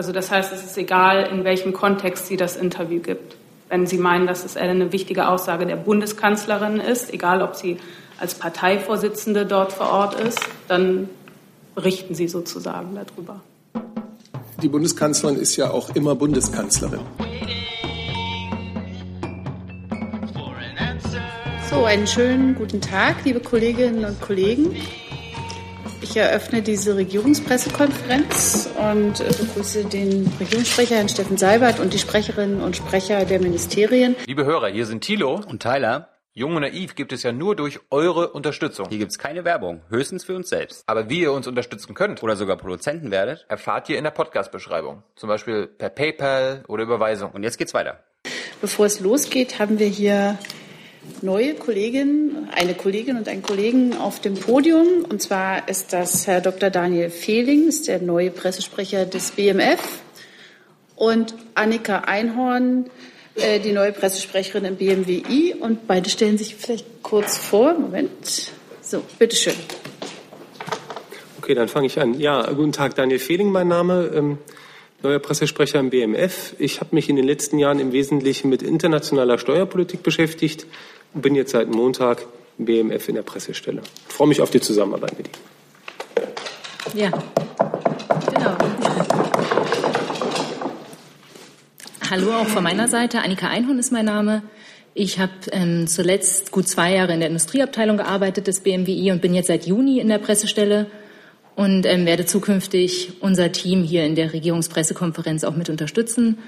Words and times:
Also 0.00 0.12
das 0.12 0.30
heißt, 0.30 0.50
es 0.54 0.64
ist 0.64 0.78
egal, 0.78 1.28
in 1.30 1.44
welchem 1.44 1.74
Kontext 1.74 2.26
sie 2.26 2.38
das 2.38 2.56
Interview 2.56 3.02
gibt. 3.02 3.36
Wenn 3.68 3.86
Sie 3.86 3.98
meinen, 3.98 4.26
dass 4.26 4.46
es 4.46 4.56
eine 4.56 4.92
wichtige 4.94 5.28
Aussage 5.28 5.66
der 5.66 5.76
Bundeskanzlerin 5.76 6.80
ist, 6.80 7.12
egal 7.12 7.42
ob 7.42 7.54
sie 7.54 7.76
als 8.18 8.34
Parteivorsitzende 8.34 9.44
dort 9.44 9.74
vor 9.74 9.90
Ort 9.90 10.18
ist, 10.18 10.40
dann 10.68 11.10
berichten 11.74 12.14
Sie 12.14 12.28
sozusagen 12.28 12.94
darüber. 12.94 13.42
Die 14.62 14.68
Bundeskanzlerin 14.70 15.36
ist 15.36 15.56
ja 15.56 15.70
auch 15.70 15.94
immer 15.94 16.14
Bundeskanzlerin. 16.14 17.00
So, 21.68 21.84
einen 21.84 22.06
schönen 22.06 22.54
guten 22.54 22.80
Tag, 22.80 23.16
liebe 23.26 23.40
Kolleginnen 23.40 24.06
und 24.06 24.18
Kollegen. 24.22 24.74
Ich 26.10 26.16
eröffne 26.16 26.60
diese 26.60 26.96
Regierungspressekonferenz 26.96 28.68
und 28.76 29.18
begrüße 29.18 29.84
den 29.84 30.26
Regierungssprecher, 30.40 30.96
Herrn 30.96 31.08
Steffen 31.08 31.36
Seibert, 31.36 31.78
und 31.78 31.94
die 31.94 32.00
Sprecherinnen 32.00 32.62
und 32.62 32.74
Sprecher 32.74 33.24
der 33.24 33.38
Ministerien. 33.38 34.16
Liebe 34.26 34.44
Hörer, 34.44 34.66
hier 34.70 34.86
sind 34.86 35.04
Thilo 35.04 35.40
und 35.46 35.62
Tyler. 35.62 36.08
Jung 36.32 36.56
und 36.56 36.62
Naiv 36.62 36.96
gibt 36.96 37.12
es 37.12 37.22
ja 37.22 37.30
nur 37.30 37.54
durch 37.54 37.78
eure 37.90 38.32
Unterstützung. 38.32 38.88
Hier 38.88 38.98
gibt 38.98 39.12
es 39.12 39.20
keine 39.20 39.44
Werbung, 39.44 39.82
höchstens 39.88 40.24
für 40.24 40.34
uns 40.34 40.48
selbst. 40.48 40.82
Aber 40.88 41.08
wie 41.08 41.20
ihr 41.20 41.32
uns 41.32 41.46
unterstützen 41.46 41.94
könnt 41.94 42.24
oder 42.24 42.34
sogar 42.34 42.56
Produzenten 42.56 43.12
werdet, 43.12 43.46
erfahrt 43.48 43.88
ihr 43.88 43.96
in 43.96 44.02
der 44.02 44.10
Podcast-Beschreibung. 44.10 45.04
Zum 45.14 45.28
Beispiel 45.28 45.68
per 45.68 45.90
PayPal 45.90 46.64
oder 46.66 46.82
Überweisung. 46.82 47.30
Und 47.30 47.44
jetzt 47.44 47.56
geht's 47.56 47.72
weiter. 47.72 48.02
Bevor 48.60 48.86
es 48.86 48.98
losgeht, 48.98 49.60
haben 49.60 49.78
wir 49.78 49.86
hier 49.86 50.38
neue 51.22 51.54
Kolleginnen, 51.54 52.48
eine 52.52 52.74
Kollegin 52.74 53.16
und 53.16 53.28
einen 53.28 53.42
Kollegen 53.42 53.96
auf 53.96 54.20
dem 54.20 54.34
Podium. 54.34 55.04
Und 55.08 55.22
zwar 55.22 55.68
ist 55.68 55.92
das 55.92 56.26
Herr 56.26 56.40
Dr. 56.40 56.70
Daniel 56.70 57.10
Fehling, 57.10 57.68
ist 57.68 57.88
der 57.88 58.00
neue 58.00 58.30
Pressesprecher 58.30 59.06
des 59.06 59.32
BMF. 59.32 59.80
Und 60.96 61.34
Annika 61.54 62.00
Einhorn, 62.00 62.90
äh, 63.34 63.60
die 63.60 63.72
neue 63.72 63.92
Pressesprecherin 63.92 64.64
im 64.64 64.76
BMWI. 64.76 65.54
Und 65.58 65.86
beide 65.86 66.10
stellen 66.10 66.38
sich 66.38 66.56
vielleicht 66.56 67.02
kurz 67.02 67.38
vor. 67.38 67.74
Moment. 67.74 68.52
So, 68.82 69.02
bitteschön. 69.18 69.54
Okay, 71.38 71.54
dann 71.54 71.68
fange 71.68 71.86
ich 71.86 71.98
an. 71.98 72.18
Ja, 72.20 72.42
guten 72.52 72.72
Tag, 72.72 72.94
Daniel 72.94 73.18
Fehling, 73.18 73.50
mein 73.50 73.68
Name. 73.68 74.10
Ähm, 74.14 74.38
neuer 75.02 75.18
Pressesprecher 75.18 75.78
im 75.78 75.90
BMF. 75.90 76.54
Ich 76.58 76.80
habe 76.80 76.94
mich 76.94 77.08
in 77.08 77.16
den 77.16 77.24
letzten 77.24 77.58
Jahren 77.58 77.78
im 77.78 77.92
Wesentlichen 77.92 78.50
mit 78.50 78.62
internationaler 78.62 79.38
Steuerpolitik 79.38 80.02
beschäftigt 80.02 80.66
und 81.12 81.22
bin 81.22 81.34
jetzt 81.34 81.52
seit 81.52 81.68
Montag 81.68 82.26
im 82.58 82.64
BMF 82.66 83.08
in 83.08 83.16
der 83.16 83.22
Pressestelle. 83.22 83.82
Ich 84.08 84.14
freue 84.14 84.28
mich 84.28 84.40
auf 84.40 84.50
die 84.50 84.60
Zusammenarbeit 84.60 85.16
mit 85.18 85.28
Ihnen. 85.28 85.50
Ja, 86.94 87.10
genau. 88.34 88.56
Hallo 92.10 92.32
auch 92.32 92.46
von 92.46 92.64
meiner 92.64 92.88
Seite. 92.88 93.20
Annika 93.22 93.48
Einhorn 93.48 93.78
ist 93.78 93.92
mein 93.92 94.06
Name. 94.06 94.42
Ich 94.94 95.20
habe 95.20 95.32
ähm, 95.52 95.86
zuletzt 95.86 96.50
gut 96.50 96.68
zwei 96.68 96.94
Jahre 96.94 97.14
in 97.14 97.20
der 97.20 97.28
Industrieabteilung 97.28 97.96
gearbeitet 97.96 98.48
des 98.48 98.60
BMWI 98.60 99.12
und 99.12 99.22
bin 99.22 99.34
jetzt 99.34 99.46
seit 99.46 99.66
Juni 99.66 100.00
in 100.00 100.08
der 100.08 100.18
Pressestelle 100.18 100.86
und 101.54 101.86
ähm, 101.86 102.06
werde 102.06 102.26
zukünftig 102.26 103.12
unser 103.20 103.52
Team 103.52 103.84
hier 103.84 104.04
in 104.04 104.16
der 104.16 104.32
Regierungspressekonferenz 104.32 105.44
auch 105.44 105.54
mit 105.54 105.70
unterstützen. 105.70 106.38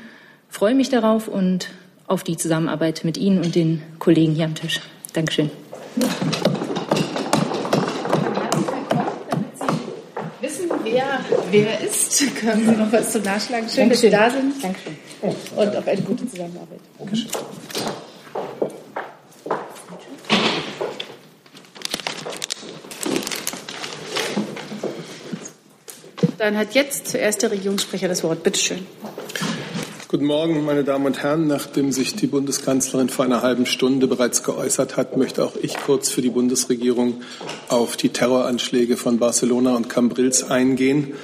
Freue 0.48 0.74
mich 0.74 0.88
darauf 0.88 1.28
und 1.28 1.68
auf 2.12 2.22
die 2.22 2.36
Zusammenarbeit 2.36 3.04
mit 3.04 3.16
Ihnen 3.16 3.38
und 3.38 3.54
den 3.54 3.82
Kollegen 3.98 4.34
hier 4.34 4.44
am 4.44 4.54
Tisch. 4.54 4.80
Dankeschön. 5.14 5.50
wer, 10.84 11.24
wer 11.50 11.80
ist. 11.80 12.22
Können 12.36 12.66
Sie 12.66 12.76
noch 12.76 12.92
was 12.92 13.12
zum 13.12 13.22
Nachschlagen? 13.22 13.66
Schön, 13.68 13.88
Dankeschön. 13.88 13.88
dass 13.88 14.00
Sie 14.00 14.10
da 14.10 14.30
sind. 14.30 14.62
Dankeschön. 14.62 14.96
Und 15.56 15.76
auf 15.76 15.88
eine 15.88 16.02
gute 16.02 16.28
Zusammenarbeit. 16.28 16.80
Dankeschön. 16.98 17.30
Dann 26.36 26.58
hat 26.58 26.74
jetzt 26.74 27.08
zuerst 27.08 27.40
der 27.42 27.52
Regierungssprecher 27.52 28.08
das 28.08 28.22
Wort. 28.22 28.42
Bitte 28.42 28.58
schön. 28.58 28.86
Guten 30.12 30.26
Morgen, 30.26 30.66
meine 30.66 30.84
Damen 30.84 31.06
und 31.06 31.22
Herren. 31.22 31.46
Nachdem 31.46 31.90
sich 31.90 32.14
die 32.14 32.26
Bundeskanzlerin 32.26 33.08
vor 33.08 33.24
einer 33.24 33.40
halben 33.40 33.64
Stunde 33.64 34.06
bereits 34.06 34.42
geäußert 34.42 34.98
hat, 34.98 35.16
möchte 35.16 35.42
auch 35.42 35.56
ich 35.56 35.74
kurz 35.74 36.10
für 36.10 36.20
die 36.20 36.28
Bundesregierung 36.28 37.22
auf 37.68 37.96
die 37.96 38.10
Terroranschläge 38.10 38.98
von 38.98 39.18
Barcelona 39.18 39.74
und 39.74 39.88
Cambrils 39.88 40.50
eingehen. 40.50 41.14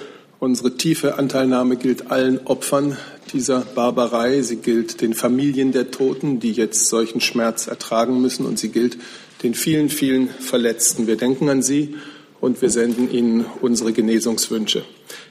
Unsere 0.40 0.78
tiefe 0.78 1.18
Anteilnahme 1.18 1.76
gilt 1.76 2.10
allen 2.10 2.46
Opfern 2.46 2.96
dieser 3.30 3.60
Barbarei. 3.60 4.40
Sie 4.40 4.56
gilt 4.56 5.02
den 5.02 5.12
Familien 5.12 5.72
der 5.72 5.90
Toten, 5.90 6.40
die 6.40 6.52
jetzt 6.52 6.86
solchen 6.86 7.20
Schmerz 7.20 7.66
ertragen 7.66 8.22
müssen. 8.22 8.46
Und 8.46 8.58
sie 8.58 8.70
gilt 8.70 8.96
den 9.42 9.52
vielen, 9.52 9.90
vielen 9.90 10.30
Verletzten. 10.30 11.06
Wir 11.06 11.18
denken 11.18 11.50
an 11.50 11.60
sie 11.60 11.96
und 12.40 12.62
wir 12.62 12.70
senden 12.70 13.12
ihnen 13.12 13.44
unsere 13.60 13.92
Genesungswünsche. 13.92 14.82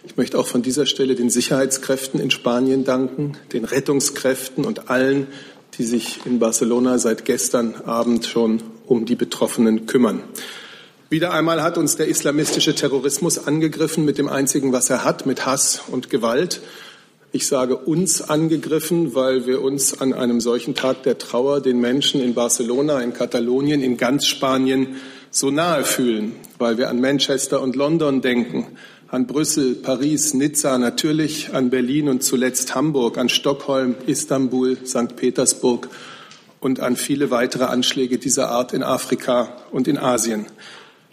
Ich 0.05 0.17
möchte 0.17 0.39
auch 0.39 0.47
von 0.47 0.61
dieser 0.61 0.85
Stelle 0.85 1.15
den 1.15 1.29
Sicherheitskräften 1.29 2.19
in 2.19 2.31
Spanien 2.31 2.83
danken, 2.83 3.37
den 3.53 3.65
Rettungskräften 3.65 4.65
und 4.65 4.89
allen, 4.89 5.27
die 5.77 5.83
sich 5.83 6.25
in 6.25 6.39
Barcelona 6.39 6.97
seit 6.97 7.25
gestern 7.25 7.75
Abend 7.85 8.25
schon 8.25 8.63
um 8.85 9.05
die 9.05 9.15
Betroffenen 9.15 9.85
kümmern. 9.85 10.23
Wieder 11.09 11.31
einmal 11.33 11.61
hat 11.61 11.77
uns 11.77 11.95
der 11.95 12.07
islamistische 12.07 12.75
Terrorismus 12.75 13.37
angegriffen 13.47 14.03
mit 14.03 14.17
dem 14.17 14.27
einzigen, 14.27 14.73
was 14.73 14.89
er 14.89 15.05
hat, 15.05 15.25
mit 15.25 15.45
Hass 15.45 15.81
und 15.89 16.09
Gewalt. 16.09 16.61
Ich 17.31 17.47
sage 17.47 17.77
uns 17.77 18.21
angegriffen, 18.21 19.13
weil 19.15 19.45
wir 19.45 19.61
uns 19.61 20.01
an 20.01 20.13
einem 20.13 20.41
solchen 20.41 20.75
Tag 20.75 21.03
der 21.03 21.17
Trauer 21.17 21.61
den 21.61 21.79
Menschen 21.79 22.21
in 22.21 22.33
Barcelona, 22.33 23.01
in 23.01 23.13
Katalonien, 23.13 23.83
in 23.83 23.97
ganz 23.97 24.25
Spanien 24.25 24.97
so 25.29 25.51
nahe 25.51 25.83
fühlen, 25.83 26.33
weil 26.57 26.77
wir 26.77 26.89
an 26.89 26.99
Manchester 26.99 27.61
und 27.61 27.75
London 27.75 28.21
denken, 28.21 28.67
an 29.09 29.25
Brüssel, 29.25 29.75
Paris, 29.75 30.33
Nizza, 30.33 30.77
natürlich 30.77 31.53
an 31.53 31.69
Berlin 31.69 32.09
und 32.09 32.23
zuletzt 32.23 32.75
Hamburg, 32.75 33.17
an 33.17 33.29
Stockholm, 33.29 33.95
Istanbul, 34.05 34.77
St. 34.85 35.15
Petersburg 35.15 35.87
und 36.59 36.81
an 36.81 36.97
viele 36.97 37.31
weitere 37.31 37.65
Anschläge 37.65 38.17
dieser 38.17 38.49
Art 38.49 38.73
in 38.73 38.83
Afrika 38.83 39.63
und 39.71 39.87
in 39.87 39.97
Asien. 39.97 40.45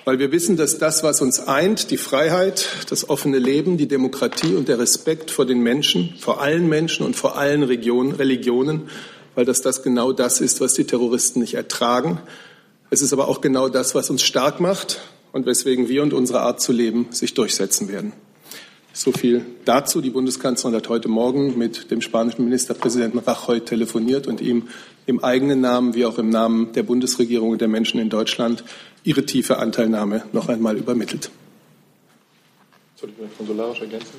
Weil 0.04 0.19
wir 0.19 0.33
wissen, 0.33 0.56
dass 0.56 0.78
das, 0.78 1.04
was 1.04 1.22
uns 1.22 1.38
eint, 1.38 1.91
die 1.91 1.97
Freiheit, 1.97 2.66
das 2.91 3.09
offene 3.09 3.38
Leben, 3.38 3.77
die 3.77 3.88
Demokratie 3.88 4.54
und 4.54 4.69
der 4.69 4.78
Respekt 4.78 5.31
vor 5.31 5.47
den 5.47 5.60
Menschen, 5.60 6.15
vor 6.19 6.43
allen 6.43 6.69
Menschen 6.69 7.06
und 7.06 7.15
vor 7.15 7.38
allen 7.38 7.62
Regionen, 7.62 8.12
Religionen, 8.12 8.88
weil 9.37 9.44
das 9.44 9.62
das 9.62 9.83
genau 9.83 10.12
das 10.12 10.41
ist, 10.41 10.60
was 10.60 10.75
die 10.75 10.84
Terroristen 10.84 11.41
nicht 11.41 11.54
ertragen, 11.54 12.21
es 12.91 13.03
ist 13.03 13.12
aber 13.12 13.28
auch 13.28 13.41
genau 13.41 13.69
das, 13.69 13.94
was 13.94 14.10
uns 14.10 14.22
stark 14.22 14.60
macht 14.60 15.00
und 15.34 15.47
weswegen 15.47 15.89
wir 15.89 16.05
und 16.05 16.15
unsere 16.15 16.41
Art 16.41 16.61
zu 16.61 16.72
leben 16.72 17.09
sich 17.11 17.34
durchsetzen 17.34 17.89
werden. 17.89 18.12
So 18.93 19.11
viel 19.11 19.45
dazu. 19.65 20.00
Die 20.00 20.11
Bundeskanzlerin 20.11 20.77
hat 20.77 20.89
heute 20.89 21.09
Morgen 21.09 21.59
mit 21.59 21.91
dem 21.91 22.00
spanischen 22.00 22.45
Ministerpräsidenten 22.45 23.19
Rajoy 23.19 23.61
telefoniert 23.61 24.28
und 24.28 24.41
ihm 24.41 24.69
im 25.06 25.25
eigenen 25.25 25.61
Namen 25.61 25.95
wie 25.95 26.06
auch 26.06 26.19
im 26.19 26.31
Namen 26.31 26.72
der 26.75 26.84
Bundesregierung 26.84 27.50
und 27.50 27.61
der 27.61 27.67
Menschen 27.67 27.99
in 27.99 28.11
Deutschland 28.11 28.62
ihre 29.03 29.27
tiefe 29.27 29.59
Anteilnahme 29.59 30.22
noch 30.33 30.49
einmal 30.49 30.77
übermittelt. 30.77 31.31
Soll 32.95 33.11
ich 33.11 33.21
mit 33.21 33.37
konsularisch 33.37 33.81
ergänzen? 33.81 34.12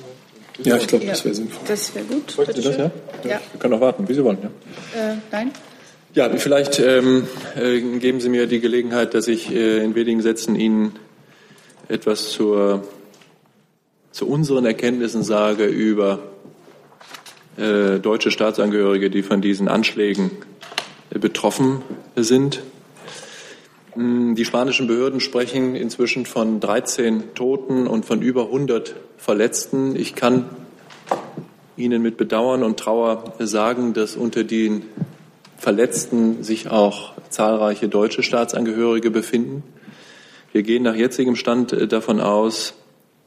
Ja, 0.64 0.76
ich 0.76 0.86
glaube, 0.86 1.06
das 1.06 1.24
wäre 1.24 1.34
sinnvoll. 1.34 1.64
Das 1.66 1.94
wäre 1.94 2.04
gut. 2.04 2.30
Sie 2.30 2.62
das, 2.62 2.76
ja? 2.76 2.90
ja? 3.24 3.40
Wir 3.52 3.58
können 3.58 3.72
auch 3.72 3.80
warten, 3.80 4.06
wie 4.06 4.12
Sie 4.12 4.22
wollen. 4.22 4.38
Ja. 4.42 5.12
Äh, 5.12 5.16
nein? 5.32 5.50
Ja, 6.12 6.30
vielleicht 6.36 6.78
ähm, 6.78 7.26
äh, 7.56 7.80
geben 7.98 8.20
Sie 8.20 8.28
mir 8.28 8.46
die 8.46 8.60
Gelegenheit, 8.60 9.14
dass 9.14 9.28
ich 9.28 9.50
äh, 9.50 9.82
in 9.82 9.94
wenigen 9.94 10.20
Sätzen 10.20 10.56
Ihnen 10.56 10.92
etwas 11.88 12.30
zur, 12.30 12.84
zu 14.10 14.28
unseren 14.28 14.64
Erkenntnissen 14.64 15.22
sage 15.22 15.66
über 15.66 16.20
äh, 17.56 17.98
deutsche 17.98 18.30
Staatsangehörige, 18.30 19.10
die 19.10 19.22
von 19.22 19.40
diesen 19.40 19.68
Anschlägen 19.68 20.30
äh, 21.10 21.18
betroffen 21.18 21.82
sind. 22.16 22.62
Hm, 23.92 24.34
die 24.34 24.44
spanischen 24.44 24.86
Behörden 24.86 25.20
sprechen 25.20 25.74
inzwischen 25.74 26.26
von 26.26 26.60
13 26.60 27.34
Toten 27.34 27.86
und 27.86 28.04
von 28.04 28.20
über 28.20 28.44
100 28.44 28.94
Verletzten. 29.16 29.96
Ich 29.96 30.14
kann 30.14 30.50
Ihnen 31.76 32.02
mit 32.02 32.16
Bedauern 32.16 32.62
und 32.62 32.78
Trauer 32.78 33.34
sagen, 33.38 33.92
dass 33.92 34.16
unter 34.16 34.44
den 34.44 34.82
Verletzten 35.58 36.42
sich 36.42 36.70
auch 36.70 37.12
zahlreiche 37.30 37.88
deutsche 37.88 38.22
Staatsangehörige 38.22 39.10
befinden. 39.10 39.62
Wir 40.56 40.62
gehen 40.62 40.84
nach 40.84 40.94
jetzigem 40.94 41.36
Stand 41.36 41.74
äh, 41.74 41.86
davon 41.86 42.18
aus, 42.18 42.72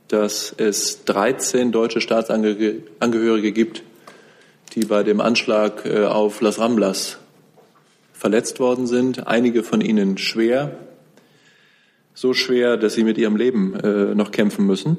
dass 0.08 0.52
es 0.58 1.06
13 1.06 1.72
deutsche 1.72 2.02
Staatsangehörige 2.02 3.52
gibt, 3.52 3.84
die 4.74 4.86
bei 4.86 5.04
dem 5.04 5.22
Anschlag 5.22 5.86
äh, 5.86 6.06
auf 6.06 6.42
Las 6.42 6.58
Ramblas 6.58 7.20
verletzt 8.14 8.60
worden 8.60 8.88
sind, 8.88 9.28
einige 9.28 9.62
von 9.62 9.80
ihnen 9.80 10.18
schwer, 10.18 10.76
so 12.16 12.34
schwer, 12.34 12.78
dass 12.78 12.96
sie 12.96 13.04
mit 13.04 13.20
ihrem 13.20 13.36
Leben 13.36 13.80
äh, 13.80 14.16
noch 14.16 14.32
kämpfen 14.32 14.66
müssen. 14.66 14.98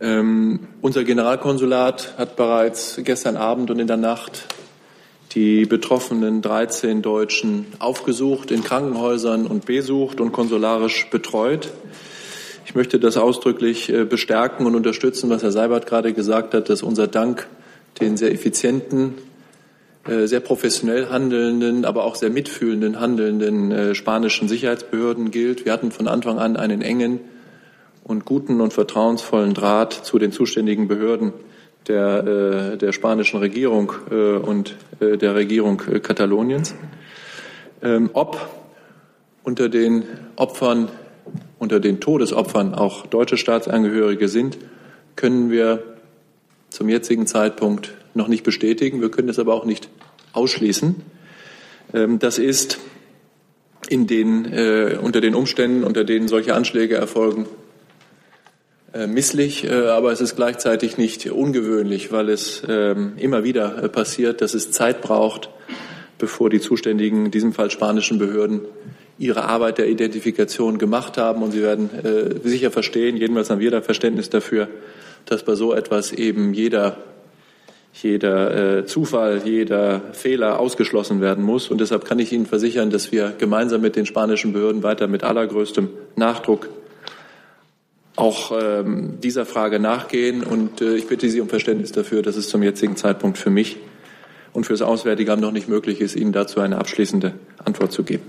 Ähm, 0.00 0.68
Unser 0.82 1.04
Generalkonsulat 1.04 2.18
hat 2.18 2.36
bereits 2.36 3.00
gestern 3.02 3.38
Abend 3.38 3.70
und 3.70 3.78
in 3.78 3.86
der 3.86 3.96
Nacht 3.96 4.53
die 5.34 5.66
betroffenen 5.66 6.42
13 6.42 7.02
Deutschen 7.02 7.66
aufgesucht, 7.80 8.50
in 8.50 8.62
Krankenhäusern 8.62 9.46
und 9.46 9.66
besucht 9.66 10.20
und 10.20 10.32
konsularisch 10.32 11.08
betreut. 11.10 11.72
Ich 12.66 12.74
möchte 12.74 13.00
das 13.00 13.16
ausdrücklich 13.16 13.92
äh, 13.92 14.04
bestärken 14.04 14.66
und 14.66 14.74
unterstützen, 14.74 15.30
was 15.30 15.42
Herr 15.42 15.52
Seibert 15.52 15.86
gerade 15.86 16.12
gesagt 16.12 16.54
hat, 16.54 16.68
dass 16.68 16.82
unser 16.82 17.08
Dank 17.08 17.48
den 18.00 18.16
sehr 18.16 18.32
effizienten, 18.32 19.14
äh, 20.08 20.26
sehr 20.26 20.40
professionell 20.40 21.08
handelnden, 21.08 21.84
aber 21.84 22.04
auch 22.04 22.14
sehr 22.14 22.30
mitfühlenden 22.30 23.00
handelnden 23.00 23.72
äh, 23.72 23.94
spanischen 23.94 24.48
Sicherheitsbehörden 24.48 25.30
gilt. 25.30 25.64
Wir 25.64 25.72
hatten 25.72 25.90
von 25.90 26.06
Anfang 26.08 26.38
an 26.38 26.56
einen 26.56 26.80
engen 26.80 27.20
und 28.04 28.24
guten 28.24 28.60
und 28.60 28.72
vertrauensvollen 28.72 29.54
Draht 29.54 29.92
zu 29.92 30.18
den 30.18 30.30
zuständigen 30.30 30.88
Behörden 30.88 31.32
der, 31.86 32.76
der 32.76 32.92
spanischen 32.92 33.38
Regierung 33.38 33.92
und 34.10 34.76
der 35.00 35.34
Regierung 35.34 35.78
Kataloniens. 36.02 36.74
Ähm, 37.82 38.10
ob 38.14 38.48
unter 39.42 39.68
den 39.68 40.04
Opfern 40.36 40.88
unter 41.58 41.80
den 41.80 42.00
Todesopfern 42.00 42.74
auch 42.74 43.06
deutsche 43.06 43.36
Staatsangehörige 43.36 44.28
sind, 44.28 44.58
können 45.16 45.50
wir 45.50 45.82
zum 46.70 46.88
jetzigen 46.88 47.26
Zeitpunkt 47.26 47.94
noch 48.14 48.28
nicht 48.28 48.42
bestätigen. 48.44 49.00
Wir 49.00 49.10
können 49.10 49.28
es 49.28 49.38
aber 49.38 49.54
auch 49.54 49.64
nicht 49.64 49.88
ausschließen. 50.32 50.96
Ähm, 51.94 52.18
das 52.18 52.38
ist 52.38 52.78
in 53.88 54.06
den, 54.06 54.44
äh, 54.52 54.98
unter 55.00 55.20
den 55.20 55.34
Umständen, 55.34 55.84
unter 55.84 56.04
denen 56.04 56.28
solche 56.28 56.54
Anschläge 56.54 56.96
erfolgen, 56.96 57.42
äh, 57.42 57.46
misslich, 59.06 59.64
äh, 59.64 59.88
aber 59.88 60.12
es 60.12 60.20
ist 60.20 60.36
gleichzeitig 60.36 60.98
nicht 60.98 61.30
ungewöhnlich, 61.30 62.12
weil 62.12 62.28
es 62.28 62.62
ähm, 62.68 63.14
immer 63.16 63.42
wieder 63.44 63.88
passiert, 63.88 64.40
dass 64.40 64.54
es 64.54 64.70
Zeit 64.70 65.00
braucht, 65.00 65.50
bevor 66.18 66.48
die 66.50 66.60
zuständigen, 66.60 67.26
in 67.26 67.30
diesem 67.30 67.52
Fall 67.52 67.70
spanischen 67.70 68.18
Behörden, 68.18 68.60
ihre 69.18 69.44
Arbeit 69.44 69.78
der 69.78 69.88
Identifikation 69.88 70.78
gemacht 70.78 71.18
haben. 71.18 71.42
Und 71.42 71.52
Sie 71.52 71.62
werden 71.62 71.90
äh, 72.04 72.48
sicher 72.48 72.70
verstehen, 72.70 73.16
jedenfalls 73.16 73.50
haben 73.50 73.60
wir 73.60 73.70
da 73.70 73.82
Verständnis 73.82 74.30
dafür, 74.30 74.68
dass 75.26 75.44
bei 75.44 75.54
so 75.54 75.74
etwas 75.74 76.12
eben 76.12 76.54
jeder, 76.54 76.98
jeder 77.94 78.78
äh, 78.78 78.86
Zufall, 78.86 79.42
jeder 79.44 80.02
Fehler 80.12 80.60
ausgeschlossen 80.60 81.20
werden 81.20 81.44
muss. 81.44 81.68
Und 81.68 81.80
deshalb 81.80 82.04
kann 82.04 82.18
ich 82.18 82.32
Ihnen 82.32 82.46
versichern, 82.46 82.90
dass 82.90 83.12
wir 83.12 83.34
gemeinsam 83.38 83.80
mit 83.80 83.96
den 83.96 84.06
spanischen 84.06 84.52
Behörden 84.52 84.82
weiter 84.82 85.06
mit 85.06 85.24
allergrößtem 85.24 85.88
Nachdruck 86.16 86.68
auch 88.16 88.52
ähm, 88.52 89.18
dieser 89.22 89.46
Frage 89.46 89.78
nachgehen. 89.80 90.42
Und 90.42 90.80
äh, 90.80 90.96
ich 90.96 91.06
bitte 91.06 91.28
Sie 91.28 91.40
um 91.40 91.48
Verständnis 91.48 91.92
dafür, 91.92 92.22
dass 92.22 92.36
es 92.36 92.48
zum 92.48 92.62
jetzigen 92.62 92.96
Zeitpunkt 92.96 93.38
für 93.38 93.50
mich 93.50 93.76
und 94.52 94.66
für 94.66 94.72
das 94.72 94.82
Auswärtige 94.82 95.32
Amt 95.32 95.42
noch 95.42 95.52
nicht 95.52 95.68
möglich 95.68 96.00
ist, 96.00 96.14
Ihnen 96.14 96.32
dazu 96.32 96.60
eine 96.60 96.78
abschließende 96.78 97.34
Antwort 97.64 97.92
zu 97.92 98.04
geben. 98.04 98.24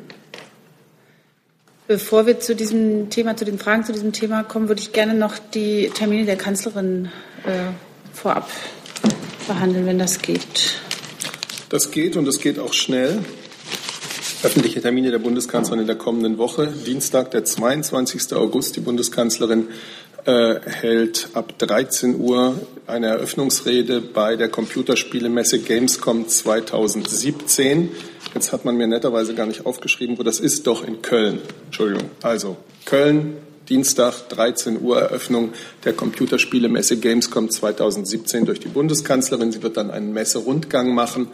Bevor 1.87 2.25
wir 2.25 2.39
zu 2.39 2.55
diesem 2.55 3.11
Thema, 3.11 3.37
zu 3.37 3.45
den 3.45 3.59
Fragen 3.59 3.83
zu 3.83 3.93
diesem 3.93 4.11
Thema 4.11 4.43
kommen, 4.43 4.69
würde 4.69 4.81
ich 4.81 4.91
gerne 4.91 5.13
noch 5.13 5.37
die 5.37 5.91
Termine 5.93 6.25
der 6.25 6.35
Kanzlerin 6.35 7.09
äh, 7.45 7.71
vorab 8.11 8.49
behandeln, 9.47 9.85
wenn 9.85 9.99
das 9.99 10.19
geht. 10.19 10.81
Das 11.69 11.91
geht 11.91 12.17
und 12.17 12.27
es 12.27 12.39
geht 12.39 12.57
auch 12.57 12.73
schnell. 12.73 13.19
Öffentliche 14.45 14.79
Termine 14.79 15.09
der 15.09 15.17
Bundeskanzlerin 15.17 15.81
in 15.81 15.87
der 15.87 15.95
kommenden 15.95 16.37
Woche. 16.37 16.67
Dienstag, 16.67 17.31
der 17.31 17.45
22. 17.45 18.31
August. 18.35 18.75
Die 18.75 18.79
Bundeskanzlerin 18.79 19.69
äh, 20.25 20.59
hält 20.63 21.29
ab 21.33 21.57
13 21.57 22.19
Uhr 22.19 22.53
eine 22.85 23.07
Eröffnungsrede 23.07 24.01
bei 24.01 24.35
der 24.35 24.49
Computerspielemesse 24.49 25.57
Gamescom 25.61 26.27
2017. 26.27 27.89
Jetzt 28.35 28.53
hat 28.53 28.65
man 28.65 28.77
mir 28.77 28.85
netterweise 28.85 29.33
gar 29.33 29.47
nicht 29.47 29.65
aufgeschrieben, 29.65 30.19
wo 30.19 30.21
das 30.21 30.39
ist. 30.39 30.67
Doch 30.67 30.87
in 30.87 31.01
Köln. 31.01 31.39
Entschuldigung. 31.65 32.11
Also 32.21 32.55
Köln, 32.85 33.37
Dienstag, 33.67 34.29
13 34.29 34.79
Uhr 34.79 34.99
Eröffnung 34.99 35.53
der 35.85 35.93
Computerspielemesse 35.93 36.97
Gamescom 36.97 37.49
2017 37.49 38.45
durch 38.45 38.59
die 38.59 38.67
Bundeskanzlerin. 38.67 39.51
Sie 39.51 39.63
wird 39.63 39.75
dann 39.75 39.89
einen 39.89 40.13
Messerundgang 40.13 40.93
machen 40.93 41.29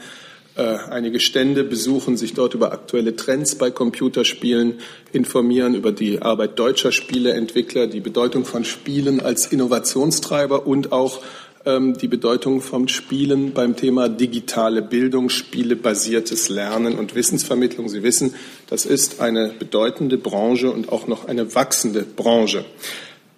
einige 0.55 1.19
Stände 1.19 1.63
besuchen, 1.63 2.17
sich 2.17 2.33
dort 2.33 2.53
über 2.53 2.71
aktuelle 2.71 3.15
Trends 3.15 3.55
bei 3.55 3.71
Computerspielen 3.71 4.79
informieren, 5.13 5.75
über 5.75 5.91
die 5.91 6.21
Arbeit 6.21 6.59
deutscher 6.59 6.91
Spieleentwickler, 6.91 7.87
die 7.87 8.01
Bedeutung 8.01 8.45
von 8.45 8.65
Spielen 8.65 9.21
als 9.21 9.45
Innovationstreiber 9.47 10.67
und 10.67 10.91
auch 10.91 11.21
ähm, 11.65 11.97
die 11.97 12.07
Bedeutung 12.07 12.61
von 12.61 12.87
Spielen 12.87 13.53
beim 13.53 13.75
Thema 13.75 14.09
digitale 14.09 14.81
Bildung, 14.81 15.29
spielebasiertes 15.29 16.49
Lernen 16.49 16.97
und 16.97 17.13
Wissensvermittlung. 17.13 17.87
Sie 17.87 18.03
wissen, 18.03 18.33
das 18.69 18.85
ist 18.85 19.21
eine 19.21 19.49
bedeutende 19.57 20.17
Branche 20.17 20.71
und 20.71 20.91
auch 20.91 21.07
noch 21.07 21.27
eine 21.27 21.53
wachsende 21.53 22.01
Branche. 22.01 22.65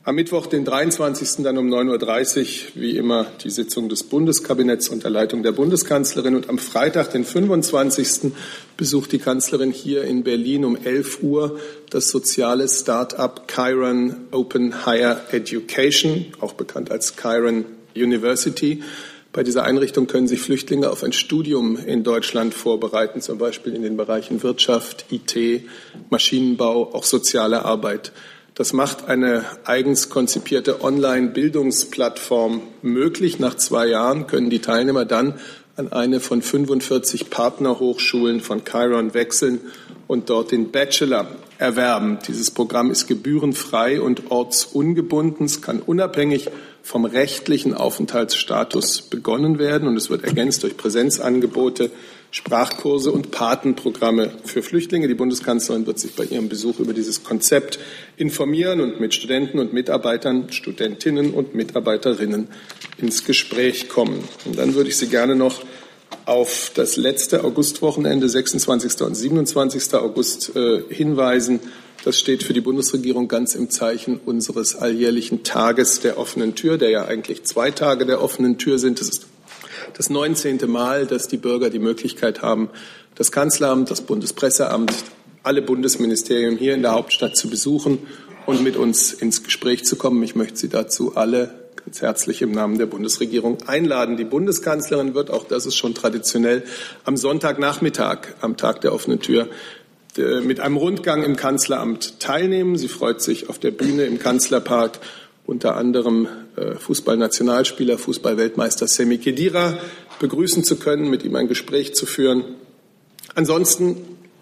Am 0.05 0.15
Mittwoch, 0.15 0.47
den 0.47 0.65
23. 0.65 1.45
dann 1.45 1.57
um 1.57 1.73
9.30 1.73 2.41
Uhr, 2.41 2.45
wie 2.73 2.97
immer, 2.97 3.25
die 3.41 3.50
Sitzung 3.50 3.88
des 3.88 4.03
Bundeskabinetts 4.03 4.89
unter 4.89 5.09
Leitung 5.09 5.44
der 5.44 5.53
Bundeskanzlerin. 5.53 6.35
Und 6.35 6.50
am 6.50 6.57
Freitag, 6.57 7.11
den 7.11 7.23
25. 7.23 8.33
besucht 8.75 9.13
die 9.13 9.19
Kanzlerin 9.19 9.71
hier 9.71 10.03
in 10.03 10.25
Berlin 10.25 10.65
um 10.65 10.75
11 10.75 11.23
Uhr 11.23 11.57
das 11.89 12.09
soziale 12.09 12.67
Start-up 12.67 13.47
Chiron 13.47 14.27
Open 14.31 14.85
Higher 14.85 15.21
Education, 15.31 16.25
auch 16.41 16.51
bekannt 16.51 16.91
als 16.91 17.15
Chiron 17.15 17.63
University. 17.95 18.83
Bei 19.31 19.41
dieser 19.41 19.63
Einrichtung 19.63 20.07
können 20.07 20.27
sich 20.27 20.41
Flüchtlinge 20.41 20.89
auf 20.89 21.01
ein 21.05 21.13
Studium 21.13 21.77
in 21.77 22.03
Deutschland 22.03 22.53
vorbereiten, 22.53 23.21
zum 23.21 23.38
Beispiel 23.38 23.73
in 23.73 23.83
den 23.83 23.95
Bereichen 23.95 24.44
Wirtschaft, 24.44 25.05
IT, 25.11 25.63
Maschinenbau, 26.09 26.94
auch 26.94 27.05
soziale 27.05 27.63
Arbeit. 27.63 28.11
Das 28.55 28.71
macht 28.71 29.07
eine 29.07 29.45
eigens 29.65 30.09
konzipierte 30.09 30.83
Online-Bildungsplattform 30.83 32.61
möglich. 32.83 33.39
Nach 33.39 33.55
zwei 33.55 33.88
Jahren 33.88 34.27
können 34.27 34.51
die 34.51 34.59
Teilnehmer 34.59 35.05
dann 35.05 35.39
an 35.75 35.91
eine 35.91 36.19
von 36.19 36.44
45 36.44 37.31
Partnerhochschulen 37.31 38.41
von 38.41 38.63
Chiron 38.63 39.15
wechseln 39.15 39.59
und 40.05 40.29
dort 40.29 40.51
den 40.51 40.69
Bachelor 40.69 41.29
erwerben. 41.57 42.19
Dieses 42.27 42.51
Programm 42.51 42.91
ist 42.91 43.07
gebührenfrei 43.07 44.00
und 44.00 44.29
ortsungebunden. 44.29 45.47
Es 45.47 45.63
kann 45.63 45.79
unabhängig 45.79 46.51
vom 46.83 47.05
rechtlichen 47.05 47.73
Aufenthaltsstatus 47.73 49.01
begonnen 49.01 49.57
werden 49.57 49.88
und 49.88 49.98
es 49.98 50.12
wird 50.12 50.25
ergänzt 50.25 50.62
durch 50.62 50.77
Präsenzangebote 50.77 51.89
Sprachkurse 52.34 53.12
und 53.12 53.30
Patenprogramme 53.30 54.32
für 54.44 54.63
Flüchtlinge. 54.63 55.08
Die 55.08 55.13
Bundeskanzlerin 55.13 55.86
wird 55.86 56.00
sich 56.00 56.16
bei 56.16 56.24
ihrem 56.24 56.50
Besuch 56.50 56.80
über 56.80 56.92
dieses 56.92 57.24
Konzept 57.24 57.78
informieren 58.18 58.82
und 58.82 59.00
mit 59.00 59.13
Studenten 59.13 59.60
und 59.60 59.72
Mitarbeitern, 59.72 60.52
Studentinnen 60.52 61.32
und 61.32 61.54
Mitarbeiterinnen 61.54 62.48
ins 62.98 63.24
Gespräch 63.24 63.88
kommen. 63.88 64.24
Und 64.46 64.58
dann 64.58 64.74
würde 64.74 64.90
ich 64.90 64.98
Sie 64.98 65.10
gerne 65.10 65.36
noch 65.36 65.62
auf 66.25 66.72
das 66.74 66.98
letzte 66.98 67.44
Augustwochenende, 67.44 68.28
26. 68.28 69.02
und 69.02 69.13
27. 69.13 69.94
August, 69.94 70.56
äh, 70.56 70.82
hinweisen. 70.90 71.60
Das 72.04 72.18
steht 72.18 72.42
für 72.42 72.54
die 72.54 72.62
Bundesregierung 72.62 73.28
ganz 73.28 73.54
im 73.54 73.70
Zeichen 73.70 74.20
unseres 74.25 74.75
alljährlichen 74.75 75.44
Tages 75.44 76.00
der 76.00 76.18
offenen 76.18 76.56
Tür, 76.56 76.80
der 76.80 76.90
ja 76.90 77.06
eigentlich 77.06 77.44
zwei 77.44 77.70
Tage 77.70 78.08
der 78.08 78.24
offenen 78.24 78.58
Tür 78.58 78.80
sind. 78.80 79.00
Das 79.00 79.10
ist 79.10 79.28
das 79.93 80.09
19. 80.09 80.59
Mal, 80.67 81.05
dass 81.05 81.27
die 81.27 81.38
Bürger 81.38 81.69
die 81.69 81.79
Möglichkeit 81.79 82.41
haben, 82.41 82.69
das 83.15 83.31
Kanzleramt, 83.31 83.91
das 83.91 84.01
Bundespresseamt, 84.01 84.93
alle 85.43 85.62
Bundesministerien 85.62 86.57
hier 86.57 86.73
in 86.73 86.81
der 86.81 86.93
Hauptstadt 86.93 87.35
zu 87.35 87.50
besuchen 87.50 88.00
und 88.45 88.63
mit 88.63 88.77
uns 88.77 89.13
ins 89.13 89.43
Gespräch 89.43 89.85
zu 89.85 89.95
kommen. 89.95 90.23
Ich 90.23 90.35
möchte 90.35 90.57
Sie 90.57 90.69
dazu 90.69 91.15
alle 91.15 91.63
ganz 91.85 92.01
herzlich 92.01 92.41
im 92.41 92.51
Namen 92.51 92.77
der 92.77 92.85
Bundesregierung 92.85 93.57
einladen. 93.67 94.15
Die 94.15 94.23
Bundeskanzlerin 94.23 95.15
wird, 95.15 95.29
auch 95.29 95.43
das 95.43 95.65
ist 95.65 95.75
schon 95.75 95.93
traditionell, 95.93 96.63
am 97.03 97.17
Sonntagnachmittag, 97.17 98.19
am 98.41 98.55
Tag 98.55 98.81
der 98.81 98.93
offenen 98.93 99.19
Tür, 99.19 99.50
mit 100.43 100.59
einem 100.59 100.77
Rundgang 100.77 101.23
im 101.23 101.35
Kanzleramt 101.35 102.19
teilnehmen. 102.19 102.77
Sie 102.77 102.88
freut 102.88 103.21
sich 103.21 103.50
auf 103.50 103.59
der 103.59 103.71
Bühne 103.71 104.05
im 104.05 104.19
Kanzlerpark 104.19 105.00
unter 105.45 105.75
anderem 105.75 106.25
äh, 106.25 106.29
Fußballnationalspieler, 106.79 107.98
Fußballweltmeister 107.98 108.88
Semi 108.88 109.17
Kedira 109.17 109.77
begrüßen 110.19 110.63
zu 110.63 110.77
können, 110.77 111.10
mit 111.10 111.24
ihm 111.24 111.36
ein 111.36 111.48
Gespräch 111.48 111.95
zu 111.95 112.05
führen. 112.05 112.43
Ansonsten 113.36 113.98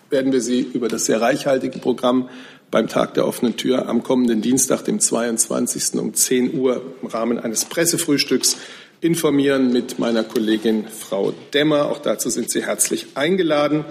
werden 0.10 0.34
wir 0.34 0.41
Sie 0.41 0.60
über 0.60 0.89
das 0.89 1.06
sehr 1.06 1.22
reichhaltige 1.22 1.80
Programm 1.80 2.30
beim 2.70 2.88
Tag 2.88 3.13
der 3.13 3.27
offenen 3.27 3.58
Tür 3.58 3.88
am 3.88 4.03
kommenden 4.03 4.41
Dienstag, 4.41 4.84
dem 4.84 5.00
22. 5.00 6.00
um 6.00 6.13
10 6.13 6.58
Uhr 6.58 6.82
im 7.01 7.08
Rahmen 7.08 7.39
eines 7.39 7.65
Pressefrühstücks 7.65 8.58
informieren 9.01 9.74
mit 9.74 10.00
meiner 10.00 10.24
Kollegin 10.24 10.88
Frau 10.88 11.34
Demmer. 11.53 11.89
Auch 11.89 12.00
dazu 12.00 12.30
sind 12.30 12.50
Sie 12.50 12.63
herzlich 12.63 13.08
eingeladen. 13.15 13.86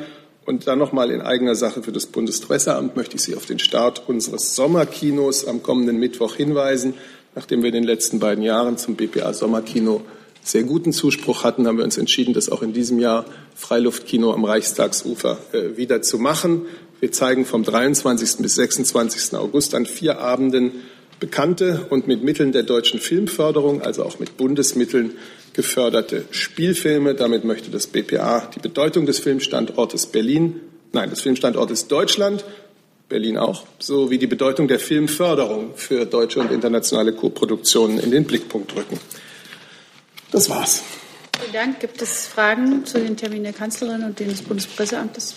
Und 0.46 0.66
dann 0.66 0.78
nochmal 0.78 1.10
in 1.10 1.20
eigener 1.20 1.54
Sache 1.54 1.82
für 1.82 1.92
das 1.92 2.06
Bundespresseamt 2.06 2.96
möchte 2.96 3.16
ich 3.16 3.22
Sie 3.22 3.36
auf 3.36 3.44
den 3.44 3.58
Start 3.58 4.08
unseres 4.08 4.54
Sommerkinos 4.56 5.46
am 5.46 5.62
kommenden 5.62 5.98
Mittwoch 5.98 6.34
hinweisen. 6.34 6.94
Nachdem 7.34 7.62
wir 7.62 7.68
in 7.68 7.74
den 7.74 7.84
letzten 7.84 8.18
beiden 8.18 8.42
Jahren 8.42 8.76
zum 8.76 8.96
BPA 8.96 9.32
Sommerkino 9.32 10.02
sehr 10.42 10.64
guten 10.64 10.92
Zuspruch 10.92 11.44
hatten, 11.44 11.66
haben 11.66 11.76
wir 11.76 11.84
uns 11.84 11.98
entschieden, 11.98 12.34
das 12.34 12.48
auch 12.48 12.62
in 12.62 12.72
diesem 12.72 12.98
Jahr 12.98 13.24
Freiluftkino 13.54 14.32
am 14.32 14.44
Reichstagsufer 14.44 15.38
äh, 15.52 15.76
wieder 15.76 16.02
zu 16.02 16.18
machen. 16.18 16.62
Wir 16.98 17.12
zeigen 17.12 17.44
vom 17.44 17.62
23. 17.62 18.38
bis 18.38 18.56
26. 18.56 19.38
August 19.38 19.74
an 19.74 19.86
vier 19.86 20.18
Abenden 20.18 20.72
bekannte 21.20 21.86
und 21.90 22.08
mit 22.08 22.24
Mitteln 22.24 22.52
der 22.52 22.62
deutschen 22.62 22.98
Filmförderung, 22.98 23.82
also 23.82 24.04
auch 24.04 24.18
mit 24.18 24.36
Bundesmitteln, 24.36 25.12
geförderte 25.52 26.24
Spielfilme. 26.30 27.14
Damit 27.14 27.44
möchte 27.44 27.70
das 27.70 27.86
BPA 27.86 28.50
die 28.54 28.60
Bedeutung 28.60 29.06
des 29.06 29.18
Filmstandortes 29.18 30.06
Berlin, 30.06 30.60
nein, 30.92 31.10
des 31.10 31.20
Filmstandortes 31.20 31.88
Deutschland, 31.88 32.44
Berlin 33.10 33.36
auch, 33.36 33.64
sowie 33.80 34.18
die 34.18 34.28
Bedeutung 34.28 34.68
der 34.68 34.78
Filmförderung 34.78 35.72
für 35.74 36.06
deutsche 36.06 36.40
und 36.40 36.50
internationale 36.50 37.12
Koproduktionen 37.12 37.98
in 37.98 38.10
den 38.10 38.24
Blickpunkt 38.24 38.74
rücken. 38.74 38.98
Das 40.30 40.48
war's. 40.48 40.82
Vielen 41.40 41.52
Dank. 41.52 41.80
Gibt 41.80 42.00
es 42.00 42.28
Fragen 42.28 42.86
zu 42.86 43.00
den 43.00 43.16
Terminen 43.16 43.44
der 43.44 43.52
Kanzlerin 43.52 44.04
und 44.04 44.20
des 44.20 44.42
Bundespresseamtes? 44.42 45.34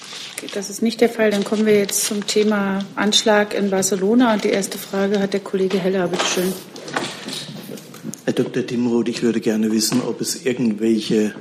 Das 0.54 0.70
ist 0.70 0.84
nicht 0.84 1.02
der 1.02 1.10
Fall. 1.10 1.32
Dann 1.32 1.44
kommen 1.44 1.66
wir 1.66 1.78
jetzt 1.78 2.06
zum 2.06 2.28
Thema 2.28 2.86
Anschlag 2.96 3.56
in 3.56 3.72
Barcelona. 3.72 4.34
Und 4.34 4.44
die 4.44 4.50
erste 4.50 4.78
Frage 4.78 5.20
hat 5.20 5.34
der 5.34 5.40
Kollege 5.40 5.80
Heller. 5.80 6.08
Bitte 6.08 6.26
schön. 6.26 6.54
Herr 8.26 8.34
Dr. 8.34 8.66
Timroth, 8.66 9.10
ich 9.10 9.24
würde 9.24 9.42
gerne 9.42 9.72
wissen, 9.72 10.02
ob 10.02 10.22
es 10.22 10.46
irgendwelche 10.46 11.34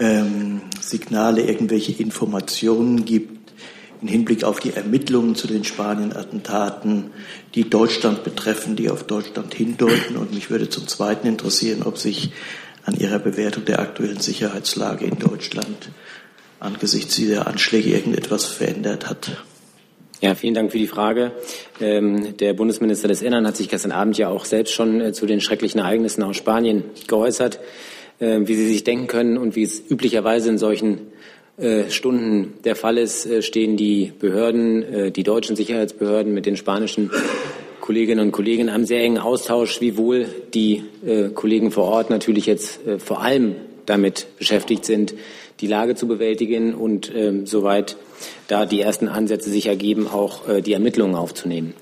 ähm, 0.00 0.62
Signale, 0.80 1.42
irgendwelche 1.42 1.92
Informationen 1.92 3.04
gibt 3.04 3.37
im 4.00 4.08
Hinblick 4.08 4.44
auf 4.44 4.60
die 4.60 4.72
Ermittlungen 4.72 5.34
zu 5.34 5.46
den 5.46 5.64
Spanien-Attentaten, 5.64 7.10
die 7.54 7.68
Deutschland 7.68 8.24
betreffen, 8.24 8.76
die 8.76 8.90
auf 8.90 9.04
Deutschland 9.04 9.54
hindeuten. 9.54 10.16
Und 10.16 10.32
mich 10.32 10.50
würde 10.50 10.68
zum 10.68 10.86
Zweiten 10.86 11.26
interessieren, 11.26 11.82
ob 11.84 11.98
sich 11.98 12.30
an 12.84 12.94
Ihrer 12.94 13.18
Bewertung 13.18 13.64
der 13.64 13.80
aktuellen 13.80 14.20
Sicherheitslage 14.20 15.04
in 15.04 15.18
Deutschland 15.18 15.90
angesichts 16.60 17.16
dieser 17.16 17.46
Anschläge 17.46 17.90
irgendetwas 17.90 18.44
verändert 18.44 19.08
hat. 19.08 19.44
Ja, 20.20 20.34
vielen 20.34 20.54
Dank 20.54 20.72
für 20.72 20.78
die 20.78 20.88
Frage. 20.88 21.32
Ähm, 21.80 22.36
der 22.38 22.52
Bundesminister 22.52 23.06
des 23.06 23.22
Innern 23.22 23.46
hat 23.46 23.56
sich 23.56 23.68
gestern 23.68 23.92
Abend 23.92 24.18
ja 24.18 24.28
auch 24.28 24.44
selbst 24.44 24.74
schon 24.74 25.00
äh, 25.00 25.12
zu 25.12 25.26
den 25.26 25.40
schrecklichen 25.40 25.80
Ereignissen 25.80 26.24
aus 26.24 26.36
Spanien 26.36 26.82
geäußert. 27.06 27.60
Äh, 28.20 28.40
wie 28.48 28.54
Sie 28.54 28.66
sich 28.66 28.82
denken 28.82 29.06
können 29.06 29.38
und 29.38 29.54
wie 29.54 29.62
es 29.62 29.80
üblicherweise 29.88 30.48
in 30.48 30.58
solchen 30.58 30.98
Stunden 31.90 32.54
der 32.64 32.76
Fall 32.76 32.98
ist, 32.98 33.26
äh, 33.26 33.42
stehen 33.42 33.76
die 33.76 34.12
Behörden, 34.18 34.82
äh, 34.82 35.10
die 35.10 35.24
deutschen 35.24 35.56
Sicherheitsbehörden 35.56 36.32
mit 36.32 36.46
den 36.46 36.56
spanischen 36.56 37.10
Kolleginnen 37.80 38.26
und 38.26 38.32
Kollegen 38.32 38.68
einem 38.68 38.84
sehr 38.84 39.00
engen 39.00 39.18
Austausch, 39.18 39.80
wiewohl 39.80 40.26
die 40.52 40.84
äh, 41.06 41.30
Kollegen 41.30 41.70
vor 41.70 41.84
Ort 41.84 42.10
natürlich 42.10 42.46
jetzt 42.46 42.86
äh, 42.86 42.98
vor 42.98 43.22
allem 43.22 43.56
damit 43.86 44.26
beschäftigt 44.38 44.84
sind, 44.84 45.14
die 45.60 45.66
Lage 45.66 45.94
zu 45.94 46.06
bewältigen 46.06 46.74
und 46.74 47.12
äh, 47.14 47.32
soweit 47.44 47.96
da 48.46 48.66
die 48.66 48.80
ersten 48.80 49.08
Ansätze 49.08 49.50
sich 49.50 49.66
ergeben, 49.66 50.06
auch 50.06 50.48
äh, 50.48 50.60
die 50.60 50.74
Ermittlungen 50.74 51.14
aufzunehmen. 51.14 51.74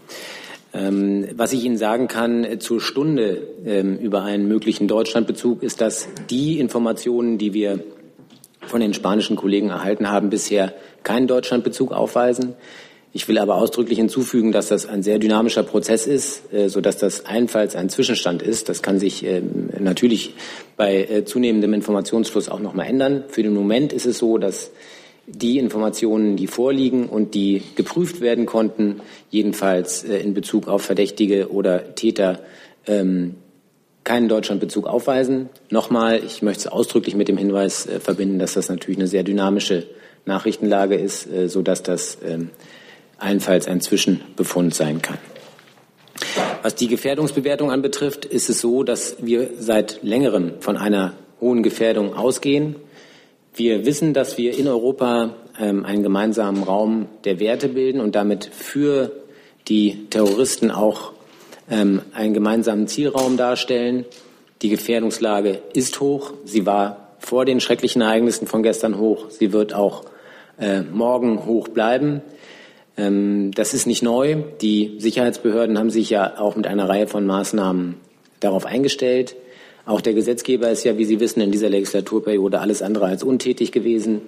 Ähm, 0.72 1.26
was 1.36 1.52
ich 1.52 1.64
Ihnen 1.64 1.76
sagen 1.76 2.06
kann 2.06 2.44
äh, 2.44 2.58
zur 2.58 2.80
Stunde 2.80 3.42
ähm, 3.64 3.98
über 3.98 4.22
einen 4.22 4.46
möglichen 4.46 4.88
Deutschlandbezug 4.88 5.62
ist, 5.62 5.80
dass 5.80 6.08
die 6.30 6.60
Informationen, 6.60 7.38
die 7.38 7.52
wir 7.52 7.80
von 8.68 8.80
den 8.80 8.94
spanischen 8.94 9.36
Kollegen 9.36 9.70
erhalten 9.70 10.10
haben, 10.10 10.30
bisher 10.30 10.74
keinen 11.02 11.26
Deutschlandbezug 11.26 11.92
aufweisen. 11.92 12.54
Ich 13.12 13.28
will 13.28 13.38
aber 13.38 13.54
ausdrücklich 13.54 13.98
hinzufügen, 13.98 14.52
dass 14.52 14.68
das 14.68 14.84
ein 14.84 15.02
sehr 15.02 15.18
dynamischer 15.18 15.62
Prozess 15.62 16.06
ist, 16.06 16.52
äh, 16.52 16.68
sodass 16.68 16.98
das 16.98 17.24
allenfalls 17.24 17.74
ein 17.74 17.88
Zwischenstand 17.88 18.42
ist. 18.42 18.68
Das 18.68 18.82
kann 18.82 18.98
sich 18.98 19.24
ähm, 19.24 19.70
natürlich 19.78 20.34
bei 20.76 21.04
äh, 21.04 21.24
zunehmendem 21.24 21.72
Informationsfluss 21.72 22.50
auch 22.50 22.60
noch 22.60 22.74
mal 22.74 22.84
ändern. 22.84 23.24
Für 23.28 23.42
den 23.42 23.54
Moment 23.54 23.94
ist 23.94 24.04
es 24.04 24.18
so, 24.18 24.36
dass 24.36 24.70
die 25.26 25.58
Informationen, 25.58 26.36
die 26.36 26.46
vorliegen 26.46 27.06
und 27.06 27.34
die 27.34 27.62
geprüft 27.74 28.20
werden 28.20 28.44
konnten, 28.44 29.00
jedenfalls 29.30 30.04
äh, 30.04 30.18
in 30.18 30.34
Bezug 30.34 30.68
auf 30.68 30.82
Verdächtige 30.82 31.50
oder 31.50 31.94
Täter, 31.94 32.40
ähm, 32.86 33.36
keinen 34.06 34.28
Deutschlandbezug 34.28 34.86
aufweisen. 34.86 35.50
Nochmal, 35.68 36.22
ich 36.24 36.40
möchte 36.40 36.60
es 36.60 36.66
ausdrücklich 36.68 37.14
mit 37.14 37.28
dem 37.28 37.36
Hinweis 37.36 37.86
verbinden, 38.00 38.38
dass 38.38 38.54
das 38.54 38.70
natürlich 38.70 38.98
eine 38.98 39.08
sehr 39.08 39.24
dynamische 39.24 39.84
Nachrichtenlage 40.24 40.94
ist, 40.94 41.28
sodass 41.46 41.82
das 41.82 42.16
ähm, 42.24 42.50
allenfalls 43.18 43.68
ein 43.68 43.80
Zwischenbefund 43.80 44.74
sein 44.74 45.02
kann. 45.02 45.18
Was 46.62 46.74
die 46.74 46.88
Gefährdungsbewertung 46.88 47.70
anbetrifft, 47.70 48.24
ist 48.24 48.48
es 48.48 48.60
so, 48.60 48.82
dass 48.82 49.16
wir 49.20 49.50
seit 49.58 50.02
längerem 50.02 50.54
von 50.60 50.76
einer 50.76 51.12
hohen 51.40 51.62
Gefährdung 51.62 52.14
ausgehen. 52.14 52.76
Wir 53.54 53.86
wissen, 53.86 54.14
dass 54.14 54.38
wir 54.38 54.56
in 54.56 54.68
Europa 54.68 55.34
ähm, 55.60 55.84
einen 55.84 56.02
gemeinsamen 56.02 56.62
Raum 56.62 57.06
der 57.24 57.40
Werte 57.40 57.68
bilden 57.68 58.00
und 58.00 58.14
damit 58.14 58.44
für 58.44 59.12
die 59.68 60.06
Terroristen 60.10 60.70
auch 60.70 61.12
ähm, 61.70 62.02
einen 62.12 62.34
gemeinsamen 62.34 62.88
Zielraum 62.88 63.36
darstellen. 63.36 64.04
Die 64.62 64.68
Gefährdungslage 64.68 65.60
ist 65.72 66.00
hoch. 66.00 66.32
Sie 66.44 66.66
war 66.66 67.16
vor 67.18 67.44
den 67.44 67.60
schrecklichen 67.60 68.02
Ereignissen 68.02 68.46
von 68.46 68.62
gestern 68.62 68.98
hoch. 68.98 69.30
Sie 69.30 69.52
wird 69.52 69.74
auch 69.74 70.04
äh, 70.58 70.80
morgen 70.80 71.44
hoch 71.44 71.68
bleiben. 71.68 72.22
Ähm, 72.96 73.50
das 73.54 73.74
ist 73.74 73.86
nicht 73.86 74.02
neu. 74.02 74.36
Die 74.60 74.96
Sicherheitsbehörden 74.98 75.78
haben 75.78 75.90
sich 75.90 76.10
ja 76.10 76.38
auch 76.38 76.56
mit 76.56 76.66
einer 76.66 76.88
Reihe 76.88 77.06
von 77.06 77.26
Maßnahmen 77.26 77.96
darauf 78.40 78.64
eingestellt. 78.64 79.36
Auch 79.84 80.00
der 80.00 80.14
Gesetzgeber 80.14 80.70
ist 80.70 80.84
ja, 80.84 80.98
wie 80.98 81.04
Sie 81.04 81.20
wissen, 81.20 81.40
in 81.40 81.52
dieser 81.52 81.68
Legislaturperiode 81.68 82.60
alles 82.60 82.82
andere 82.82 83.06
als 83.06 83.22
untätig 83.22 83.72
gewesen. 83.72 84.20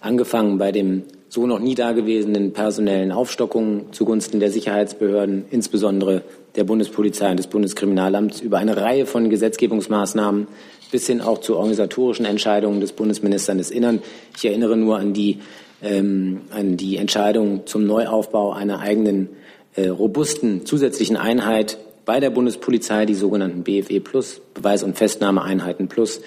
Angefangen 0.00 0.58
bei 0.58 0.72
dem 0.72 1.04
so 1.28 1.46
noch 1.46 1.60
nie 1.60 1.74
dagewesenen 1.74 2.52
personellen 2.52 3.10
Aufstockungen 3.10 3.92
zugunsten 3.92 4.38
der 4.38 4.50
Sicherheitsbehörden, 4.50 5.46
insbesondere 5.50 6.22
der 6.56 6.64
Bundespolizei 6.64 7.30
und 7.30 7.38
des 7.38 7.46
Bundeskriminalamts, 7.46 8.40
über 8.40 8.58
eine 8.58 8.76
Reihe 8.76 9.06
von 9.06 9.30
Gesetzgebungsmaßnahmen 9.30 10.48
bis 10.90 11.06
hin 11.06 11.20
auch 11.20 11.38
zu 11.38 11.56
organisatorischen 11.56 12.26
Entscheidungen 12.26 12.80
des 12.80 12.92
Bundesministers 12.92 13.56
des 13.56 13.70
Innern. 13.70 14.02
Ich 14.36 14.44
erinnere 14.44 14.76
nur 14.76 14.98
an 14.98 15.14
die 15.14 15.38
ähm, 15.82 16.42
an 16.50 16.76
die 16.76 16.96
Entscheidung 16.96 17.66
zum 17.66 17.86
Neuaufbau 17.86 18.52
einer 18.52 18.80
eigenen 18.80 19.28
äh, 19.74 19.88
robusten 19.88 20.64
zusätzlichen 20.64 21.16
Einheit 21.16 21.78
bei 22.04 22.20
der 22.20 22.30
Bundespolizei, 22.30 23.06
die 23.06 23.14
sogenannten 23.14 23.62
BFE 23.62 24.00
Plus, 24.00 24.40
Beweis- 24.54 24.82
und 24.82 24.96
Festnahmeeinheiten 24.96 25.88
Plus, 25.88 26.20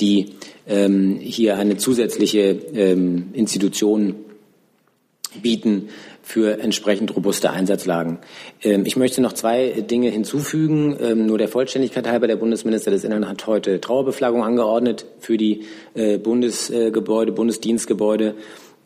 die 0.00 0.30
ähm, 0.66 1.18
hier 1.20 1.56
eine 1.56 1.76
zusätzliche 1.76 2.40
ähm, 2.74 3.28
Institution 3.32 4.16
bieten 5.40 5.88
für 6.22 6.60
entsprechend 6.60 7.14
robuste 7.14 7.50
Einsatzlagen. 7.50 8.18
Ähm, 8.62 8.86
ich 8.86 8.96
möchte 8.96 9.20
noch 9.20 9.32
zwei 9.32 9.82
Dinge 9.82 10.10
hinzufügen. 10.10 10.96
Ähm, 11.00 11.26
nur 11.26 11.38
der 11.38 11.48
Vollständigkeit 11.48 12.06
halber, 12.08 12.28
der 12.28 12.36
Bundesminister 12.36 12.90
des 12.90 13.04
Innern 13.04 13.28
hat 13.28 13.46
heute 13.46 13.80
Trauerbeflaggung 13.80 14.42
angeordnet 14.44 15.04
für 15.18 15.36
die 15.36 15.64
äh, 15.94 16.18
Bundesgebäude, 16.18 17.32
Bundesdienstgebäude 17.32 18.34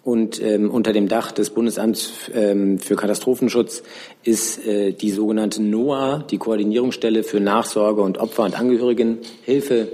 und 0.07 0.41
ähm, 0.41 0.71
unter 0.71 0.93
dem 0.93 1.09
Dach 1.09 1.33
des 1.33 1.51
Bundesamts 1.51 2.31
ähm, 2.33 2.79
für 2.79 2.95
Katastrophenschutz 2.95 3.83
ist 4.23 4.65
äh, 4.65 4.93
die 4.93 5.11
sogenannte 5.11 5.61
NOAA, 5.61 6.19
die 6.31 6.39
Koordinierungsstelle 6.39 7.25
für 7.25 7.41
Nachsorge 7.41 8.03
und 8.03 8.19
Opfer- 8.19 8.45
und 8.45 8.57
Angehörigenhilfe, 8.57 9.89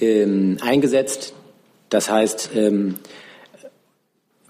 ähm, 0.00 0.56
eingesetzt. 0.62 1.34
Das 1.90 2.10
heißt, 2.10 2.52
ähm, 2.54 2.94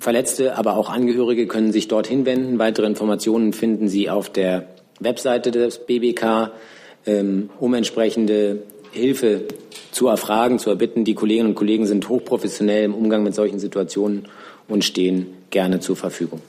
Verletzte, 0.01 0.57
aber 0.57 0.79
auch 0.79 0.89
Angehörige 0.89 1.47
können 1.47 1.73
sich 1.73 1.87
dorthin 1.87 2.25
wenden. 2.25 2.59
Weitere 2.59 2.87
Informationen 2.87 3.53
finden 3.53 3.87
Sie 3.87 4.09
auf 4.09 4.31
der 4.31 4.67
Webseite 4.99 5.51
des 5.51 5.85
BBK, 5.85 6.53
ähm, 7.05 7.51
um 7.61 7.75
entsprechende 7.75 8.63
Hilfe 8.93 9.43
zu 9.93 10.09
erfragen, 10.09 10.59
zu 10.59 10.71
erbitten. 10.71 11.05
Die 11.05 11.15
Kolleginnen 11.15 11.51
und 11.51 11.55
Kollegen 11.55 11.87
sind 11.87 12.09
hochprofessionell 12.09 12.85
im 12.85 12.95
Umgang 12.95 13.23
mit 13.23 13.35
solchen 13.35 13.59
Situationen 13.59 14.27
und 14.69 14.85
stehen 14.85 15.27
gerne 15.51 15.81
zur 15.81 15.97
Verfügung. 15.97 16.41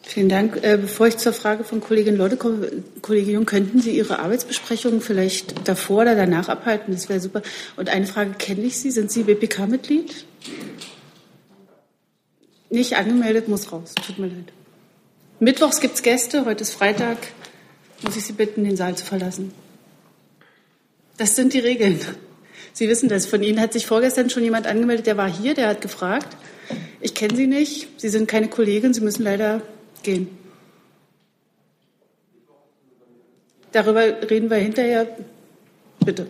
Vielen 0.00 0.30
Dank. 0.30 0.58
Äh, 0.62 0.78
bevor 0.80 1.06
ich 1.06 1.18
zur 1.18 1.34
Frage 1.34 1.64
von 1.64 1.80
Kollegin 1.80 2.16
Lotte 2.16 2.36
komme, 2.36 2.82
Kollege 3.02 3.30
Jung, 3.32 3.44
könnten 3.44 3.80
Sie 3.80 3.90
Ihre 3.90 4.18
Arbeitsbesprechungen 4.20 5.02
vielleicht 5.02 5.68
davor 5.68 6.02
oder 6.02 6.16
danach 6.16 6.48
abhalten? 6.48 6.94
Das 6.94 7.10
wäre 7.10 7.20
super. 7.20 7.42
Und 7.76 7.90
eine 7.90 8.06
Frage, 8.06 8.32
kenne 8.38 8.62
ich 8.62 8.78
Sie? 8.78 8.90
Sind 8.90 9.12
Sie 9.12 9.22
BPK-Mitglied? 9.22 10.24
Nicht 12.70 12.96
angemeldet, 12.96 13.48
muss 13.48 13.72
raus. 13.72 13.94
Tut 14.06 14.18
mir 14.18 14.28
leid. 14.28 14.52
Mittwochs 15.40 15.80
gibt 15.80 15.94
es 15.96 16.02
Gäste, 16.02 16.44
heute 16.44 16.62
ist 16.62 16.72
Freitag. 16.72 17.18
Muss 18.02 18.16
ich 18.16 18.24
Sie 18.24 18.32
bitten, 18.32 18.64
den 18.64 18.76
Saal 18.76 18.96
zu 18.96 19.04
verlassen. 19.04 19.52
Das 21.16 21.36
sind 21.36 21.52
die 21.52 21.58
Regeln. 21.58 22.00
Sie 22.72 22.88
wissen 22.88 23.08
das. 23.08 23.26
Von 23.26 23.42
Ihnen 23.42 23.60
hat 23.60 23.72
sich 23.72 23.86
vorgestern 23.86 24.30
schon 24.30 24.42
jemand 24.42 24.66
angemeldet, 24.66 25.06
der 25.06 25.16
war 25.16 25.30
hier, 25.30 25.54
der 25.54 25.68
hat 25.68 25.80
gefragt. 25.80 26.36
Ich 27.00 27.14
kenne 27.14 27.36
Sie 27.36 27.46
nicht. 27.46 28.00
Sie 28.00 28.08
sind 28.08 28.28
keine 28.28 28.48
Kollegin. 28.48 28.94
Sie 28.94 29.00
müssen 29.00 29.24
leider 29.24 29.62
gehen. 30.02 30.28
Darüber 33.72 34.02
reden 34.30 34.50
wir 34.50 34.58
hinterher. 34.58 35.06
Bitte. 36.04 36.26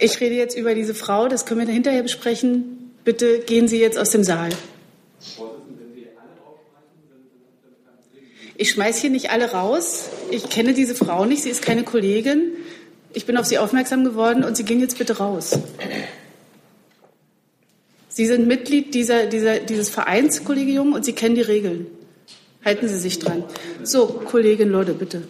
Ich 0.00 0.20
rede 0.20 0.34
jetzt 0.34 0.56
über 0.56 0.74
diese 0.74 0.94
Frau, 0.94 1.28
das 1.28 1.44
können 1.44 1.66
wir 1.66 1.72
hinterher 1.72 2.02
besprechen. 2.02 2.92
Bitte 3.04 3.40
gehen 3.40 3.68
Sie 3.68 3.80
jetzt 3.80 3.98
aus 3.98 4.10
dem 4.10 4.22
Saal. 4.22 4.50
Ich 8.56 8.70
schmeiße 8.70 9.02
hier 9.02 9.10
nicht 9.10 9.30
alle 9.30 9.52
raus. 9.52 10.06
Ich 10.30 10.48
kenne 10.50 10.74
diese 10.74 10.94
Frau 10.94 11.24
nicht, 11.24 11.44
sie 11.44 11.50
ist 11.50 11.62
keine 11.62 11.84
Kollegin. 11.84 12.52
Ich 13.12 13.24
bin 13.24 13.36
auf 13.36 13.46
Sie 13.46 13.58
aufmerksam 13.58 14.04
geworden 14.04 14.44
und 14.44 14.56
Sie 14.56 14.64
gehen 14.64 14.80
jetzt 14.80 14.98
bitte 14.98 15.18
raus. 15.18 15.58
Sie 18.08 18.26
sind 18.26 18.48
Mitglied 18.48 18.94
dieser, 18.94 19.26
dieser, 19.26 19.60
dieses 19.60 19.88
Vereins, 19.88 20.44
Kollege 20.44 20.72
Jung, 20.72 20.92
und 20.92 21.04
Sie 21.04 21.12
kennen 21.12 21.36
die 21.36 21.40
Regeln. 21.40 21.86
Halten 22.64 22.88
Sie 22.88 22.98
sich 22.98 23.20
dran. 23.20 23.44
So, 23.84 24.06
Kollegin 24.06 24.70
Lodde, 24.70 24.92
bitte. 24.92 25.22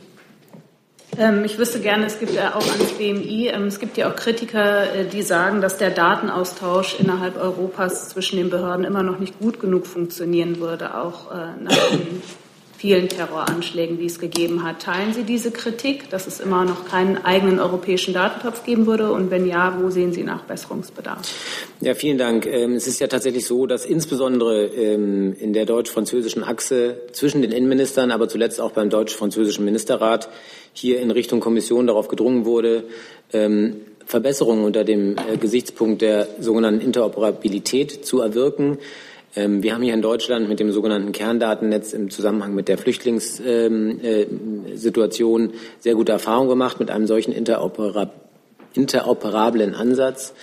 Ähm, 1.18 1.44
ich 1.44 1.58
wüsste 1.58 1.80
gerne, 1.80 2.06
es 2.06 2.20
gibt 2.20 2.32
ja 2.32 2.54
auch 2.54 2.64
ans 2.64 2.92
BMI, 2.92 3.48
ähm, 3.48 3.64
es 3.64 3.80
gibt 3.80 3.96
ja 3.96 4.08
auch 4.08 4.14
Kritiker, 4.14 4.94
äh, 4.94 5.04
die 5.04 5.22
sagen, 5.22 5.60
dass 5.60 5.76
der 5.76 5.90
Datenaustausch 5.90 7.00
innerhalb 7.00 7.37
Europas 7.37 8.10
zwischen 8.10 8.37
den 8.37 8.50
Behörden 8.50 8.84
immer 8.84 9.02
noch 9.02 9.18
nicht 9.18 9.38
gut 9.40 9.58
genug 9.58 9.87
funktionieren 9.87 10.60
würde, 10.60 10.96
auch 10.96 11.32
äh, 11.32 11.60
nach 11.60 11.90
den 11.90 12.22
vielen 12.76 13.08
Terroranschlägen, 13.08 13.98
die 13.98 14.06
es 14.06 14.20
gegeben 14.20 14.62
hat. 14.62 14.82
Teilen 14.82 15.12
Sie 15.12 15.25
diese 15.25 15.50
Kritik, 15.50 16.10
dass 16.10 16.28
es 16.28 16.38
immer 16.38 16.64
noch 16.64 16.84
keinen 16.84 17.18
eigenen 17.25 17.58
europäischen 17.58 18.14
Datentopf 18.14 18.64
geben 18.64 18.87
würde? 18.87 19.10
Und 19.10 19.32
wenn 19.32 19.48
ja, 19.48 19.76
wo 19.80 19.90
sehen 19.90 20.12
Sie 20.12 20.22
Nachbesserungsbedarf? 20.22 21.18
Ja, 21.80 21.96
vielen 21.96 22.18
Dank. 22.18 22.46
Ähm, 22.46 22.75
es 22.75 22.87
ist 22.87 23.00
ja 23.00 23.08
tatsächlich 23.08 23.46
so, 23.46 23.66
dass 23.66 23.84
insbesondere 23.84 24.66
in 24.66 25.52
der 25.52 25.66
deutsch-französischen 25.66 26.44
Achse 26.44 27.00
zwischen 27.10 27.42
den 27.42 27.50
Innenministern, 27.50 28.12
aber 28.12 28.28
zuletzt 28.28 28.60
auch 28.60 28.70
beim 28.70 28.90
deutsch-französischen 28.90 29.64
Ministerrat 29.64 30.28
hier 30.78 31.00
in 31.00 31.11
Richtung 31.11 31.40
Kommission 31.40 31.87
darauf 31.87 32.08
gedrungen 32.08 32.44
wurde, 32.44 32.85
ähm, 33.32 33.76
Verbesserungen 34.06 34.64
unter 34.64 34.85
dem 34.85 35.16
äh, 35.16 35.37
Gesichtspunkt 35.37 36.00
der 36.00 36.28
sogenannten 36.40 36.80
Interoperabilität 36.80 38.06
zu 38.06 38.20
erwirken. 38.20 38.78
Ähm, 39.37 39.62
wir 39.62 39.75
haben 39.75 39.82
hier 39.82 39.92
in 39.92 40.02
Deutschland 40.02 40.49
mit 40.49 40.61
dem 40.61 40.73
sogenannten 40.73 41.12
Kerndatennetz 41.12 41.92
im 41.92 42.08
Zusammenhang 42.08 42.54
mit 42.54 42.68
der 42.68 42.78
Flüchtlingssituation 42.78 45.42
ähm, 45.42 45.50
äh, 45.50 45.54
sehr 45.80 45.94
gute 45.94 46.12
Erfahrungen 46.12 46.49
gemacht 46.49 46.80
mit 46.80 46.90
einem 46.90 47.06
solchen 47.06 47.32
interopera 47.32 48.11
interoperablen 48.75 49.75
Ansatz. 49.75 50.35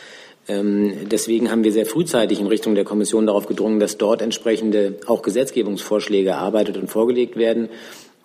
Deswegen 0.48 1.50
haben 1.50 1.64
wir 1.64 1.72
sehr 1.72 1.88
frühzeitig 1.88 2.40
in 2.40 2.46
Richtung 2.48 2.76
der 2.76 2.84
Kommission 2.84 3.26
darauf 3.26 3.48
gedrungen, 3.48 3.80
dass 3.80 3.98
dort 3.98 4.22
entsprechende 4.22 4.96
auch 5.08 5.24
Gesetzgebungsvorschläge 5.24 6.30
erarbeitet 6.30 6.78
und 6.78 6.88
vorgelegt 6.88 7.36
werden 7.38 7.70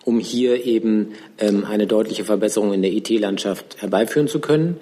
um 0.05 0.19
hier 0.19 0.65
eben 0.65 1.13
ähm, 1.37 1.65
eine 1.65 1.87
deutliche 1.87 2.23
Verbesserung 2.23 2.73
in 2.73 2.81
der 2.81 2.91
IT-Landschaft 2.91 3.81
herbeiführen 3.81 4.27
zu 4.27 4.39
können. 4.39 4.77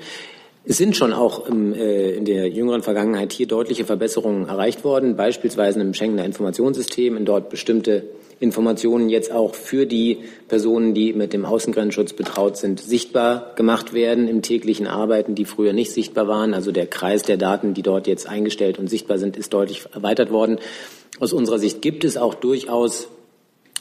Es 0.65 0.77
sind 0.77 0.95
schon 0.95 1.13
auch 1.13 1.47
im, 1.47 1.73
äh, 1.73 2.11
in 2.11 2.25
der 2.25 2.47
jüngeren 2.49 2.83
Vergangenheit 2.83 3.33
hier 3.33 3.47
deutliche 3.47 3.85
Verbesserungen 3.85 4.47
erreicht 4.47 4.83
worden, 4.83 5.15
beispielsweise 5.15 5.79
im 5.81 5.93
Schengener 5.93 6.25
Informationssystem, 6.25 7.17
in 7.17 7.25
dort 7.25 7.49
bestimmte 7.49 8.03
Informationen 8.39 9.09
jetzt 9.09 9.31
auch 9.31 9.53
für 9.53 9.85
die 9.85 10.19
Personen, 10.47 10.93
die 10.93 11.13
mit 11.13 11.33
dem 11.33 11.45
Außengrenzschutz 11.45 12.13
betraut 12.13 12.57
sind, 12.57 12.79
sichtbar 12.79 13.53
gemacht 13.55 13.93
werden 13.93 14.27
im 14.27 14.41
täglichen 14.41 14.87
Arbeiten, 14.87 15.35
die 15.35 15.45
früher 15.45 15.73
nicht 15.73 15.91
sichtbar 15.91 16.27
waren. 16.27 16.53
Also 16.53 16.71
der 16.71 16.87
Kreis 16.87 17.23
der 17.23 17.37
Daten, 17.37 17.73
die 17.73 17.81
dort 17.81 18.07
jetzt 18.07 18.27
eingestellt 18.27 18.79
und 18.79 18.89
sichtbar 18.89 19.17
sind, 19.17 19.35
ist 19.35 19.53
deutlich 19.53 19.83
erweitert 19.93 20.31
worden. 20.31 20.59
Aus 21.19 21.33
unserer 21.33 21.59
Sicht 21.59 21.81
gibt 21.81 22.05
es 22.05 22.15
auch 22.15 22.33
durchaus 22.33 23.09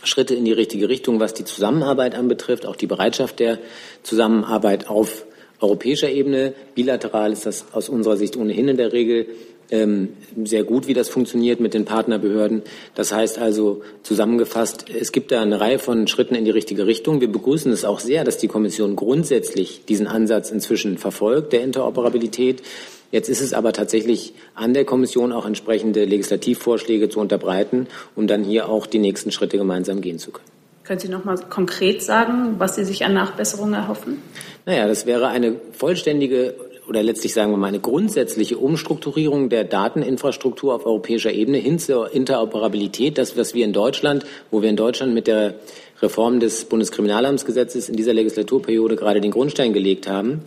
Schritte 0.03 0.35
in 0.35 0.45
die 0.45 0.53
richtige 0.53 0.89
Richtung, 0.89 1.21
was 1.21 1.35
die 1.35 1.45
Zusammenarbeit 1.45 2.15
anbetrifft, 2.15 2.67
auch 2.67 2.77
die 2.77 2.87
Bereitschaft 2.87 3.41
der 3.41 3.59
Zusammenarbeit 4.03 4.89
auf 4.89 5.27
europäischer 5.61 6.11
Ebene. 6.11 6.55
Bilateral 6.75 7.33
ist 7.33 7.47
das 7.47 7.67
aus 7.73 7.89
unserer 7.89 8.17
Sicht 8.17 8.37
ohnehin 8.37 8.69
in 8.69 8.77
der 8.77 8.93
Regel 8.93 9.27
ähm, 9.71 10.11
sehr 10.45 10.65
gut, 10.65 10.87
wie 10.87 10.95
das 10.95 11.09
funktioniert 11.09 11.61
mit 11.61 11.75
den 11.75 11.85
Partnerbehörden. 11.85 12.63
Das 12.95 13.13
heißt 13.13 13.39
also 13.39 13.83
zusammengefasst, 14.03 14.87
es 14.89 15.13
gibt 15.13 15.31
da 15.31 15.43
eine 15.43 15.61
Reihe 15.61 15.79
von 15.79 16.07
Schritten 16.07 16.35
in 16.35 16.45
die 16.45 16.51
richtige 16.51 16.87
Richtung. 16.87 17.21
Wir 17.21 17.31
begrüßen 17.31 17.71
es 17.73 17.85
auch 17.85 18.01
sehr, 18.01 18.25
dass 18.25 18.39
die 18.39 18.49
Kommission 18.49 18.97
grundsätzlich 18.97 19.85
diesen 19.87 20.07
Ansatz 20.07 20.51
inzwischen 20.51 20.97
verfolgt, 20.97 21.53
der 21.53 21.63
Interoperabilität. 21.63 22.63
Jetzt 23.11 23.29
ist 23.29 23.41
es 23.41 23.55
aber 23.55 23.73
tatsächlich 23.73 24.35
an 24.55 24.75
der 24.75 24.85
Kommission 24.85 25.33
auch 25.33 25.47
entsprechende 25.47 26.05
Legislativvorschläge 26.05 27.09
zu 27.09 27.21
unterbreiten, 27.21 27.87
um 28.15 28.27
dann 28.27 28.45
hier 28.45 28.69
auch 28.69 28.87
die 28.87 28.99
nächsten 28.99 29.31
Schritte 29.33 29.57
gemeinsam 29.57 30.01
gehen 30.01 30.19
zu 30.19 30.31
können. 30.31 30.49
Können 30.85 31.01
Sie 31.01 31.09
noch 31.09 31.25
mal 31.25 31.37
konkret 31.51 32.03
sagen, 32.03 32.55
was 32.59 32.77
Sie 32.77 32.85
sich 32.85 33.05
an 33.05 33.15
Nachbesserungen 33.15 33.75
erhoffen? 33.75 34.23
Naja, 34.65 34.87
das 34.87 35.07
wäre 35.07 35.29
eine 35.29 35.57
vollständige 35.73 36.55
oder 36.89 37.03
letztlich 37.03 37.35
sagen 37.35 37.53
wir 37.53 37.59
mal 37.59 37.67
eine 37.67 37.81
grundsätzliche 37.81 38.57
Umstrukturierung 38.57 39.51
der 39.51 39.65
Dateninfrastruktur 39.65 40.75
auf 40.75 40.87
europäischer 40.87 41.31
Ebene 41.31 41.59
hin 41.59 41.79
zur 41.79 42.13
Interoperabilität. 42.13 43.19
Das, 43.19 43.37
was 43.37 43.53
wir 43.53 43.67
in 43.67 43.75
Deutschland, 43.75 44.25
wo 44.51 44.63
wir 44.63 44.71
in 44.71 44.77
Deutschland 44.77 45.13
mit 45.13 45.27
der 45.27 45.57
Reform 46.01 46.41
des 46.41 46.65
Bundeskriminalamtsgesetzes 46.65 47.91
in 47.91 47.97
dieser 47.97 48.15
Legislaturperiode 48.15 48.97
gerade 48.97 49.21
den 49.21 49.33
Grundstein 49.33 49.75
gelegt 49.75 50.09
haben, 50.09 50.41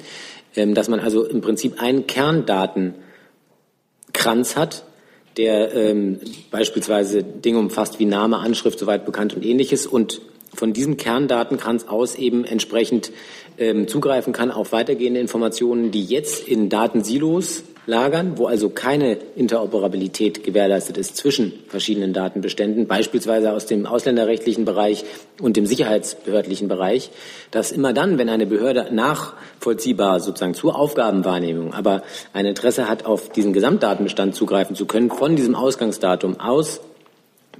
dass 0.56 0.90
man 0.90 1.00
also 1.00 1.26
im 1.26 1.42
Prinzip 1.42 1.82
einen 1.82 2.08
Kerndatenkranz 2.08 4.56
hat, 4.56 4.86
der 5.38 5.74
ähm, 5.74 6.20
beispielsweise 6.52 7.24
Dinge 7.24 7.60
umfasst 7.60 8.00
wie 8.00 8.06
Name, 8.06 8.40
Anschrift, 8.40 8.80
soweit 8.80 9.06
bekannt 9.06 9.34
und 9.34 9.46
ähnliches 9.46 9.88
und 9.88 10.22
von 10.54 10.74
diesem 10.74 10.98
Kerndatenkranz 10.98 11.86
aus 11.86 12.16
eben 12.16 12.44
entsprechend 12.44 13.12
ähm, 13.58 13.88
zugreifen 13.88 14.34
kann 14.34 14.52
auf 14.52 14.74
weitergehende 14.74 15.22
Informationen, 15.22 15.92
die 15.92 16.04
jetzt 16.04 16.46
in 16.48 16.70
Datensilos 16.70 17.64
lagern, 17.86 18.38
wo 18.38 18.48
also 18.48 18.70
keine 18.70 19.17
Interoperabilität 19.36 20.44
gewährleistet 20.44 20.98
ist 20.98 21.17
zwischen 21.17 21.54
verschiedenen 21.67 22.13
Datenbeständen, 22.13 22.88
beispielsweise 22.88 23.52
aus 23.52 23.65
dem 23.65 23.86
ausländerrechtlichen 23.86 24.65
Bereich 24.65 25.04
und 25.41 25.58
dem 25.58 25.65
sicherheitsbehördlichen 25.65 26.67
Bereich, 26.67 27.12
dass 27.50 27.72
immer 27.72 27.94
dann, 27.94 28.17
wenn 28.17 28.30
eine 28.30 28.46
Behörde 28.46 28.88
nachvollziehbar 28.91 30.20
sozusagen 30.20 30.54
zur 30.54 30.78
Aufgabenwahrnehmung, 30.78 31.74
aber 31.74 32.04
ein 32.34 32.46
Interesse 32.46 32.88
hat, 32.88 33.06
auf 33.06 33.30
diesen 33.30 33.54
Gesamtdatenbestand 33.54 34.36
zugreifen 34.36 34.76
zu 34.76 34.86
können, 34.86 35.10
von 35.10 35.36
diesem 35.36 35.56
Ausgangsdatum 35.56 36.39
aus 36.39 36.82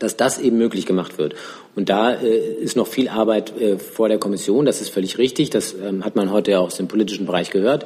dass 0.02 0.18
das 0.18 0.40
eben 0.40 0.58
möglich 0.58 0.86
gemacht 0.86 1.18
wird. 1.18 1.36
Und 1.76 1.90
da 1.90 2.14
äh, 2.14 2.54
ist 2.56 2.76
noch 2.76 2.88
viel 2.88 3.08
Arbeit 3.08 3.60
äh, 3.60 3.78
vor 3.78 4.10
der 4.10 4.18
Kommission. 4.18 4.66
Das 4.66 4.82
ist 4.82 4.90
völlig 4.90 5.18
richtig. 5.18 5.50
Das 5.50 5.74
ähm, 5.74 6.04
hat 6.04 6.16
man 6.16 6.32
heute 6.32 6.52
ja 6.52 6.60
aus 6.60 6.76
dem 6.76 6.88
politischen 6.88 7.26
Bereich 7.26 7.50
gehört. 7.50 7.86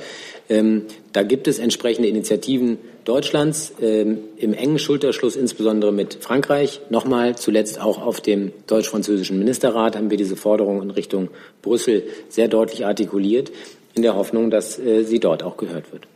Ähm, 0.49 0.83
da 1.13 1.23
gibt 1.23 1.47
es 1.47 1.59
entsprechende 1.59 2.07
Initiativen 2.07 2.77
Deutschlands 3.03 3.73
ähm, 3.81 4.19
im 4.37 4.53
engen 4.53 4.79
Schulterschluss, 4.79 5.35
insbesondere 5.35 5.91
mit 5.91 6.15
Frankreich. 6.21 6.81
Nochmal 6.89 7.37
zuletzt 7.37 7.79
auch 7.79 8.01
auf 8.01 8.21
dem 8.21 8.51
deutsch-französischen 8.67 9.37
Ministerrat 9.37 9.95
haben 9.95 10.09
wir 10.09 10.17
diese 10.17 10.35
Forderung 10.35 10.81
in 10.81 10.91
Richtung 10.91 11.29
Brüssel 11.61 12.03
sehr 12.29 12.47
deutlich 12.47 12.85
artikuliert, 12.85 13.51
in 13.93 14.01
der 14.01 14.15
Hoffnung, 14.15 14.49
dass 14.49 14.79
äh, 14.79 15.03
sie 15.03 15.19
dort 15.19 15.43
auch 15.43 15.57
gehört 15.57 15.91
wird. 15.91 16.07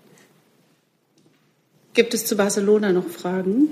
Gibt 1.94 2.14
es 2.14 2.26
zu 2.26 2.36
Barcelona 2.36 2.92
noch 2.92 3.08
Fragen? 3.08 3.70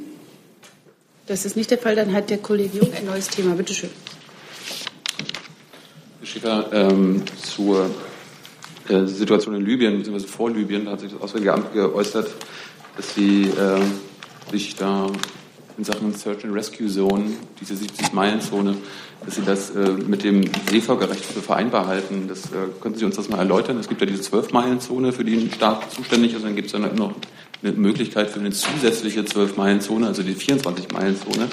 Das 1.28 1.44
ist 1.44 1.58
nicht 1.58 1.70
der 1.70 1.78
Fall. 1.78 1.96
Dann 1.96 2.14
hat 2.14 2.30
der 2.30 2.38
Kollege 2.38 2.78
Jung 2.78 2.94
ein 2.94 3.06
neues 3.06 3.28
Thema. 3.28 3.54
Bitte 3.56 3.74
schön. 3.74 3.90
Herr 6.20 6.26
Schäfer, 6.26 6.70
ähm, 6.72 7.24
zur 7.42 7.90
äh, 8.88 9.06
Situation 9.06 9.56
in 9.56 9.66
Libyen, 9.66 9.98
beziehungsweise 9.98 10.32
vor 10.32 10.50
Libyen, 10.50 10.86
da 10.86 10.92
hat 10.92 11.02
sich 11.02 11.12
das 11.12 11.22
Auswärtige 11.22 11.54
Amt 11.54 11.74
geäußert, 11.74 12.34
dass 12.96 13.14
Sie 13.14 13.44
äh, 13.44 14.52
sich 14.52 14.76
da 14.76 15.12
in 15.78 15.84
Sachen 15.84 16.14
Search 16.14 16.44
and 16.44 16.54
Rescue 16.54 16.88
Zone, 16.88 17.26
diese 17.60 17.76
70-Meilen-Zone, 17.76 18.76
dass 19.26 19.36
Sie 19.36 19.44
das 19.44 19.70
äh, 19.72 19.92
mit 19.92 20.24
dem 20.24 20.44
Seevölkerrecht 20.70 21.24
für 21.24 21.42
vereinbar 21.42 21.88
halten. 21.88 22.26
Das, 22.28 22.46
äh, 22.46 22.70
könnten 22.82 23.00
Sie 23.00 23.06
uns 23.06 23.16
das 23.16 23.30
mal 23.30 23.38
erläutern? 23.38 23.78
Es 23.78 23.88
gibt 23.88 24.02
ja 24.02 24.08
diese 24.08 24.24
12-Meilen-Zone, 24.24 25.12
für 25.12 25.24
die 25.24 25.36
ein 25.36 25.52
Staat 25.52 25.92
zuständig 25.92 26.34
ist. 26.34 26.44
Dann 26.44 26.56
gibt 26.56 26.68
es 26.68 26.72
dann 26.74 26.96
noch 26.96 27.14
eine 27.62 27.74
Möglichkeit 27.74 28.30
für 28.30 28.40
eine 28.40 28.52
zusätzliche 28.52 29.22
12-Meilen-Zone, 29.22 30.08
also 30.08 30.24
die 30.24 30.36
24-Meilen-Zone, 30.36 31.48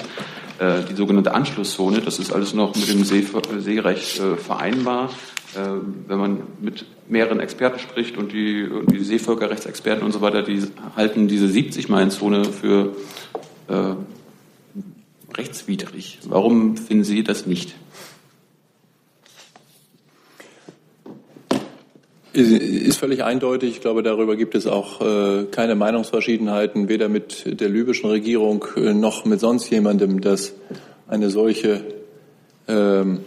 äh, 0.59 0.83
die 0.89 0.95
sogenannte 0.95 1.33
Anschlusszone. 1.33 2.01
Das 2.01 2.19
ist 2.19 2.33
alles 2.33 2.53
noch 2.53 2.75
mit 2.75 2.89
dem 2.89 3.03
See, 3.03 3.25
Seerecht 3.59 4.19
äh, 4.19 4.37
vereinbar. 4.37 5.09
Äh, 5.55 5.59
wenn 6.07 6.17
man 6.17 6.43
mit 6.61 6.85
mehreren 7.07 7.39
Experten 7.39 7.79
spricht 7.79 8.17
und 8.17 8.31
die, 8.31 8.67
die 8.91 9.03
Seevölkerrechtsexperten 9.03 10.03
und 10.03 10.11
so 10.11 10.21
weiter, 10.21 10.41
die 10.41 10.63
halten 10.95 11.27
diese 11.27 11.45
70-Meilen-Zone 11.45 12.45
für 12.45 12.95
äh, 13.67 13.95
rechtswidrig. 15.37 16.19
Warum 16.25 16.77
finden 16.77 17.03
Sie 17.03 17.23
das 17.23 17.45
nicht? 17.45 17.75
Ist 22.33 22.97
völlig 22.97 23.23
eindeutig. 23.23 23.71
Ich 23.71 23.81
glaube, 23.81 24.03
darüber 24.03 24.35
gibt 24.35 24.55
es 24.55 24.67
auch 24.67 24.99
äh, 24.99 25.45
keine 25.51 25.75
Meinungsverschiedenheiten, 25.75 26.89
weder 26.89 27.07
mit 27.07 27.61
der 27.61 27.69
libyschen 27.69 28.09
Regierung 28.09 28.65
äh, 28.75 28.93
noch 28.93 29.23
mit 29.23 29.39
sonst 29.39 29.69
jemandem, 29.69 30.19
dass 30.19 30.53
eine 31.07 31.29
solche 31.29 31.85
ähm, 32.67 33.21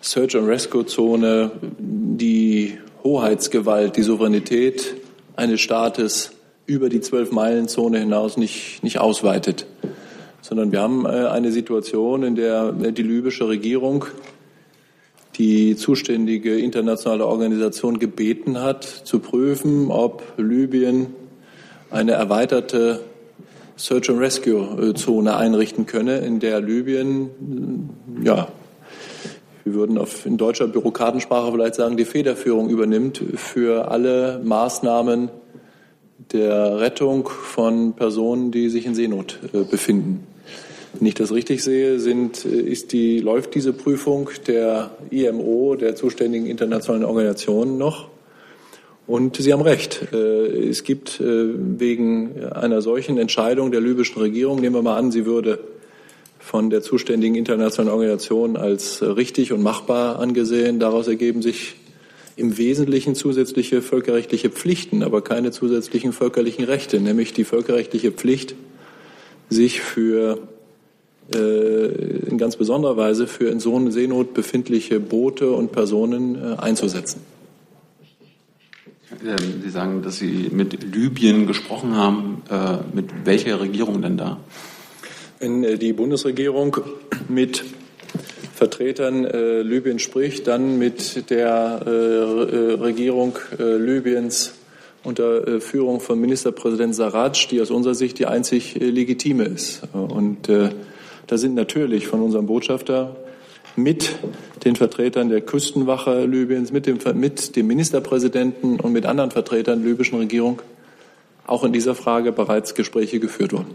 Search 0.00 0.34
and 0.34 0.48
Rescue 0.48 0.86
Zone 0.86 1.50
die 1.78 2.78
Hoheitsgewalt, 3.04 3.96
die 3.96 4.02
Souveränität 4.02 4.94
eines 5.36 5.60
Staates 5.60 6.32
über 6.64 6.88
die 6.88 7.00
Zwölf-Meilen-Zone 7.00 7.98
hinaus 7.98 8.38
nicht, 8.38 8.82
nicht 8.82 8.98
ausweitet, 8.98 9.66
sondern 10.40 10.72
wir 10.72 10.80
haben 10.80 11.04
äh, 11.06 11.08
eine 11.08 11.52
Situation, 11.52 12.22
in 12.22 12.34
der 12.34 12.72
die 12.72 13.02
libysche 13.02 13.48
Regierung 13.48 14.06
die 15.36 15.76
zuständige 15.76 16.58
internationale 16.58 17.24
Organisation 17.26 17.98
gebeten 17.98 18.60
hat, 18.60 18.84
zu 18.84 19.20
prüfen, 19.20 19.90
ob 19.90 20.22
Libyen 20.36 21.14
eine 21.90 22.12
erweiterte 22.12 23.04
Search 23.76 24.10
and 24.10 24.18
Rescue 24.18 24.94
Zone 24.94 25.36
einrichten 25.36 25.86
könne, 25.86 26.18
in 26.18 26.40
der 26.40 26.60
Libyen, 26.60 27.30
ja, 28.24 28.48
wir 29.64 29.74
würden 29.74 29.98
auf, 29.98 30.26
in 30.26 30.36
deutscher 30.36 30.66
Bürokratensprache 30.66 31.52
vielleicht 31.52 31.76
sagen, 31.76 31.96
die 31.96 32.04
Federführung 32.04 32.68
übernimmt 32.68 33.22
für 33.36 33.90
alle 33.90 34.40
Maßnahmen 34.42 35.30
der 36.18 36.80
Rettung 36.80 37.28
von 37.28 37.94
Personen, 37.94 38.50
die 38.50 38.68
sich 38.68 38.86
in 38.86 38.94
Seenot 38.94 39.38
äh, 39.52 39.62
befinden. 39.62 40.26
Wenn 40.94 41.06
ich 41.06 41.14
das 41.14 41.32
richtig 41.32 41.62
sehe, 41.62 42.00
sind, 42.00 42.44
äh, 42.44 42.48
ist 42.48 42.92
die, 42.92 43.20
läuft 43.20 43.54
diese 43.54 43.72
Prüfung 43.72 44.28
der 44.46 44.90
IMO, 45.10 45.76
der 45.76 45.94
zuständigen 45.94 46.46
internationalen 46.46 47.04
Organisationen 47.04 47.78
noch. 47.78 48.08
Und 49.06 49.36
Sie 49.36 49.52
haben 49.52 49.62
recht. 49.62 50.08
Äh, 50.12 50.68
es 50.68 50.82
gibt 50.82 51.20
wegen 51.20 52.44
einer 52.44 52.82
solchen 52.82 53.16
Entscheidung 53.16 53.70
der 53.70 53.80
libyschen 53.80 54.20
Regierung, 54.20 54.60
nehmen 54.60 54.74
wir 54.74 54.82
mal 54.82 54.96
an, 54.96 55.12
sie 55.12 55.24
würde 55.24 55.60
von 56.38 56.70
der 56.70 56.82
zuständigen 56.82 57.34
internationalen 57.34 57.92
Organisation 57.92 58.56
als 58.56 59.02
richtig 59.02 59.52
und 59.52 59.62
machbar 59.62 60.18
angesehen. 60.18 60.78
Daraus 60.78 61.06
ergeben 61.08 61.42
sich 61.42 61.76
im 62.38 62.56
Wesentlichen 62.56 63.16
zusätzliche 63.16 63.82
völkerrechtliche 63.82 64.48
Pflichten, 64.48 65.02
aber 65.02 65.22
keine 65.22 65.50
zusätzlichen 65.50 66.12
völkerlichen 66.12 66.64
Rechte, 66.64 67.00
nämlich 67.00 67.32
die 67.32 67.42
völkerrechtliche 67.42 68.12
Pflicht, 68.12 68.54
sich 69.50 69.80
für 69.80 70.38
äh, 71.34 72.28
in 72.28 72.38
ganz 72.38 72.56
besonderer 72.56 72.96
Weise 72.96 73.26
für 73.26 73.48
in 73.48 73.58
Seenot 73.58 74.34
befindliche 74.34 75.00
Boote 75.00 75.50
und 75.50 75.72
Personen 75.72 76.36
äh, 76.36 76.56
einzusetzen. 76.58 77.22
Ähm, 79.24 79.62
Sie 79.64 79.70
sagen, 79.70 80.02
dass 80.02 80.18
Sie 80.18 80.48
mit 80.52 80.94
Libyen 80.94 81.48
gesprochen 81.48 81.96
haben. 81.96 82.42
Äh, 82.48 82.78
mit 82.94 83.26
welcher 83.26 83.60
Regierung 83.60 84.00
denn 84.00 84.16
da? 84.16 84.38
Wenn 85.40 85.78
die 85.78 85.92
Bundesregierung 85.92 86.76
mit 87.28 87.64
Vertretern 88.58 89.22
Libyens 89.62 90.02
spricht, 90.02 90.48
dann 90.48 90.78
mit 90.78 91.30
der 91.30 91.80
Regierung 91.86 93.38
Libyens 93.56 94.54
unter 95.04 95.60
Führung 95.60 96.00
von 96.00 96.20
Ministerpräsident 96.20 96.94
Sarraj, 96.94 97.46
die 97.50 97.60
aus 97.60 97.70
unserer 97.70 97.94
Sicht 97.94 98.18
die 98.18 98.26
einzig 98.26 98.74
legitime 98.74 99.44
ist. 99.44 99.82
Und 99.92 100.48
da 100.48 101.38
sind 101.38 101.54
natürlich 101.54 102.08
von 102.08 102.20
unserem 102.20 102.46
Botschafter 102.46 103.14
mit 103.76 104.16
den 104.64 104.74
Vertretern 104.74 105.28
der 105.28 105.40
Küstenwache 105.40 106.26
Libyens, 106.26 106.72
mit 106.72 106.86
dem, 106.86 106.98
mit 107.14 107.54
dem 107.54 107.68
Ministerpräsidenten 107.68 108.80
und 108.80 108.92
mit 108.92 109.06
anderen 109.06 109.30
Vertretern 109.30 109.82
der 109.82 109.92
libyschen 109.92 110.18
Regierung 110.18 110.60
auch 111.46 111.62
in 111.62 111.72
dieser 111.72 111.94
Frage 111.94 112.32
bereits 112.32 112.74
Gespräche 112.74 113.20
geführt 113.20 113.52
worden. 113.52 113.74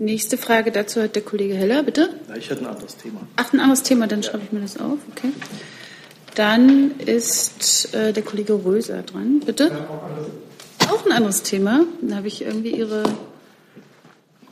Nächste 0.00 0.38
Frage 0.38 0.72
dazu 0.72 1.02
hat 1.02 1.14
der 1.14 1.20
Kollege 1.20 1.52
Heller, 1.52 1.82
bitte. 1.82 2.08
Ja, 2.26 2.34
ich 2.34 2.48
hätte 2.48 2.62
ein 2.62 2.68
anderes 2.68 2.96
Thema. 2.96 3.20
Ach, 3.36 3.52
ein 3.52 3.60
anderes 3.60 3.82
Thema, 3.82 4.06
dann 4.06 4.22
schreibe 4.22 4.44
ich 4.44 4.50
mir 4.50 4.60
das 4.60 4.78
auf. 4.78 4.96
Okay. 5.10 5.28
Dann 6.34 6.98
ist 7.00 7.94
äh, 7.94 8.14
der 8.14 8.22
Kollege 8.22 8.54
Röser 8.64 9.02
dran, 9.02 9.40
bitte. 9.40 9.86
Auch 10.88 11.04
ein 11.04 11.12
anderes 11.12 11.42
Thema. 11.42 11.84
Dann 12.00 12.16
habe 12.16 12.28
ich 12.28 12.40
irgendwie 12.40 12.74
Ihre 12.74 13.02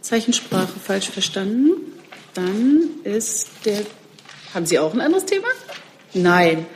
Zeichensprache 0.02 0.78
falsch 0.78 1.08
verstanden. 1.08 1.70
Dann 2.34 2.90
ist 3.04 3.48
der. 3.64 3.86
Haben 4.52 4.66
Sie 4.66 4.78
auch 4.78 4.92
ein 4.92 5.00
anderes 5.00 5.24
Thema? 5.24 5.48
Nein. 6.12 6.66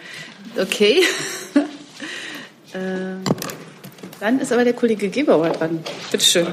Okay. 0.58 1.02
äh, 2.72 2.78
dann 4.18 4.40
ist 4.40 4.50
aber 4.50 4.64
der 4.64 4.72
Kollege 4.72 5.10
Gebauer 5.10 5.50
dran. 5.50 5.84
Bitte 6.10 6.24
schön. 6.24 6.46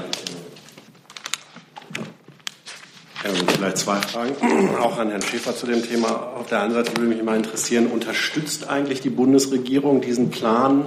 Ja, 3.22 3.30
vielleicht 3.54 3.76
zwei 3.76 3.96
Fragen, 3.96 4.34
auch 4.80 4.98
an 4.98 5.10
Herrn 5.10 5.20
Schäfer 5.20 5.54
zu 5.54 5.66
dem 5.66 5.82
Thema. 5.82 6.32
Auf 6.36 6.48
der 6.48 6.62
einen 6.62 6.72
Seite 6.72 6.96
würde 6.96 7.14
mich 7.14 7.22
mal 7.22 7.36
interessieren, 7.36 7.88
unterstützt 7.88 8.68
eigentlich 8.68 9.02
die 9.02 9.10
Bundesregierung 9.10 10.00
diesen 10.00 10.30
Plan 10.30 10.86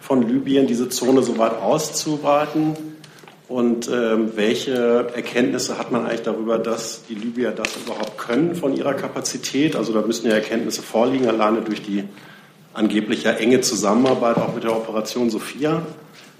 von 0.00 0.26
Libyen, 0.26 0.66
diese 0.66 0.88
Zone 0.88 1.22
so 1.22 1.36
weit 1.36 1.54
auszuweiten? 1.60 2.76
Und 3.48 3.90
ähm, 3.92 4.32
welche 4.34 5.10
Erkenntnisse 5.14 5.76
hat 5.76 5.92
man 5.92 6.06
eigentlich 6.06 6.22
darüber, 6.22 6.58
dass 6.58 7.04
die 7.06 7.14
Libyer 7.14 7.52
das 7.52 7.76
überhaupt 7.76 8.16
können 8.16 8.54
von 8.54 8.74
ihrer 8.74 8.94
Kapazität? 8.94 9.76
Also 9.76 9.92
da 9.92 10.00
müssen 10.00 10.26
ja 10.26 10.34
Erkenntnisse 10.34 10.80
vorliegen, 10.82 11.28
alleine 11.28 11.60
durch 11.60 11.82
die 11.82 12.04
angeblich 12.72 13.24
ja 13.24 13.32
enge 13.32 13.60
Zusammenarbeit 13.60 14.38
auch 14.38 14.54
mit 14.54 14.64
der 14.64 14.74
Operation 14.74 15.28
Sophia. 15.28 15.82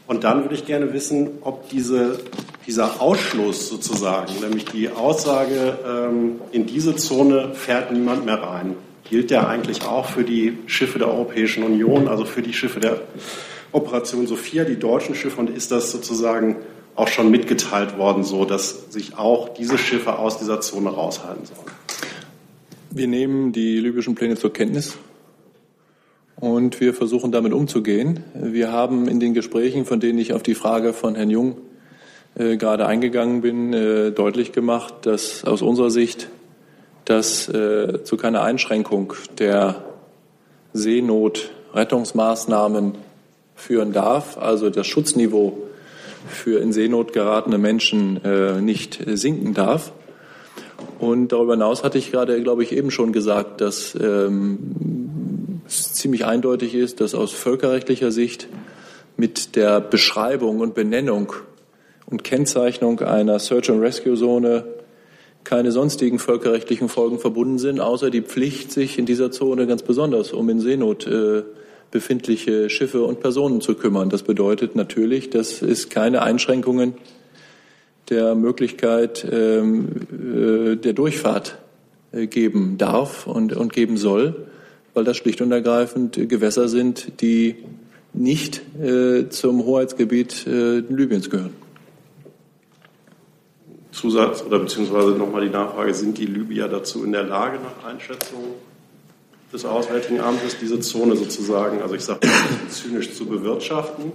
Und 0.06 0.24
dann 0.24 0.42
würde 0.42 0.54
ich 0.54 0.66
gerne 0.66 0.92
wissen, 0.92 1.30
ob 1.40 1.68
diese, 1.70 2.18
dieser 2.66 3.00
Ausschluss 3.00 3.68
sozusagen, 3.68 4.34
nämlich 4.40 4.66
die 4.66 4.90
Aussage, 4.90 5.78
ähm, 5.86 6.40
in 6.52 6.66
diese 6.66 6.94
Zone 6.96 7.54
fährt 7.54 7.90
niemand 7.90 8.26
mehr 8.26 8.42
rein, 8.42 8.76
gilt 9.08 9.30
der 9.30 9.48
eigentlich 9.48 9.84
auch 9.86 10.06
für 10.06 10.24
die 10.24 10.58
Schiffe 10.66 10.98
der 10.98 11.08
Europäischen 11.08 11.62
Union, 11.62 12.08
also 12.08 12.26
für 12.26 12.42
die 12.42 12.52
Schiffe 12.52 12.80
der 12.80 13.00
Operation 13.72 14.26
Sophia, 14.26 14.64
die 14.64 14.78
deutschen 14.78 15.14
Schiffe, 15.14 15.40
und 15.40 15.50
ist 15.50 15.72
das 15.72 15.90
sozusagen 15.90 16.56
auch 16.96 17.08
schon 17.08 17.30
mitgeteilt 17.30 17.96
worden, 17.96 18.24
so 18.24 18.44
dass 18.44 18.92
sich 18.92 19.16
auch 19.16 19.54
diese 19.54 19.78
Schiffe 19.78 20.18
aus 20.18 20.38
dieser 20.38 20.60
Zone 20.60 20.90
raushalten 20.90 21.46
sollen. 21.46 21.70
Wir 22.90 23.08
nehmen 23.08 23.52
die 23.52 23.80
libyschen 23.80 24.14
Pläne 24.14 24.36
zur 24.36 24.52
Kenntnis 24.52 24.96
und 26.44 26.80
wir 26.80 26.92
versuchen 26.92 27.32
damit 27.32 27.54
umzugehen. 27.54 28.22
Wir 28.34 28.70
haben 28.70 29.08
in 29.08 29.18
den 29.18 29.32
Gesprächen, 29.32 29.86
von 29.86 29.98
denen 29.98 30.18
ich 30.18 30.34
auf 30.34 30.42
die 30.42 30.54
Frage 30.54 30.92
von 30.92 31.14
Herrn 31.14 31.30
Jung 31.30 31.56
äh, 32.34 32.58
gerade 32.58 32.86
eingegangen 32.86 33.40
bin, 33.40 33.72
äh, 33.72 34.10
deutlich 34.10 34.52
gemacht, 34.52 34.92
dass 35.02 35.44
aus 35.44 35.62
unserer 35.62 35.90
Sicht 35.90 36.28
das 37.06 37.48
äh, 37.48 38.04
zu 38.04 38.18
keiner 38.18 38.42
Einschränkung 38.42 39.14
der 39.38 39.84
Seenotrettungsmaßnahmen 40.74 42.92
führen 43.54 43.94
darf. 43.94 44.36
Also 44.36 44.68
das 44.68 44.86
Schutzniveau 44.86 45.62
für 46.28 46.60
in 46.60 46.74
Seenot 46.74 47.14
geratene 47.14 47.56
Menschen 47.56 48.22
äh, 48.22 48.60
nicht 48.60 49.02
sinken 49.06 49.54
darf. 49.54 49.94
Und 50.98 51.32
darüber 51.32 51.54
hinaus 51.54 51.84
hatte 51.84 51.96
ich 51.96 52.12
gerade, 52.12 52.42
glaube 52.42 52.62
ich, 52.62 52.72
eben 52.72 52.90
schon 52.90 53.14
gesagt, 53.14 53.62
dass 53.62 53.94
ähm, 53.94 55.43
es 55.66 55.92
ziemlich 55.94 56.24
eindeutig 56.24 56.74
ist, 56.74 57.00
dass 57.00 57.14
aus 57.14 57.32
völkerrechtlicher 57.32 58.10
Sicht 58.10 58.48
mit 59.16 59.56
der 59.56 59.80
Beschreibung 59.80 60.60
und 60.60 60.74
Benennung 60.74 61.32
und 62.06 62.24
Kennzeichnung 62.24 63.00
einer 63.00 63.38
Search 63.38 63.70
and 63.70 63.80
Rescue 63.80 64.16
Zone 64.16 64.64
keine 65.44 65.72
sonstigen 65.72 66.18
völkerrechtlichen 66.18 66.88
Folgen 66.88 67.18
verbunden 67.18 67.58
sind, 67.58 67.78
außer 67.80 68.10
die 68.10 68.22
Pflicht, 68.22 68.72
sich 68.72 68.98
in 68.98 69.06
dieser 69.06 69.30
Zone 69.30 69.66
ganz 69.66 69.82
besonders 69.82 70.32
um 70.32 70.48
in 70.48 70.60
Seenot 70.60 71.06
äh, 71.06 71.42
befindliche 71.90 72.70
Schiffe 72.70 73.04
und 73.04 73.20
Personen 73.20 73.60
zu 73.60 73.74
kümmern. 73.74 74.08
Das 74.08 74.22
bedeutet 74.22 74.74
natürlich, 74.74 75.30
dass 75.30 75.62
es 75.62 75.90
keine 75.90 76.22
Einschränkungen 76.22 76.94
der 78.08 78.34
Möglichkeit 78.34 79.26
ähm, 79.30 79.88
äh, 80.10 80.76
der 80.76 80.92
Durchfahrt 80.92 81.58
äh, 82.12 82.26
geben 82.26 82.76
darf 82.78 83.26
und, 83.26 83.54
und 83.54 83.72
geben 83.72 83.96
soll, 83.96 84.46
weil 84.94 85.04
das 85.04 85.16
schlicht 85.16 85.40
und 85.40 85.52
ergreifend 85.52 86.28
Gewässer 86.28 86.68
sind, 86.68 87.20
die 87.20 87.56
nicht 88.12 88.62
äh, 88.80 89.28
zum 89.28 89.64
Hoheitsgebiet 89.64 90.46
äh, 90.46 90.78
Libyens 90.78 91.28
gehören. 91.28 91.54
Zusatz 93.90 94.42
oder 94.44 94.58
beziehungsweise 94.58 95.10
nochmal 95.10 95.44
die 95.44 95.50
Nachfrage, 95.50 95.94
sind 95.94 96.18
die 96.18 96.26
Libyer 96.26 96.68
dazu 96.68 97.04
in 97.04 97.12
der 97.12 97.24
Lage, 97.24 97.58
nach 97.58 97.88
Einschätzung 97.88 98.42
des 99.52 99.64
Auswärtigen 99.64 100.20
Amtes, 100.20 100.58
diese 100.60 100.80
Zone 100.80 101.16
sozusagen, 101.16 101.80
also 101.80 101.94
ich 101.94 102.02
sage 102.02 102.26
mal 102.26 102.70
zynisch 102.70 103.14
zu 103.14 103.26
bewirtschaften? 103.26 104.12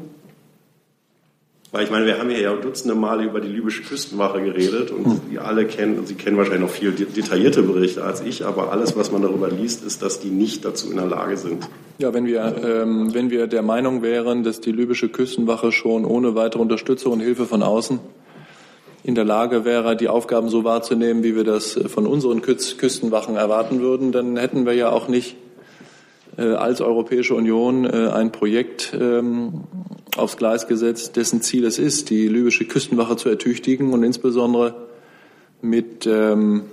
Weil 1.72 1.84
ich 1.84 1.92
meine, 1.92 2.08
wir 2.08 2.18
haben 2.18 2.30
hier 2.30 2.42
ja 2.42 2.54
dutzende 2.56 2.96
Male 2.96 3.26
über 3.26 3.42
die 3.42 3.48
libysche 3.48 3.84
Küstenwache 3.84 4.42
geredet 4.42 4.90
und 4.90 5.06
hm. 5.06 5.22
wir 5.30 5.46
alle 5.46 5.66
kennen, 5.66 6.00
und 6.00 6.08
Sie 6.08 6.16
kennen 6.16 6.36
wahrscheinlich 6.36 6.62
noch 6.62 6.72
viel 6.72 6.92
detaillierte 6.92 7.62
Berichte 7.62 8.04
als 8.04 8.22
ich, 8.22 8.44
aber 8.44 8.72
alles, 8.72 8.96
was 8.96 9.12
man 9.12 9.22
darüber 9.22 9.50
liest, 9.50 9.84
ist, 9.86 10.02
dass 10.02 10.20
die 10.20 10.30
nicht 10.30 10.66
dazu 10.66 10.90
in 10.90 10.98
der 10.98 11.06
Lage 11.06 11.38
sind. 11.38 11.70
Ja, 12.00 12.12
wenn 12.12 12.26
wir, 12.26 12.56
ähm, 12.64 13.14
wenn 13.14 13.30
wir 13.30 13.46
der 13.46 13.62
Meinung 13.62 14.02
wären, 14.02 14.44
dass 14.44 14.62
die 14.62 14.72
libysche 14.72 15.10
Küstenwache 15.10 15.72
schon 15.72 16.06
ohne 16.06 16.34
weitere 16.34 16.62
Unterstützung 16.62 17.14
und 17.14 17.20
Hilfe 17.20 17.46
von 17.46 17.62
außen 17.62 18.00
in 19.04 19.16
der 19.16 19.26
Lage 19.26 19.64
wäre, 19.64 19.96
die 19.96 20.08
Aufgaben 20.08 20.50
so 20.50 20.64
wahrzunehmen, 20.64 21.24
wie 21.24 21.36
wir 21.36 21.44
das 21.44 21.80
von 21.88 22.08
unseren 22.08 22.42
Küstenwachen 22.42 23.36
erwarten 23.36 23.80
würden, 23.80 24.12
dann 24.12 24.38
hätten 24.38 24.66
wir 24.66 24.74
ja 24.74 24.90
auch 24.90 25.08
nicht 25.08 25.34
äh, 25.34 25.49
als 26.42 26.82
Europäische 26.82 27.36
Union 27.36 27.86
äh, 27.86 28.10
ein 28.10 28.32
Projekt 28.32 28.96
ähm, 29.00 29.62
aufs 30.16 30.38
Gleis 30.38 30.68
gesetzt, 30.68 31.16
dessen 31.16 31.42
Ziel 31.42 31.66
es 31.66 31.78
ist, 31.80 32.10
die 32.10 32.28
libysche 32.28 32.66
Küstenwache 32.66 33.16
zu 33.16 33.30
ertüchtigen 33.30 33.94
und 33.94 34.04
insbesondere 34.04 34.88
mit 35.62 36.08
ähm, 36.08 36.64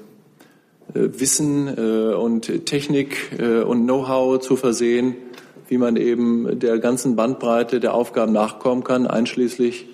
äh, 0.94 1.08
Wissen 1.18 1.68
und 1.68 2.66
Technik 2.66 3.30
und 3.66 3.84
Know-how 3.84 4.38
zu 4.38 4.56
versehen, 4.56 5.16
wie 5.68 5.78
man 5.78 5.96
eben 5.96 6.58
der 6.58 6.78
ganzen 6.78 7.16
Bandbreite 7.16 7.80
der 7.80 7.94
Aufgaben 7.94 8.32
nachkommen 8.32 8.84
kann, 8.84 9.06
einschließlich 9.06 9.86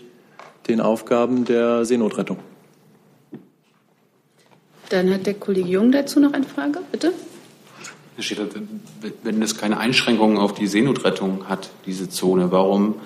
den 0.69 0.81
Aufgaben 0.81 1.45
der 1.45 1.85
Seenotrettung. 1.85 2.39
Dann 4.91 5.13
hat 5.13 5.27
der 5.27 5.35
Kollege 5.35 5.69
Jung 5.69 5.91
dazu 5.91 6.21
noch 6.21 6.35
eine 6.35 6.45
Frage, 6.45 6.81
bitte. 6.93 7.13
Herr 8.15 8.23
Schäfer, 8.23 8.45
wenn 9.23 9.41
es 9.41 9.57
keine 9.57 9.79
Einschränkungen 9.79 10.37
auf 10.37 10.53
die 10.53 10.67
Seenotrettung 10.67 11.49
hat, 11.49 11.71
diese 11.87 12.11
Zone, 12.11 12.53
warum 12.53 12.97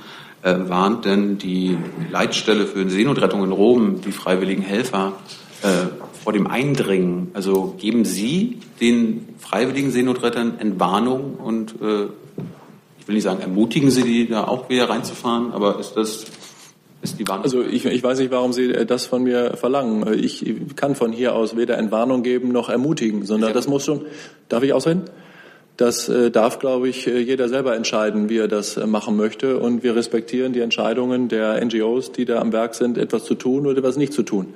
äh, 0.43 0.55
warnt 0.69 1.05
denn 1.05 1.39
die 1.39 1.79
Leitstelle 2.11 2.67
für 2.67 2.91
Seenotrettung 2.91 3.45
in 3.45 3.53
Rom 3.53 4.01
die 4.01 4.11
freiwilligen 4.11 4.63
Helfer 4.63 5.13
äh, 5.63 5.69
vor 6.25 6.33
dem 6.33 6.49
Eindringen? 6.49 7.31
Also 7.35 7.77
geben 7.79 8.05
Sie 8.05 8.59
den 8.81 9.29
freiwilligen 9.39 9.93
Seenotrettern 9.93 10.59
Entwarnung 10.59 11.35
und 11.35 11.81
äh, 11.81 12.07
ich 12.99 13.07
will 13.07 13.15
nicht 13.15 13.25
sagen, 13.25 13.41
ermutigen 13.41 13.93
Sie 13.93 14.03
die 14.03 14.29
da 14.29 14.49
auch 14.49 14.69
wieder 14.69 14.91
reinzufahren, 14.91 15.53
aber 15.53 15.79
ist 15.79 15.93
das 15.93 16.27
ist 17.11 17.19
die 17.19 17.29
Warnung? 17.29 17.45
Also 17.45 17.63
ich, 17.63 17.85
ich 17.85 18.03
weiß 18.03 18.19
nicht, 18.19 18.31
warum 18.31 18.53
Sie 18.53 18.73
das 18.73 19.07
von 19.07 19.23
mir 19.23 19.57
verlangen. 19.57 20.13
Ich 20.15 20.45
kann 20.77 20.95
von 20.95 21.13
hier 21.13 21.35
aus 21.35 21.57
weder 21.57 21.79
Entwarnung 21.79 22.23
geben 22.23 22.53
noch 22.53 22.69
ermutigen, 22.69 23.25
sondern 23.25 23.53
das 23.53 23.69
muss 23.69 23.85
schon. 23.85 24.03
Darf 24.49 24.63
ich 24.63 24.73
ausreden? 24.73 25.05
Das 25.77 26.09
äh, 26.09 26.31
darf, 26.31 26.59
glaube 26.59 26.89
ich, 26.89 27.07
äh, 27.07 27.19
jeder 27.19 27.49
selber 27.49 27.77
entscheiden, 27.77 28.31
wie 28.31 28.39
er 28.39 28.49
das 28.49 28.77
äh, 28.77 28.87
machen 28.87 29.17
möchte. 29.17 29.59
Und 29.59 29.83
wir 29.83 29.95
respektieren 29.95 30.53
die 30.55 30.61
Entscheidungen 30.61 31.29
der 31.29 31.63
NGOs, 31.63 32.13
die 32.13 32.25
da 32.25 32.41
am 32.41 32.53
Werk 32.53 32.75
sind, 32.75 32.97
etwas 32.97 33.25
zu 33.25 33.35
tun 33.35 33.67
oder 33.67 33.79
etwas 33.79 33.97
nicht 33.97 34.13
zu 34.13 34.23
tun. 34.23 34.55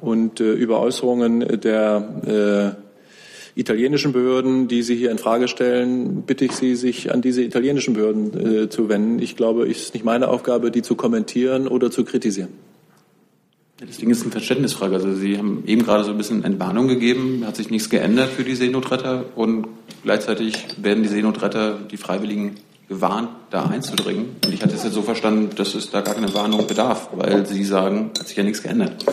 Und 0.00 0.40
über 0.40 0.80
Äußerungen 0.80 1.60
der 1.60 2.76
italienischen 3.54 4.12
Behörden, 4.12 4.68
die 4.68 4.82
Sie 4.82 4.96
hier 4.96 5.10
in 5.10 5.18
Frage 5.18 5.48
stellen, 5.48 6.22
bitte 6.22 6.44
ich 6.44 6.52
Sie, 6.52 6.74
sich 6.74 7.12
an 7.12 7.22
diese 7.22 7.42
italienischen 7.42 7.94
Behörden 7.94 8.62
äh, 8.64 8.68
zu 8.68 8.88
wenden. 8.88 9.18
Ich 9.20 9.36
glaube, 9.36 9.70
es 9.70 9.82
ist 9.82 9.94
nicht 9.94 10.04
meine 10.04 10.28
Aufgabe, 10.28 10.70
die 10.70 10.82
zu 10.82 10.94
kommentieren 10.94 11.68
oder 11.68 11.90
zu 11.90 12.04
kritisieren. 12.04 12.50
Das 13.86 13.96
Ding 13.96 14.10
ist 14.10 14.22
eine 14.22 14.30
Verständnisfrage. 14.30 14.94
Also 14.94 15.12
Sie 15.14 15.36
haben 15.36 15.64
eben 15.66 15.82
gerade 15.82 16.04
so 16.04 16.12
ein 16.12 16.18
bisschen 16.18 16.44
Entwarnung 16.44 16.86
gegeben, 16.88 17.42
hat 17.46 17.56
sich 17.56 17.68
nichts 17.68 17.90
geändert 17.90 18.30
für 18.30 18.44
die 18.44 18.54
Seenotretter 18.54 19.24
und 19.34 19.66
gleichzeitig 20.04 20.66
werden 20.80 21.02
die 21.02 21.08
Seenotretter, 21.08 21.78
die 21.90 21.96
Freiwilligen, 21.96 22.56
gewarnt, 22.88 23.30
da 23.50 23.64
einzudringen. 23.64 24.36
Und 24.44 24.52
ich 24.52 24.62
hatte 24.62 24.74
es 24.74 24.84
jetzt 24.84 24.92
so 24.92 25.02
verstanden, 25.02 25.50
dass 25.56 25.74
es 25.74 25.90
da 25.90 26.02
gar 26.02 26.14
keine 26.14 26.32
Warnung 26.34 26.66
bedarf, 26.66 27.08
weil 27.14 27.46
Sie 27.46 27.64
sagen, 27.64 28.10
hat 28.18 28.28
sich 28.28 28.36
ja 28.36 28.42
nichts 28.42 28.62
geändert. 28.62 29.04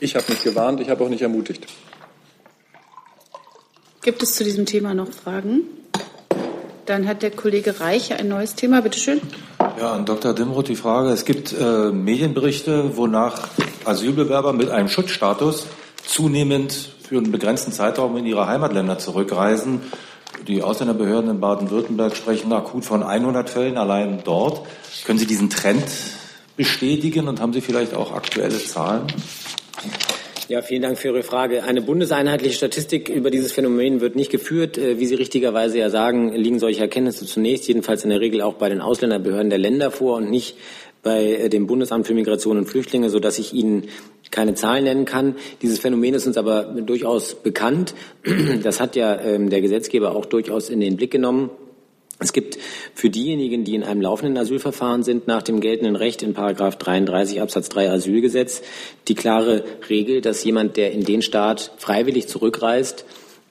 Ich 0.00 0.16
habe 0.16 0.24
nicht 0.28 0.42
gewarnt, 0.42 0.80
ich 0.80 0.90
habe 0.90 1.04
auch 1.04 1.08
nicht 1.08 1.22
ermutigt. 1.22 1.66
Gibt 4.04 4.22
es 4.22 4.34
zu 4.34 4.44
diesem 4.44 4.66
Thema 4.66 4.92
noch 4.92 5.10
Fragen? 5.10 5.62
Dann 6.84 7.08
hat 7.08 7.22
der 7.22 7.30
Kollege 7.30 7.80
Reiche 7.80 8.14
ein 8.16 8.28
neues 8.28 8.54
Thema. 8.54 8.82
Bitte 8.82 8.98
schön. 8.98 9.18
Ja, 9.80 9.94
an 9.94 10.04
Dr. 10.04 10.34
Dimroth 10.34 10.68
die 10.68 10.76
Frage. 10.76 11.08
Es 11.08 11.24
gibt 11.24 11.54
äh, 11.58 11.90
Medienberichte, 11.90 12.98
wonach 12.98 13.48
Asylbewerber 13.86 14.52
mit 14.52 14.68
einem 14.68 14.88
Schutzstatus 14.88 15.66
zunehmend 16.04 16.90
für 17.08 17.16
einen 17.16 17.32
begrenzten 17.32 17.72
Zeitraum 17.72 18.14
in 18.18 18.26
ihre 18.26 18.46
Heimatländer 18.46 18.98
zurückreisen. 18.98 19.80
Die 20.46 20.62
Ausländerbehörden 20.62 21.30
in 21.30 21.40
Baden-Württemberg 21.40 22.14
sprechen 22.14 22.52
akut 22.52 22.84
von 22.84 23.02
100 23.02 23.48
Fällen 23.48 23.78
allein 23.78 24.20
dort. 24.22 24.66
Können 25.06 25.18
Sie 25.18 25.26
diesen 25.26 25.48
Trend 25.48 25.86
bestätigen 26.58 27.26
und 27.26 27.40
haben 27.40 27.54
Sie 27.54 27.62
vielleicht 27.62 27.94
auch 27.94 28.12
aktuelle 28.12 28.62
Zahlen? 28.62 29.06
Ja, 30.46 30.60
vielen 30.60 30.82
Dank 30.82 30.98
für 30.98 31.08
Ihre 31.08 31.22
Frage. 31.22 31.64
Eine 31.64 31.80
bundeseinheitliche 31.80 32.54
Statistik 32.54 33.08
über 33.08 33.30
dieses 33.30 33.52
Phänomen 33.52 34.02
wird 34.02 34.14
nicht 34.14 34.30
geführt. 34.30 34.76
Äh, 34.76 34.98
wie 35.00 35.06
Sie 35.06 35.14
richtigerweise 35.14 35.78
ja 35.78 35.88
sagen, 35.88 36.34
liegen 36.34 36.58
solche 36.58 36.82
Erkenntnisse 36.82 37.24
zunächst 37.24 37.66
jedenfalls 37.66 38.04
in 38.04 38.10
der 38.10 38.20
Regel 38.20 38.42
auch 38.42 38.54
bei 38.54 38.68
den 38.68 38.82
Ausländerbehörden 38.82 39.48
der 39.48 39.58
Länder 39.58 39.90
vor 39.90 40.16
und 40.16 40.28
nicht 40.28 40.58
bei 41.02 41.32
äh, 41.32 41.48
dem 41.48 41.66
Bundesamt 41.66 42.06
für 42.06 42.12
Migration 42.12 42.58
und 42.58 42.66
Flüchtlinge, 42.66 43.08
so 43.08 43.20
dass 43.20 43.38
ich 43.38 43.54
Ihnen 43.54 43.84
keine 44.30 44.54
Zahlen 44.54 44.84
nennen 44.84 45.06
kann. 45.06 45.36
Dieses 45.62 45.78
Phänomen 45.78 46.12
ist 46.12 46.26
uns 46.26 46.36
aber 46.36 46.64
durchaus 46.64 47.36
bekannt. 47.36 47.94
Das 48.62 48.80
hat 48.80 48.96
ja 48.96 49.18
ähm, 49.20 49.48
der 49.48 49.62
Gesetzgeber 49.62 50.14
auch 50.14 50.26
durchaus 50.26 50.68
in 50.68 50.80
den 50.80 50.96
Blick 50.96 51.10
genommen. 51.10 51.50
Es 52.24 52.32
gibt 52.32 52.58
für 52.94 53.10
diejenigen, 53.10 53.64
die 53.64 53.74
in 53.74 53.84
einem 53.84 54.00
laufenden 54.00 54.38
Asylverfahren 54.38 55.02
sind, 55.02 55.26
nach 55.26 55.42
dem 55.42 55.60
geltenden 55.60 55.94
Recht 55.94 56.22
in 56.22 56.32
Paragraph 56.32 56.76
33 56.76 57.42
Absatz 57.42 57.68
3 57.68 57.90
Asylgesetz 57.90 58.62
die 59.08 59.14
klare 59.14 59.62
Regel, 59.90 60.22
dass 60.22 60.42
jemand, 60.42 60.78
der 60.78 60.92
in 60.92 61.04
den 61.04 61.20
Staat 61.20 61.72
freiwillig 61.76 62.26
zurückreist, 62.26 63.04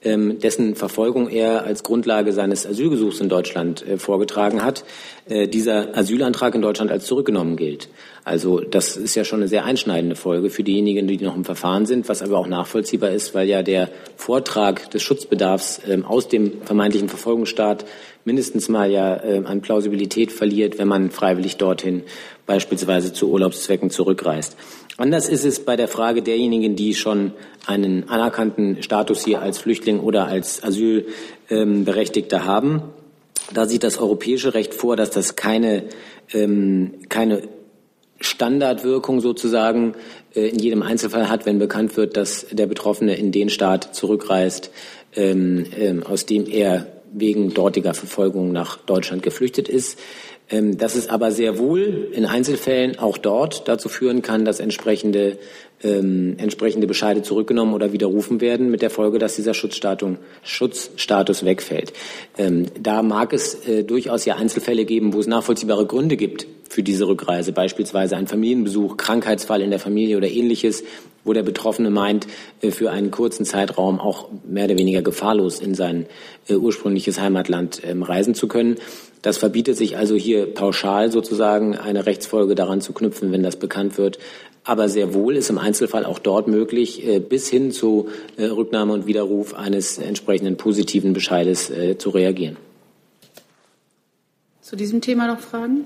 dessen 0.04 0.76
Verfolgung 0.76 1.28
er 1.28 1.64
als 1.64 1.82
Grundlage 1.82 2.32
seines 2.32 2.66
Asylgesuchs 2.66 3.20
in 3.20 3.28
Deutschland 3.28 3.86
äh, 3.86 3.98
vorgetragen 3.98 4.62
hat, 4.62 4.84
äh, 5.26 5.48
dieser 5.48 5.96
Asylantrag 5.96 6.54
in 6.54 6.62
Deutschland 6.62 6.90
als 6.90 7.06
zurückgenommen 7.06 7.56
gilt. 7.56 7.88
Also 8.24 8.60
das 8.60 8.96
ist 8.96 9.14
ja 9.14 9.24
schon 9.24 9.40
eine 9.40 9.48
sehr 9.48 9.64
einschneidende 9.64 10.16
Folge 10.16 10.50
für 10.50 10.62
diejenigen, 10.62 11.06
die 11.06 11.18
noch 11.18 11.36
im 11.36 11.44
Verfahren 11.44 11.86
sind, 11.86 12.08
was 12.08 12.22
aber 12.22 12.38
auch 12.38 12.46
nachvollziehbar 12.46 13.10
ist, 13.10 13.34
weil 13.34 13.48
ja 13.48 13.62
der 13.62 13.90
Vortrag 14.16 14.90
des 14.90 15.02
Schutzbedarfs 15.02 15.80
ähm, 15.88 16.04
aus 16.04 16.28
dem 16.28 16.62
vermeintlichen 16.62 17.08
Verfolgungsstaat 17.08 17.84
mindestens 18.24 18.68
mal 18.68 18.90
ja 18.90 19.16
äh, 19.16 19.42
an 19.44 19.60
Plausibilität 19.60 20.32
verliert, 20.32 20.78
wenn 20.78 20.88
man 20.88 21.10
freiwillig 21.10 21.56
dorthin 21.56 22.02
beispielsweise 22.46 23.12
zu 23.12 23.30
Urlaubszwecken 23.30 23.90
zurückreist. 23.90 24.56
Anders 24.96 25.28
ist 25.28 25.44
es 25.44 25.64
bei 25.64 25.76
der 25.76 25.88
Frage 25.88 26.22
derjenigen, 26.22 26.76
die 26.76 26.94
schon 26.94 27.32
einen 27.66 28.08
anerkannten 28.08 28.82
Status 28.82 29.24
hier 29.24 29.42
als 29.42 29.58
Flüchtling 29.58 29.98
oder 30.00 30.26
als 30.26 30.62
Asylberechtigter 30.62 32.44
haben. 32.44 32.82
Da 33.52 33.66
sieht 33.66 33.82
das 33.82 33.98
europäische 33.98 34.54
Recht 34.54 34.72
vor, 34.72 34.96
dass 34.96 35.10
das 35.10 35.36
keine, 35.36 35.84
ähm, 36.32 36.94
keine 37.08 37.42
Standardwirkung 38.20 39.20
sozusagen 39.20 39.94
äh, 40.34 40.48
in 40.48 40.58
jedem 40.58 40.82
Einzelfall 40.82 41.28
hat, 41.28 41.44
wenn 41.44 41.58
bekannt 41.58 41.96
wird, 41.96 42.16
dass 42.16 42.46
der 42.50 42.66
Betroffene 42.66 43.16
in 43.16 43.32
den 43.32 43.50
Staat 43.50 43.94
zurückreist, 43.94 44.70
ähm, 45.16 45.66
ähm, 45.76 46.02
aus 46.04 46.24
dem 46.24 46.46
er 46.46 46.86
wegen 47.12 47.52
dortiger 47.52 47.94
Verfolgung 47.94 48.52
nach 48.52 48.78
Deutschland 48.78 49.22
geflüchtet 49.22 49.68
ist. 49.68 49.98
Ähm, 50.50 50.76
dass 50.76 50.94
es 50.94 51.08
aber 51.08 51.30
sehr 51.30 51.58
wohl 51.58 52.08
in 52.12 52.26
Einzelfällen 52.26 52.98
auch 52.98 53.16
dort 53.16 53.66
dazu 53.66 53.88
führen 53.88 54.20
kann, 54.20 54.44
dass 54.44 54.60
entsprechende, 54.60 55.38
ähm, 55.84 56.34
entsprechende 56.38 56.86
Bescheide 56.86 57.22
zurückgenommen 57.22 57.74
oder 57.74 57.92
widerrufen 57.92 58.40
werden, 58.40 58.70
mit 58.70 58.82
der 58.82 58.90
Folge, 58.90 59.18
dass 59.18 59.36
dieser 59.36 59.54
Schutzstatus, 59.54 61.44
wegfällt. 61.44 61.92
Ähm, 62.38 62.66
da 62.80 63.02
mag 63.02 63.32
es 63.32 63.66
äh, 63.68 63.84
durchaus 63.84 64.24
ja 64.24 64.36
Einzelfälle 64.36 64.84
geben, 64.84 65.12
wo 65.12 65.20
es 65.20 65.26
nachvollziehbare 65.26 65.86
Gründe 65.86 66.16
gibt 66.16 66.46
für 66.68 66.82
diese 66.82 67.06
Rückreise, 67.06 67.52
beispielsweise 67.52 68.16
ein 68.16 68.26
Familienbesuch, 68.26 68.96
Krankheitsfall 68.96 69.60
in 69.60 69.70
der 69.70 69.78
Familie 69.78 70.16
oder 70.16 70.28
ähnliches, 70.28 70.82
wo 71.22 71.32
der 71.32 71.42
Betroffene 71.42 71.90
meint, 71.90 72.26
äh, 72.62 72.70
für 72.70 72.90
einen 72.90 73.10
kurzen 73.10 73.44
Zeitraum 73.44 74.00
auch 74.00 74.28
mehr 74.46 74.64
oder 74.64 74.78
weniger 74.78 75.02
gefahrlos 75.02 75.60
in 75.60 75.74
sein 75.74 76.06
äh, 76.48 76.54
ursprüngliches 76.54 77.20
Heimatland 77.20 77.82
ähm, 77.84 78.02
reisen 78.02 78.34
zu 78.34 78.48
können. 78.48 78.76
Das 79.22 79.38
verbietet 79.38 79.76
sich 79.76 79.96
also 79.96 80.16
hier 80.16 80.52
pauschal 80.52 81.10
sozusagen 81.10 81.76
eine 81.76 82.04
Rechtsfolge 82.04 82.54
daran 82.54 82.82
zu 82.82 82.92
knüpfen, 82.92 83.32
wenn 83.32 83.42
das 83.42 83.56
bekannt 83.56 83.96
wird. 83.96 84.18
Aber 84.64 84.88
sehr 84.88 85.12
wohl 85.12 85.36
ist 85.36 85.50
im 85.50 85.58
Einzelfall 85.58 86.06
auch 86.06 86.18
dort 86.18 86.48
möglich, 86.48 87.06
äh, 87.06 87.20
bis 87.20 87.48
hin 87.48 87.70
zu 87.70 88.08
äh, 88.36 88.46
Rücknahme 88.46 88.94
und 88.94 89.06
Widerruf 89.06 89.54
eines 89.54 89.98
entsprechenden 89.98 90.56
positiven 90.56 91.12
Bescheides 91.12 91.68
äh, 91.68 91.98
zu 91.98 92.10
reagieren. 92.10 92.56
Zu 94.62 94.76
diesem 94.76 95.02
Thema 95.02 95.26
noch 95.26 95.40
Fragen? 95.40 95.84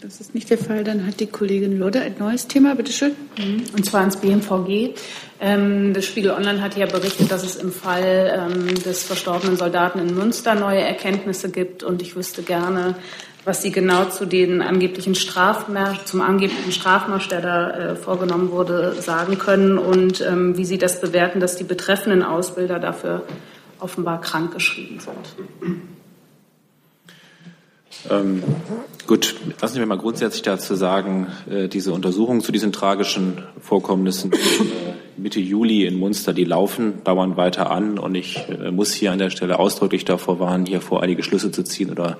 Das 0.00 0.20
ist 0.20 0.32
nicht 0.32 0.48
der 0.48 0.58
Fall. 0.58 0.84
Dann 0.84 1.04
hat 1.06 1.18
die 1.18 1.26
Kollegin 1.26 1.76
Lodde 1.76 2.00
ein 2.00 2.14
neues 2.20 2.46
Thema. 2.46 2.76
Bitte 2.76 2.92
schön. 2.92 3.16
Mhm. 3.36 3.64
Und 3.76 3.84
zwar 3.84 4.04
ins 4.04 4.16
BMVG. 4.16 4.94
Ähm, 5.40 5.92
das 5.92 6.04
Spiegel 6.04 6.30
Online 6.30 6.62
hat 6.62 6.76
ja 6.76 6.86
berichtet, 6.86 7.32
dass 7.32 7.42
es 7.42 7.56
im 7.56 7.72
Fall 7.72 8.48
ähm, 8.52 8.82
des 8.84 9.02
verstorbenen 9.02 9.56
Soldaten 9.56 9.98
in 9.98 10.14
Münster 10.14 10.54
neue 10.54 10.80
Erkenntnisse 10.80 11.50
gibt. 11.50 11.82
Und 11.82 12.00
ich 12.02 12.14
wüsste 12.14 12.42
gerne, 12.42 12.94
was 13.48 13.62
Sie 13.62 13.72
genau 13.72 14.04
zu 14.04 14.26
den 14.26 14.60
angeblichen 14.60 15.14
Strafmarsch, 15.14 16.04
zum 16.04 16.20
angeblichen 16.20 16.70
Strafmarsch, 16.70 17.28
der 17.28 17.40
da 17.40 17.70
äh, 17.70 17.96
vorgenommen 17.96 18.50
wurde, 18.50 18.94
sagen 19.00 19.38
können 19.38 19.78
und 19.78 20.20
ähm, 20.20 20.58
wie 20.58 20.66
Sie 20.66 20.76
das 20.76 21.00
bewerten, 21.00 21.40
dass 21.40 21.56
die 21.56 21.64
betreffenden 21.64 22.22
Ausbilder 22.22 22.78
dafür 22.78 23.22
offenbar 23.80 24.20
krankgeschrieben 24.20 25.00
sind. 25.00 25.46
Ähm, 28.10 28.42
gut, 29.06 29.34
lassen 29.62 29.74
Sie 29.74 29.80
mich 29.80 29.88
mal 29.88 29.96
grundsätzlich 29.96 30.42
dazu 30.42 30.74
sagen, 30.74 31.28
äh, 31.50 31.68
diese 31.68 31.94
Untersuchungen 31.94 32.42
zu 32.42 32.52
diesen 32.52 32.70
tragischen 32.70 33.42
Vorkommnissen 33.62 34.30
äh, 34.30 34.36
Mitte 35.18 35.40
Juli 35.40 35.84
in 35.84 35.98
Munster, 35.98 36.32
die 36.32 36.44
laufen, 36.44 37.02
dauern 37.02 37.36
weiter 37.36 37.72
an 37.72 37.98
und 37.98 38.14
ich 38.14 38.44
äh, 38.48 38.70
muss 38.70 38.92
hier 38.92 39.10
an 39.10 39.18
der 39.18 39.30
Stelle 39.30 39.58
ausdrücklich 39.58 40.04
davor 40.04 40.38
warnen, 40.38 40.64
hier 40.64 40.80
vor 40.80 41.02
einige 41.02 41.24
Schlüsse 41.24 41.50
zu 41.50 41.64
ziehen 41.64 41.90
oder 41.90 42.18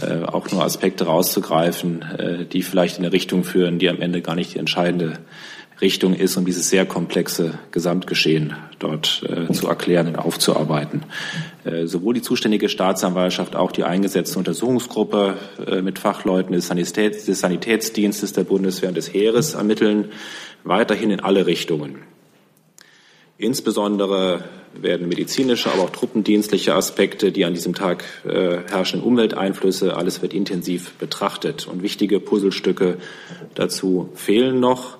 äh, 0.00 0.24
auch 0.24 0.50
nur 0.50 0.64
Aspekte 0.64 1.06
rauszugreifen, 1.06 2.02
äh, 2.02 2.44
die 2.44 2.62
vielleicht 2.62 2.98
in 2.98 3.04
eine 3.04 3.12
Richtung 3.12 3.44
führen, 3.44 3.78
die 3.78 3.88
am 3.88 4.00
Ende 4.00 4.22
gar 4.22 4.34
nicht 4.34 4.54
die 4.54 4.58
entscheidende 4.58 5.20
Richtung 5.80 6.14
ist, 6.14 6.36
um 6.36 6.44
dieses 6.44 6.68
sehr 6.68 6.84
komplexe 6.84 7.58
Gesamtgeschehen 7.70 8.54
dort 8.78 9.22
zu 9.52 9.68
erklären 9.68 10.06
und 10.06 10.16
aufzuarbeiten. 10.16 11.02
Sowohl 11.84 12.14
die 12.14 12.22
zuständige 12.22 12.70
Staatsanwaltschaft, 12.70 13.56
auch 13.56 13.70
die 13.72 13.84
eingesetzte 13.84 14.38
Untersuchungsgruppe 14.38 15.36
mit 15.82 15.98
Fachleuten 15.98 16.52
des, 16.52 16.68
Sanitäts, 16.68 17.26
des 17.26 17.40
Sanitätsdienstes 17.40 18.32
der 18.32 18.44
Bundeswehr 18.44 18.88
und 18.88 18.94
des 18.94 19.12
Heeres 19.12 19.52
ermitteln 19.52 20.06
weiterhin 20.64 21.10
in 21.10 21.20
alle 21.20 21.44
Richtungen. 21.44 21.98
Insbesondere 23.38 24.44
werden 24.74 25.08
medizinische, 25.08 25.70
aber 25.70 25.82
auch 25.82 25.90
truppendienstliche 25.90 26.74
Aspekte, 26.74 27.32
die 27.32 27.44
an 27.44 27.52
diesem 27.52 27.74
Tag 27.74 28.04
äh, 28.24 28.58
herrschenden 28.68 29.06
Umwelteinflüsse, 29.06 29.94
alles 29.96 30.22
wird 30.22 30.32
intensiv 30.32 30.94
betrachtet. 30.94 31.66
Und 31.66 31.82
wichtige 31.82 32.18
Puzzlestücke 32.18 32.96
dazu 33.54 34.08
fehlen 34.14 34.60
noch. 34.60 34.98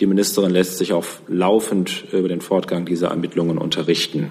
Die 0.00 0.06
Ministerin 0.06 0.50
lässt 0.50 0.78
sich 0.78 0.92
auch 0.92 1.04
laufend 1.28 2.04
über 2.12 2.28
den 2.28 2.40
Fortgang 2.40 2.84
dieser 2.84 3.08
Ermittlungen 3.08 3.58
unterrichten. 3.58 4.30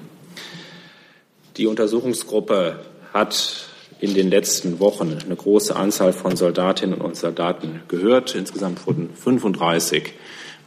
Die 1.55 1.67
Untersuchungsgruppe 1.67 2.79
hat 3.13 3.65
in 3.99 4.13
den 4.13 4.29
letzten 4.29 4.79
Wochen 4.79 5.17
eine 5.25 5.35
große 5.35 5.75
Anzahl 5.75 6.13
von 6.13 6.35
Soldatinnen 6.35 7.01
und 7.01 7.15
Soldaten 7.15 7.81
gehört. 7.87 8.35
Insgesamt 8.35 8.85
wurden 8.85 9.09
35 9.13 10.13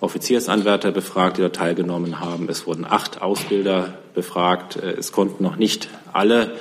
Offiziersanwärter 0.00 0.92
befragt, 0.92 1.36
die 1.36 1.42
da 1.42 1.50
teilgenommen 1.50 2.20
haben. 2.20 2.48
Es 2.48 2.66
wurden 2.66 2.86
acht 2.88 3.20
Ausbilder 3.20 3.94
befragt. 4.14 4.76
Es 4.76 5.12
konnten 5.12 5.44
noch 5.44 5.56
nicht 5.56 5.88
alle 6.12 6.52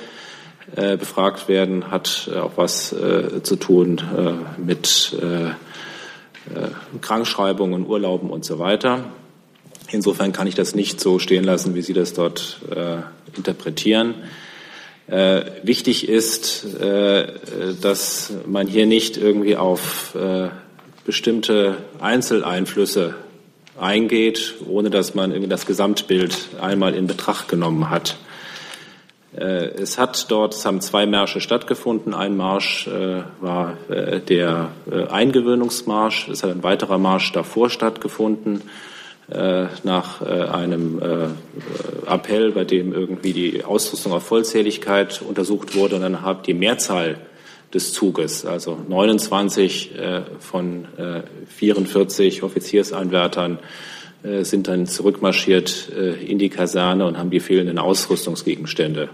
äh, 0.76 0.96
befragt 0.96 1.48
werden, 1.48 1.90
hat 1.90 2.30
auch 2.36 2.52
was 2.56 2.92
äh, 2.92 3.42
zu 3.42 3.56
tun 3.56 3.98
äh, 3.98 4.60
mit 4.60 5.16
äh, 5.20 5.50
Krankschreibungen, 7.00 7.86
Urlauben 7.86 8.30
und 8.30 8.44
so 8.44 8.58
weiter. 8.58 9.04
Insofern 9.90 10.32
kann 10.32 10.46
ich 10.46 10.54
das 10.54 10.74
nicht 10.74 11.00
so 11.00 11.18
stehen 11.18 11.44
lassen, 11.44 11.74
wie 11.74 11.82
Sie 11.82 11.92
das 11.92 12.12
dort 12.12 12.60
äh, 12.70 12.98
interpretieren. 13.36 14.14
Äh, 15.06 15.44
wichtig 15.64 16.08
ist, 16.08 16.64
äh, 16.74 17.26
dass 17.80 18.32
man 18.46 18.68
hier 18.68 18.86
nicht 18.86 19.16
irgendwie 19.16 19.56
auf 19.56 20.14
äh, 20.14 20.50
bestimmte 21.04 21.78
Einzeleinflüsse 22.00 23.16
eingeht, 23.80 24.54
ohne 24.68 24.90
dass 24.90 25.14
man 25.14 25.30
irgendwie 25.30 25.48
das 25.48 25.66
Gesamtbild 25.66 26.36
einmal 26.60 26.94
in 26.94 27.06
Betracht 27.06 27.48
genommen 27.48 27.90
hat. 27.90 28.16
Äh, 29.36 29.68
es 29.80 29.98
hat 29.98 30.30
dort, 30.30 30.54
es 30.54 30.64
haben 30.64 30.80
zwei 30.80 31.06
Märsche 31.06 31.40
stattgefunden. 31.40 32.14
Ein 32.14 32.36
Marsch 32.36 32.86
äh, 32.88 33.22
war 33.40 33.76
äh, 33.88 34.20
der 34.20 34.70
äh, 34.90 35.06
Eingewöhnungsmarsch. 35.06 36.28
Es 36.28 36.42
hat 36.42 36.50
ein 36.50 36.62
weiterer 36.62 36.98
Marsch 36.98 37.32
davor 37.32 37.70
stattgefunden, 37.70 38.62
äh, 39.30 39.66
nach 39.84 40.22
äh, 40.22 40.24
einem 40.24 41.00
Appell, 42.06 42.50
bei 42.52 42.64
dem 42.64 42.92
irgendwie 42.92 43.32
die 43.32 43.64
Ausrüstung 43.64 44.12
auf 44.12 44.24
Vollzähligkeit 44.24 45.22
untersucht 45.22 45.76
wurde. 45.76 45.96
Und 45.96 46.02
dann 46.02 46.22
hat 46.22 46.46
die 46.46 46.54
Mehrzahl 46.54 47.18
des 47.72 47.92
Zuges, 47.92 48.44
also 48.44 48.76
29 48.88 49.92
von 50.40 50.86
44 51.46 52.42
Offiziersanwärtern, 52.42 53.58
sind 54.42 54.66
dann 54.68 54.86
zurückmarschiert 54.86 55.88
in 55.88 56.38
die 56.38 56.48
Kaserne 56.48 57.06
und 57.06 57.16
haben 57.16 57.30
die 57.30 57.40
fehlenden 57.40 57.78
Ausrüstungsgegenstände 57.78 59.08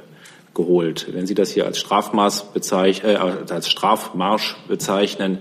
geholt. 0.57 1.07
Wenn 1.12 1.29
Sie 1.29 1.35
das 1.35 1.53
hier 1.53 1.66
als 1.66 1.79
Strafmaß 1.79 2.53
bezeichnen, 2.53 3.14
äh, 3.14 3.53
als 3.53 3.69
Strafmarsch 3.69 4.57
bezeichnen, 4.66 5.38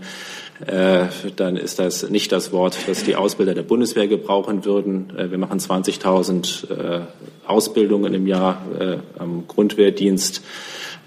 äh, 0.67 1.05
dann 1.35 1.57
ist 1.57 1.79
das 1.79 2.07
nicht 2.09 2.31
das 2.31 2.51
Wort, 2.51 2.77
das 2.87 3.03
die 3.03 3.15
Ausbilder 3.15 3.55
der 3.55 3.63
Bundeswehr 3.63 4.07
gebrauchen 4.07 4.63
würden. 4.63 5.11
Äh, 5.17 5.31
wir 5.31 5.39
machen 5.39 5.59
20.000 5.59 6.69
äh, 6.69 7.01
Ausbildungen 7.47 8.13
im 8.13 8.27
Jahr 8.27 8.61
äh, 8.79 8.97
am 9.17 9.47
Grundwehrdienst. 9.47 10.43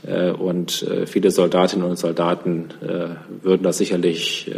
Äh, 0.06 0.30
und 0.30 0.86
viele 1.06 1.30
Soldatinnen 1.30 1.88
und 1.88 1.98
Soldaten 1.98 2.68
würden 3.42 3.62
das 3.62 3.78
sicherlich 3.78 4.50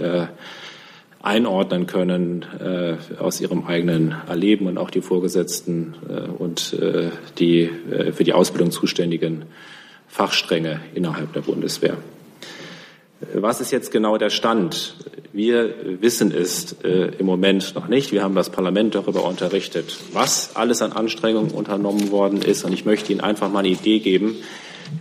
einordnen 1.22 1.86
können 1.86 2.46
äh, 2.60 2.96
aus 3.18 3.40
ihrem 3.40 3.66
eigenen 3.66 4.14
Erleben 4.26 4.66
und 4.66 4.78
auch 4.78 4.90
die 4.90 5.02
Vorgesetzten 5.02 5.94
äh, 6.08 6.28
und 6.30 6.72
äh, 6.72 7.10
die 7.38 7.62
äh, 7.62 8.12
für 8.12 8.24
die 8.24 8.32
Ausbildung 8.32 8.70
zuständigen 8.70 9.44
Fachstränge 10.08 10.80
innerhalb 10.94 11.32
der 11.34 11.42
Bundeswehr. 11.42 11.98
Was 13.34 13.60
ist 13.60 13.70
jetzt 13.70 13.92
genau 13.92 14.16
der 14.16 14.30
Stand? 14.30 14.96
Wir 15.34 15.74
wissen 16.00 16.32
es 16.32 16.74
äh, 16.82 17.12
im 17.18 17.26
Moment 17.26 17.74
noch 17.74 17.86
nicht. 17.86 18.12
Wir 18.12 18.22
haben 18.22 18.34
das 18.34 18.48
Parlament 18.48 18.94
darüber 18.94 19.26
unterrichtet, 19.26 19.98
was 20.14 20.56
alles 20.56 20.80
an 20.80 20.92
Anstrengungen 20.92 21.50
unternommen 21.50 22.10
worden 22.10 22.40
ist. 22.40 22.64
Und 22.64 22.72
ich 22.72 22.86
möchte 22.86 23.12
Ihnen 23.12 23.20
einfach 23.20 23.50
mal 23.50 23.58
eine 23.58 23.68
Idee 23.68 23.98
geben, 23.98 24.36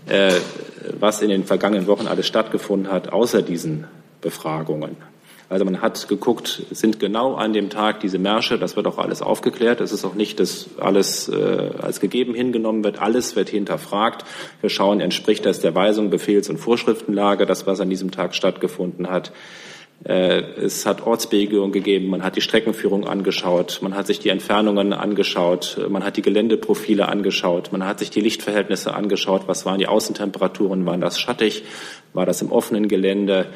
äh, 0.08 0.34
was 1.00 1.22
in 1.22 1.30
den 1.30 1.46
vergangenen 1.46 1.88
Wochen 1.88 2.08
alles 2.08 2.28
stattgefunden 2.28 2.92
hat, 2.92 3.12
außer 3.12 3.42
diesen 3.42 3.86
Befragungen. 4.22 4.98
Also 5.50 5.66
man 5.66 5.82
hat 5.82 6.08
geguckt, 6.08 6.64
sind 6.70 7.00
genau 7.00 7.34
an 7.34 7.54
dem 7.54 7.72
Tag 7.72 8.02
diese 8.02 8.20
Märsche, 8.20 8.60
das 8.60 8.76
wird 8.76 8.86
auch 8.86 9.00
alles 9.00 9.24
aufgeklärt. 9.24 9.82
Es 9.82 9.92
ist 9.92 10.06
auch 10.06 10.14
nicht, 10.14 10.40
dass 10.40 10.70
alles 10.80 11.28
äh, 11.28 11.72
als 11.82 12.00
gegeben 12.00 12.36
hingenommen 12.36 12.84
wird. 12.84 13.02
Alles 13.02 13.36
wird 13.36 13.50
hinterfragt. 13.50 14.26
Wir 14.62 14.70
schauen, 14.70 15.02
entspricht 15.02 15.48
das 15.48 15.60
der 15.60 15.74
Weisung, 15.74 16.12
Befehls- 16.12 16.52
und 16.52 16.58
Vorschriftenlage, 16.58 17.48
das, 17.48 17.66
was 17.66 17.80
an 17.80 17.90
diesem 17.90 18.12
Tag 18.12 18.36
stattgefunden 18.36 19.10
hat. 19.10 19.32
Äh, 20.06 20.42
es 20.62 20.86
hat 20.86 21.06
Ortsbegehung 21.06 21.72
gegeben, 21.72 22.08
man 22.08 22.24
hat 22.24 22.36
die 22.36 22.42
Streckenführung 22.42 23.06
angeschaut, 23.08 23.80
man 23.82 23.96
hat 23.96 24.08
sich 24.08 24.20
die 24.20 24.30
Entfernungen 24.30 24.94
angeschaut, 24.94 25.78
man 25.90 26.04
hat 26.04 26.16
die 26.16 26.22
Geländeprofile 26.22 27.10
angeschaut, 27.10 27.72
man 27.72 27.86
hat 27.86 28.00
sich 28.00 28.10
die 28.10 28.22
Lichtverhältnisse 28.22 28.94
angeschaut, 28.94 29.44
was 29.48 29.66
waren 29.66 29.80
die 29.80 29.88
Außentemperaturen, 29.88 30.86
waren 30.86 31.02
das 31.02 31.20
schattig, 31.20 31.64
war 32.14 32.26
das 32.26 32.42
im 32.42 32.52
offenen 32.52 32.88
Gelände, 32.88 33.48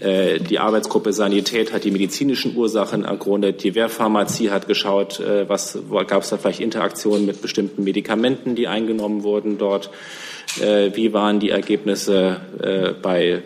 äh, 0.00 0.40
die 0.40 0.58
Arbeitsgruppe 0.58 1.12
Sanität 1.12 1.72
hat 1.72 1.84
die 1.84 1.90
medizinischen 1.90 2.56
Ursachen 2.56 3.04
ergründet. 3.04 3.62
Die 3.62 3.74
Wehrpharmazie 3.74 4.50
hat 4.50 4.66
geschaut, 4.66 5.20
äh, 5.20 5.48
was 5.48 5.78
gab 6.06 6.22
es 6.22 6.30
da 6.30 6.36
vielleicht 6.36 6.60
Interaktionen 6.60 7.26
mit 7.26 7.42
bestimmten 7.42 7.84
Medikamenten, 7.84 8.54
die 8.56 8.66
eingenommen 8.66 9.22
wurden 9.22 9.58
dort. 9.58 9.90
Äh, 10.60 10.90
wie 10.94 11.12
waren 11.12 11.40
die 11.40 11.50
Ergebnisse 11.50 12.40
bei 13.02 13.42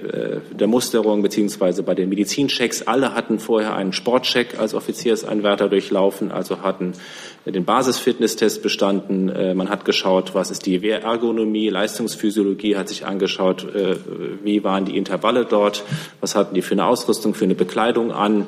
der 0.58 0.66
Musterung 0.66 1.22
beziehungsweise 1.22 1.82
bei 1.82 1.94
den 1.94 2.08
Medizinchecks? 2.08 2.82
Alle 2.82 3.14
hatten 3.14 3.38
vorher 3.38 3.74
einen 3.74 3.92
Sportcheck 3.92 4.58
als 4.58 4.74
Offiziersanwärter 4.74 5.68
durchlaufen, 5.68 6.30
also 6.30 6.62
hatten 6.62 6.92
den 7.50 7.64
Basisfitnesstest 7.64 8.62
bestanden. 8.62 9.28
Äh, 9.28 9.54
man 9.54 9.68
hat 9.68 9.84
geschaut, 9.84 10.34
was 10.34 10.50
ist 10.50 10.66
die 10.66 10.82
Wehrergonomie, 10.82 11.68
Leistungsphysiologie, 11.68 12.76
hat 12.76 12.88
sich 12.88 13.06
angeschaut, 13.06 13.66
äh, 13.74 13.96
wie 14.42 14.64
waren 14.64 14.84
die 14.84 14.96
Intervalle 14.96 15.44
dort, 15.44 15.84
was 16.20 16.34
hatten 16.34 16.54
die 16.54 16.62
für 16.62 16.72
eine 16.72 16.86
Ausrüstung, 16.86 17.34
für 17.34 17.44
eine 17.44 17.54
Bekleidung 17.54 18.12
an. 18.12 18.46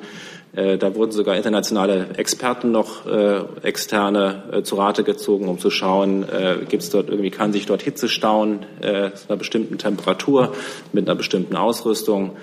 Äh, 0.53 0.79
da 0.79 0.95
wurden 0.97 1.13
sogar 1.13 1.37
internationale 1.37 2.09
Experten 2.17 2.73
noch 2.73 3.07
äh, 3.07 3.43
externe 3.63 4.43
äh, 4.53 4.63
zu 4.63 4.77
Rate 4.77 5.05
gezogen, 5.05 5.49
um 5.49 5.59
zu 5.59 5.71
schauen, 5.71 6.25
äh, 6.29 6.65
gibt 6.69 6.83
es 6.83 6.91
dort 6.91 7.09
irgendwie, 7.09 7.31
kann 7.31 7.53
sich 7.53 7.67
dort 7.67 7.83
Hitze 7.83 8.09
stauen, 8.09 8.67
äh, 8.81 9.13
zu 9.13 9.29
einer 9.29 9.37
bestimmten 9.37 9.79
Temperatur, 9.79 10.53
mit 10.93 11.09
einer 11.09 11.17
bestimmten 11.17 11.55
Ausrüstung. 11.57 12.37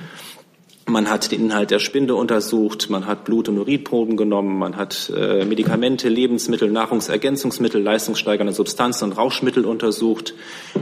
Man 0.90 1.10
hat 1.10 1.34
den 1.34 1.42
Inhalt 1.42 1.70
der 1.70 1.80
Spinde 1.80 2.16
untersucht, 2.16 2.90
man 2.90 3.08
hat 3.08 3.26
Blut- 3.26 3.50
und 3.50 3.60
Urinproben 3.60 4.16
genommen, 4.16 4.58
man 4.58 4.78
hat 4.78 5.12
äh, 5.14 5.44
Medikamente, 5.44 6.08
Lebensmittel, 6.08 6.72
Nahrungsergänzungsmittel, 6.72 7.82
leistungssteigernde 7.82 8.54
Substanzen 8.54 9.04
und 9.04 9.18
Rauschmittel 9.18 9.66
untersucht. 9.66 10.34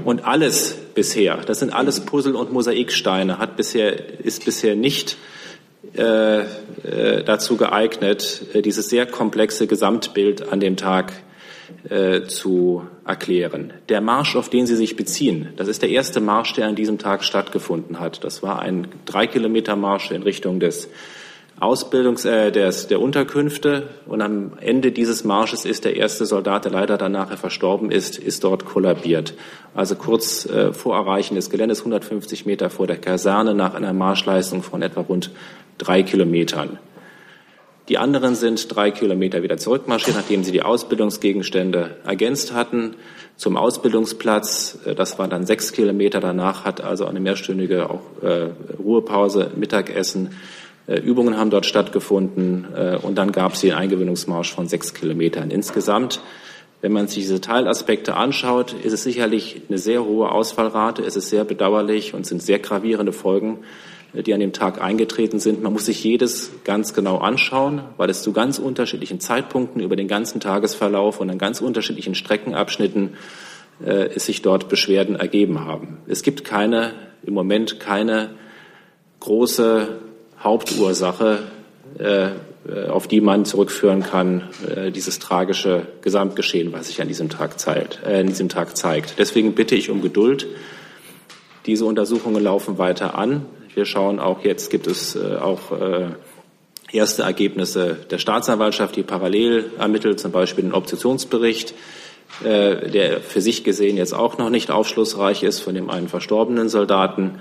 Und 0.03 0.23
alles 0.25 0.77
bisher, 0.93 1.37
das 1.37 1.57
sind 1.57 1.73
alles 1.73 2.01
Puzzle- 2.01 2.35
und 2.35 2.53
Mosaiksteine, 2.53 3.39
hat 3.39 3.57
bisher, 3.57 4.19
ist 4.19 4.45
bisher 4.45 4.75
nicht 4.75 5.17
äh, 5.97 6.39
äh, 6.39 7.23
dazu 7.23 7.57
geeignet, 7.57 8.41
äh, 8.53 8.61
dieses 8.61 8.89
sehr 8.89 9.05
komplexe 9.05 9.67
Gesamtbild 9.67 10.51
an 10.51 10.59
dem 10.59 10.77
Tag 10.77 11.13
zu 12.27 12.83
erklären. 13.07 13.73
Der 13.89 13.99
Marsch, 13.99 14.35
auf 14.35 14.49
den 14.49 14.67
Sie 14.67 14.75
sich 14.75 14.95
beziehen, 14.95 15.49
das 15.55 15.67
ist 15.67 15.81
der 15.81 15.89
erste 15.89 16.19
Marsch, 16.19 16.53
der 16.53 16.67
an 16.67 16.75
diesem 16.75 16.99
Tag 16.99 17.23
stattgefunden 17.23 17.99
hat. 17.99 18.23
Das 18.23 18.43
war 18.43 18.59
ein 18.59 18.87
drei 19.05 19.25
Kilometer 19.25 19.75
Marsch 19.75 20.11
in 20.11 20.21
Richtung 20.21 20.59
des 20.59 20.89
Ausbildungs 21.59 22.25
äh, 22.25 22.51
des, 22.51 22.87
der 22.87 22.99
Unterkünfte 22.99 23.87
und 24.07 24.21
am 24.21 24.57
Ende 24.59 24.91
dieses 24.91 25.23
Marsches 25.23 25.63
ist 25.63 25.85
der 25.85 25.95
erste 25.95 26.25
Soldat, 26.25 26.65
der 26.65 26.73
leider 26.73 26.97
dann 26.97 27.13
nachher 27.13 27.37
verstorben 27.37 27.91
ist, 27.91 28.17
ist 28.17 28.43
dort 28.43 28.65
kollabiert. 28.65 29.35
Also 29.73 29.95
kurz 29.95 30.45
äh, 30.45 30.73
vor 30.73 30.95
Erreichen 30.95 31.35
des 31.35 31.49
Geländes, 31.49 31.79
150 31.79 32.45
Meter 32.45 32.69
vor 32.69 32.87
der 32.87 32.97
Kaserne, 32.97 33.55
nach 33.55 33.73
einer 33.73 33.93
Marschleistung 33.93 34.63
von 34.63 34.81
etwa 34.81 35.01
rund 35.01 35.31
drei 35.77 36.03
Kilometern. 36.03 36.79
Die 37.87 37.97
anderen 37.97 38.33
sind 38.33 38.75
drei 38.75 38.89
Kilometer 38.89 39.43
wieder 39.43 39.57
zurückmarschiert, 39.57 40.17
nachdem 40.17 40.43
sie 40.43 40.51
die 40.51 40.63
Ausbildungsgegenstände 40.63 41.97
ergänzt 42.05 42.53
hatten. 42.53 42.95
Zum 43.37 43.57
Ausbildungsplatz, 43.57 44.79
das 44.95 45.19
waren 45.19 45.29
dann 45.29 45.45
sechs 45.45 45.71
Kilometer. 45.71 46.19
Danach 46.19 46.65
hat 46.65 46.81
also 46.81 47.05
eine 47.05 47.19
mehrstündige 47.19 47.89
auch, 47.89 48.01
äh, 48.23 48.49
Ruhepause, 48.79 49.51
Mittagessen 49.55 50.31
äh, 50.87 50.99
Übungen 50.99 51.37
haben 51.37 51.49
dort 51.49 51.65
stattgefunden 51.65 52.67
äh, 52.75 52.97
und 53.01 53.15
dann 53.15 53.31
gab 53.31 53.53
es 53.53 53.61
den 53.61 53.73
Eingewöhnungsmarsch 53.73 54.53
von 54.53 54.67
sechs 54.67 54.93
Kilometern. 54.93 55.49
Insgesamt, 55.49 56.21
wenn 56.81 56.91
man 56.91 57.07
sich 57.07 57.23
diese 57.23 57.41
Teilaspekte 57.41 58.15
anschaut, 58.15 58.73
ist 58.73 58.93
es 58.93 59.03
sicherlich 59.03 59.61
eine 59.67 59.79
sehr 59.79 60.05
hohe 60.05 60.31
Ausfallrate. 60.31 61.01
Es 61.01 61.15
ist 61.15 61.29
sehr 61.29 61.43
bedauerlich 61.43 62.13
und 62.13 62.27
sind 62.27 62.41
sehr 62.41 62.59
gravierende 62.59 63.13
Folgen, 63.13 63.59
die 64.23 64.33
an 64.33 64.39
dem 64.39 64.53
Tag 64.53 64.81
eingetreten 64.81 65.39
sind. 65.39 65.61
Man 65.61 65.73
muss 65.73 65.85
sich 65.85 66.03
jedes 66.03 66.51
ganz 66.63 66.93
genau 66.93 67.17
anschauen, 67.17 67.81
weil 67.97 68.09
es 68.09 68.21
zu 68.21 68.31
ganz 68.31 68.59
unterschiedlichen 68.59 69.19
Zeitpunkten 69.19 69.81
über 69.81 69.95
den 69.95 70.07
ganzen 70.07 70.39
Tagesverlauf 70.39 71.19
und 71.19 71.29
an 71.29 71.37
ganz 71.37 71.61
unterschiedlichen 71.61 72.15
Streckenabschnitten 72.15 73.15
äh, 73.83 74.17
sich 74.19 74.41
dort 74.41 74.69
Beschwerden 74.69 75.15
ergeben 75.15 75.65
haben. 75.65 75.97
Es 76.07 76.23
gibt 76.23 76.43
keine, 76.43 76.93
im 77.23 77.33
Moment 77.33 77.79
keine 77.79 78.31
große 79.19 79.99
Hauptursache, 80.39 81.39
äh, 81.97 82.29
auf 82.89 83.07
die 83.07 83.21
man 83.21 83.45
zurückführen 83.45 84.01
kann, 84.01 84.49
äh, 84.67 84.91
dieses 84.91 85.19
tragische 85.19 85.87
Gesamtgeschehen, 86.01 86.73
was 86.73 86.87
sich 86.87 87.01
an 87.01 87.07
diesem 87.07 87.29
Tag 87.29 87.59
zeigt. 87.59 87.99
Äh, 88.05 88.21
an 88.21 88.27
diesem 88.27 88.49
Tag 88.49 88.75
zeigt. 88.75 89.15
Deswegen 89.19 89.53
bitte 89.53 89.75
ich 89.75 89.89
um 89.89 90.01
Geduld. 90.01 90.47
Diese 91.65 91.85
Untersuchungen 91.85 92.43
laufen 92.43 92.77
weiter 92.77 93.17
an. 93.17 93.45
Wir 93.75 93.85
schauen 93.85 94.19
auch 94.19 94.43
jetzt, 94.43 94.69
gibt 94.69 94.87
es 94.87 95.17
auch 95.17 95.59
erste 96.91 97.23
Ergebnisse 97.23 97.97
der 98.09 98.19
Staatsanwaltschaft, 98.19 98.95
die 98.95 99.03
parallel 99.03 99.69
ermittelt, 99.77 100.19
zum 100.19 100.31
Beispiel 100.31 100.63
den 100.63 100.73
Obduktionsbericht, 100.73 101.73
der 102.41 103.19
für 103.21 103.41
sich 103.41 103.65
gesehen 103.65 103.97
jetzt 103.97 104.13
auch 104.13 104.37
noch 104.37 104.49
nicht 104.49 104.71
aufschlussreich 104.71 105.43
ist 105.43 105.59
von 105.59 105.75
dem 105.75 105.89
einen 105.89 106.07
verstorbenen 106.07 106.69
Soldaten. 106.69 107.39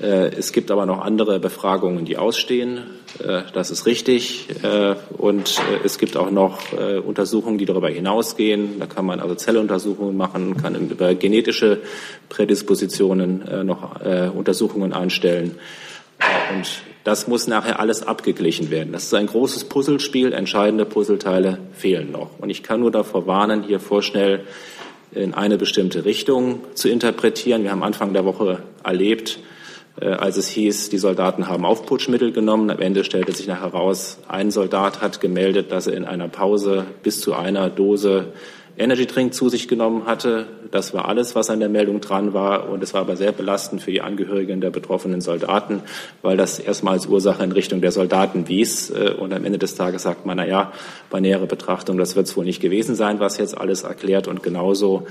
Äh, 0.00 0.34
es 0.36 0.52
gibt 0.52 0.70
aber 0.70 0.86
noch 0.86 1.00
andere 1.00 1.38
Befragungen, 1.38 2.04
die 2.04 2.16
ausstehen. 2.16 2.78
Äh, 3.18 3.42
das 3.52 3.70
ist 3.70 3.86
richtig. 3.86 4.48
Äh, 4.62 4.96
und 5.16 5.60
es 5.84 5.98
gibt 5.98 6.16
auch 6.16 6.30
noch 6.30 6.58
Untersuchungen, 7.04 7.58
die 7.58 7.66
darüber 7.66 7.88
hinausgehen. 7.88 8.78
Da 8.78 8.86
kann 8.86 9.06
man 9.06 9.20
also 9.20 9.34
Zelluntersuchungen 9.34 10.16
machen, 10.16 10.56
kann 10.56 10.74
über 10.74 11.14
genetische 11.14 11.78
Prädispositionen 12.28 13.66
noch 13.66 14.00
Untersuchungen 14.34 14.92
einstellen. 14.92 15.56
Und 16.54 16.82
das 17.04 17.28
muss 17.28 17.46
nachher 17.46 17.80
alles 17.80 18.06
abgeglichen 18.06 18.70
werden. 18.70 18.92
Das 18.92 19.04
ist 19.04 19.14
ein 19.14 19.26
großes 19.26 19.64
Puzzlespiel. 19.64 20.32
Entscheidende 20.32 20.84
Puzzleteile 20.84 21.58
fehlen 21.72 22.10
noch. 22.12 22.38
Und 22.38 22.50
ich 22.50 22.62
kann 22.62 22.80
nur 22.80 22.90
davor 22.90 23.26
warnen, 23.26 23.62
hier 23.62 23.80
vorschnell 23.80 24.44
in 25.12 25.34
eine 25.34 25.58
bestimmte 25.58 26.04
Richtung 26.04 26.60
zu 26.74 26.88
interpretieren. 26.88 27.62
Wir 27.62 27.70
haben 27.70 27.82
Anfang 27.82 28.12
der 28.12 28.24
Woche 28.24 28.62
erlebt, 28.82 29.38
als 30.00 30.36
es 30.36 30.48
hieß, 30.48 30.88
die 30.88 30.98
Soldaten 30.98 31.46
haben 31.48 31.64
Aufputschmittel 31.64 32.32
genommen. 32.32 32.70
Am 32.70 32.80
Ende 32.80 33.04
stellte 33.04 33.32
sich 33.32 33.46
nachher 33.46 33.72
heraus, 33.72 34.18
ein 34.26 34.50
Soldat 34.50 35.00
hat 35.00 35.20
gemeldet, 35.20 35.70
dass 35.70 35.86
er 35.86 35.96
in 35.96 36.04
einer 36.04 36.28
Pause 36.28 36.86
bis 37.02 37.20
zu 37.20 37.34
einer 37.34 37.70
Dose 37.70 38.32
Energy 38.76 39.06
Drink 39.06 39.34
zu 39.34 39.48
sich 39.48 39.68
genommen 39.68 40.06
hatte. 40.06 40.46
Das 40.70 40.92
war 40.92 41.06
alles, 41.08 41.34
was 41.34 41.48
an 41.50 41.60
der 41.60 41.68
Meldung 41.68 42.00
dran 42.00 42.34
war. 42.34 42.68
Und 42.68 42.82
es 42.82 42.92
war 42.92 43.02
aber 43.02 43.16
sehr 43.16 43.32
belastend 43.32 43.82
für 43.82 43.92
die 43.92 44.00
Angehörigen 44.00 44.60
der 44.60 44.70
betroffenen 44.70 45.20
Soldaten, 45.20 45.82
weil 46.22 46.36
das 46.36 46.58
erstmal 46.58 46.94
als 46.94 47.06
Ursache 47.06 47.44
in 47.44 47.52
Richtung 47.52 47.80
der 47.80 47.92
Soldaten 47.92 48.48
wies. 48.48 48.90
Äh, 48.90 49.14
und 49.18 49.32
am 49.32 49.44
Ende 49.44 49.58
des 49.58 49.76
Tages 49.76 50.02
sagt 50.02 50.26
man, 50.26 50.36
na 50.36 50.46
ja, 50.46 50.72
bei 51.10 51.20
näherer 51.20 51.46
Betrachtung, 51.46 51.98
das 51.98 52.16
wird 52.16 52.26
es 52.26 52.36
wohl 52.36 52.44
nicht 52.44 52.60
gewesen 52.60 52.94
sein, 52.94 53.20
was 53.20 53.38
jetzt 53.38 53.56
alles 53.56 53.82
erklärt. 53.82 54.28
Und 54.28 54.42
genauso 54.42 55.06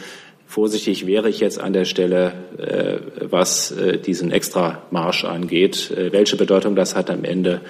Vorsichtig 0.45 1.07
wäre 1.07 1.29
ich 1.29 1.39
jetzt 1.39 1.59
an 1.59 1.73
der 1.73 1.85
Stelle, 1.85 2.33
äh, 2.59 2.99
was 3.31 3.71
äh, 3.71 3.97
diesen 3.97 4.29
Extramarsch 4.29 5.25
angeht, 5.25 5.91
welche 6.11 6.35
Bedeutung 6.35 6.75
das 6.75 6.95
hat 6.95 7.09
am 7.09 7.23
Ende, 7.23 7.61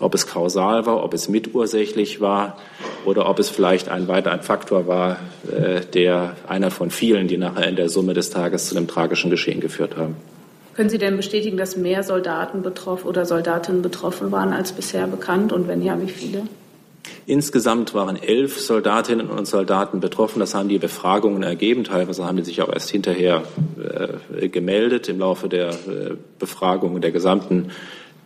ob 0.00 0.14
es 0.14 0.26
kausal 0.26 0.86
war, 0.86 1.04
ob 1.04 1.14
es 1.14 1.28
mitursächlich 1.28 2.20
war 2.20 2.56
oder 3.04 3.28
ob 3.28 3.38
es 3.38 3.48
vielleicht 3.48 3.88
ein 3.88 4.08
weiterer 4.08 4.42
Faktor 4.42 4.86
war, 4.86 5.18
der 5.94 6.36
einer 6.48 6.70
von 6.70 6.90
vielen, 6.90 7.28
die 7.28 7.36
nachher 7.36 7.68
in 7.68 7.76
der 7.76 7.88
Summe 7.88 8.14
des 8.14 8.30
Tages 8.30 8.68
zu 8.68 8.76
einem 8.76 8.88
tragischen 8.88 9.30
Geschehen 9.30 9.60
geführt 9.60 9.96
haben. 9.96 10.16
Können 10.74 10.88
Sie 10.88 10.98
denn 10.98 11.16
bestätigen, 11.16 11.56
dass 11.56 11.76
mehr 11.76 12.02
Soldaten 12.02 12.62
betroffen 12.62 13.06
oder 13.06 13.26
Soldatinnen 13.26 13.82
betroffen 13.82 14.32
waren 14.32 14.52
als 14.52 14.72
bisher 14.72 15.06
bekannt? 15.06 15.52
Und 15.52 15.68
wenn 15.68 15.82
ja, 15.82 16.00
wie 16.00 16.08
viele? 16.08 16.44
Insgesamt 17.26 17.92
waren 17.94 18.16
elf 18.16 18.58
Soldatinnen 18.58 19.28
und 19.28 19.46
Soldaten 19.46 20.00
betroffen. 20.00 20.40
Das 20.40 20.54
haben 20.54 20.68
die 20.68 20.78
Befragungen 20.78 21.42
ergeben. 21.42 21.84
Teilweise 21.84 22.24
haben 22.24 22.36
die 22.36 22.44
sich 22.44 22.62
auch 22.62 22.72
erst 22.72 22.90
hinterher 22.90 23.42
äh, 24.38 24.48
gemeldet. 24.48 25.08
Im 25.08 25.18
Laufe 25.18 25.48
der 25.48 25.68
äh, 25.68 26.16
Befragungen 26.38 27.02
der 27.02 27.10
gesamten 27.10 27.72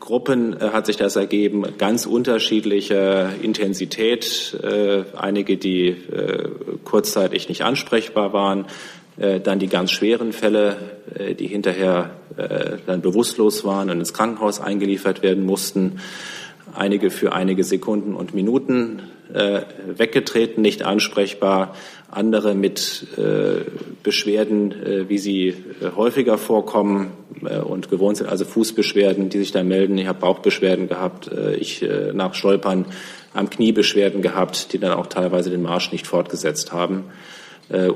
Gruppen 0.05 0.53
äh, 0.61 0.71
hat 0.71 0.87
sich 0.87 0.97
das 0.97 1.17
ergeben. 1.17 1.65
Ganz 1.79 2.05
unterschiedliche 2.05 3.31
Intensität. 3.41 4.55
Äh, 4.63 5.05
einige, 5.17 5.57
die 5.57 5.89
äh, 5.89 6.51
kurzzeitig 6.85 7.49
nicht 7.49 7.63
ansprechbar 7.63 8.35
waren. 8.35 8.67
Äh, 9.17 9.41
dann 9.41 9.59
die 9.59 9.69
ganz 9.69 9.91
schweren 9.91 10.33
Fälle, 10.33 10.77
die 11.39 11.47
hinterher 11.47 12.11
dann 12.87 13.01
bewusstlos 13.01 13.65
waren 13.65 13.89
und 13.89 14.01
ins 14.01 14.13
Krankenhaus 14.13 14.61
eingeliefert 14.61 15.23
werden 15.23 15.47
mussten 15.47 16.01
einige 16.75 17.11
für 17.11 17.33
einige 17.33 17.65
Sekunden 17.65 18.15
und 18.15 18.35
Minuten 18.35 19.03
äh, 19.33 19.63
weggetreten, 19.97 20.63
nicht 20.63 20.85
ansprechbar, 20.85 21.75
andere 22.11 22.55
mit 22.55 23.07
äh, 23.17 23.65
Beschwerden, 24.03 24.73
äh, 24.73 25.09
wie 25.09 25.19
sie 25.19 25.49
äh, 25.49 25.55
häufiger 25.97 26.39
vorkommen 26.39 27.13
äh, 27.45 27.59
und 27.59 27.91
gewohnt 27.91 28.19
sind, 28.19 28.29
also 28.29 28.45
Fußbeschwerden, 28.45 29.31
die 29.31 29.39
sich 29.39 29.53
da 29.53 29.63
melden. 29.63 29.99
Ich 29.99 30.07
habe 30.07 30.21
Bauchbeschwerden 30.21 30.89
gehabt, 30.89 31.31
äh, 31.33 31.57
ich 31.57 31.85
nach 32.13 32.35
Stolpern 32.35 32.87
am 33.33 33.51
Knie 33.51 33.73
Beschwerden 33.73 34.23
gehabt, 34.23 34.73
die 34.73 34.79
dann 34.79 34.93
auch 34.93 35.07
teilweise 35.07 35.51
den 35.51 35.63
Marsch 35.63 35.91
nicht 35.93 36.07
fortgesetzt 36.07 36.73
haben 36.73 37.05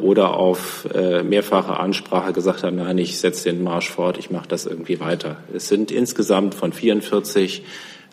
oder 0.01 0.35
auf 0.35 0.89
mehrfache 1.25 1.79
Ansprache 1.79 2.33
gesagt 2.33 2.65
haben, 2.65 2.77
nein, 2.77 2.99
ich 2.99 3.19
setze 3.19 3.51
den 3.51 3.63
Marsch 3.63 3.91
fort, 3.91 4.19
ich 4.19 4.31
mache 4.31 4.49
das 4.49 4.67
irgendwie 4.67 4.99
weiter. 4.99 5.37
Es 5.55 5.69
sind 5.69 5.91
insgesamt 5.91 6.55
von 6.55 6.73
44 6.73 7.63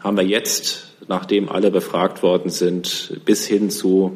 haben 0.05 0.17
wir 0.17 0.23
jetzt, 0.23 0.93
nachdem 1.07 1.49
alle 1.49 1.71
befragt 1.71 2.21
worden 2.21 2.51
sind, 2.51 3.19
bis 3.25 3.47
hin 3.47 3.71
zu, 3.71 4.13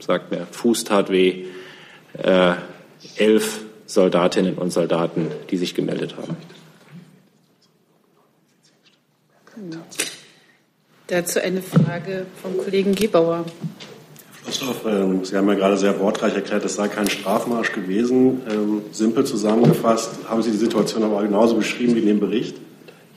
sagt 0.00 0.32
mir, 0.32 0.46
Fußtat 0.50 1.08
weh, 1.08 1.44
äh, 2.14 2.54
elf 3.14 3.60
Soldatinnen 3.86 4.56
und 4.56 4.72
Soldaten, 4.72 5.28
die 5.50 5.56
sich 5.56 5.76
gemeldet 5.76 6.16
haben. 6.16 6.36
Dazu 11.06 11.40
eine 11.40 11.62
Frage 11.62 12.26
vom 12.42 12.58
Kollegen 12.58 12.94
Gebauer. 12.94 13.44
Ähm, 14.84 15.24
Sie 15.24 15.36
haben 15.36 15.48
ja 15.48 15.54
gerade 15.54 15.76
sehr 15.76 16.00
wortreich 16.00 16.34
erklärt, 16.34 16.64
es 16.64 16.74
sei 16.74 16.88
kein 16.88 17.08
Strafmarsch 17.08 17.72
gewesen. 17.72 18.42
Ähm, 18.50 18.82
simpel 18.90 19.24
zusammengefasst 19.24 20.10
haben 20.28 20.42
Sie 20.42 20.50
die 20.50 20.56
Situation 20.56 21.04
aber 21.04 21.22
genauso 21.22 21.54
beschrieben 21.54 21.94
wie 21.94 22.00
in 22.00 22.06
dem 22.06 22.20
Bericht. 22.20 22.56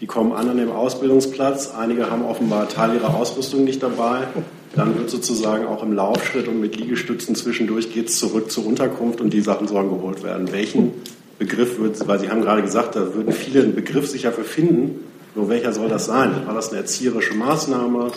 Die 0.04 0.08
kommen 0.08 0.34
an 0.34 0.50
an 0.50 0.58
dem 0.58 0.70
Ausbildungsplatz. 0.70 1.72
Einige 1.80 2.12
haben 2.12 2.26
offenbar 2.26 2.68
Teil 2.68 2.96
ihrer 2.96 3.16
Ausrüstung 3.16 3.64
nicht 3.64 3.82
dabei. 3.82 4.28
Dann 4.76 4.98
wird 4.98 5.10
sozusagen 5.10 5.66
auch 5.66 5.82
im 5.82 5.94
Laufschritt 5.94 6.50
und 6.50 6.60
mit 6.60 6.76
Liegestützen 6.76 7.36
zwischendurch 7.36 7.94
geht 7.94 8.10
es 8.10 8.20
zurück 8.20 8.52
zur 8.52 8.66
Unterkunft 8.66 9.22
und 9.22 9.32
die 9.32 9.40
Sachen 9.40 9.66
sollen 9.66 9.88
geholt 9.88 10.22
werden. 10.22 10.52
Welchen 10.52 10.92
Begriff 11.40 11.80
wird, 11.80 12.06
weil 12.06 12.20
Sie 12.20 12.30
haben 12.30 12.42
gerade 12.42 12.62
gesagt, 12.62 12.98
da 12.98 13.14
würden 13.14 13.32
viele 13.32 13.64
einen 13.64 13.76
Begriff 13.76 14.10
sicher 14.10 14.34
für 14.34 14.44
finden. 14.44 15.06
Nur 15.36 15.48
welcher 15.48 15.72
soll 15.72 15.88
das 15.88 16.06
sein? 16.06 16.34
War 16.48 16.54
das 16.54 16.72
eine 16.72 16.80
erzieherische 16.80 17.36
Maßnahme? 17.36 18.12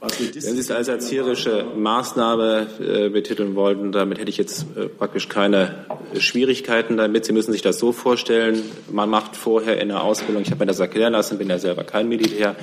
Wenn 0.00 0.32
Sie 0.32 0.60
es 0.60 0.70
als 0.70 0.86
erzieherische 0.86 1.64
Maßnahme 1.76 2.68
äh, 2.78 3.08
betiteln 3.08 3.56
wollten, 3.56 3.90
damit 3.90 4.18
hätte 4.18 4.30
ich 4.30 4.36
jetzt 4.36 4.64
äh, 4.76 4.86
praktisch 4.86 5.28
keine 5.28 5.86
Schwierigkeiten 6.16 6.96
damit. 6.96 7.24
Sie 7.24 7.32
müssen 7.32 7.50
sich 7.50 7.62
das 7.62 7.80
so 7.80 7.90
vorstellen, 7.90 8.62
man 8.92 9.10
macht 9.10 9.36
vorher 9.36 9.80
in 9.80 9.88
der 9.88 10.04
Ausbildung, 10.04 10.42
ich 10.42 10.52
habe 10.52 10.60
mir 10.60 10.66
das 10.66 10.78
erklären 10.78 11.14
lassen, 11.14 11.36
bin 11.38 11.50
ja 11.50 11.58
selber 11.58 11.82
kein 11.82 12.08
Militär, 12.08 12.54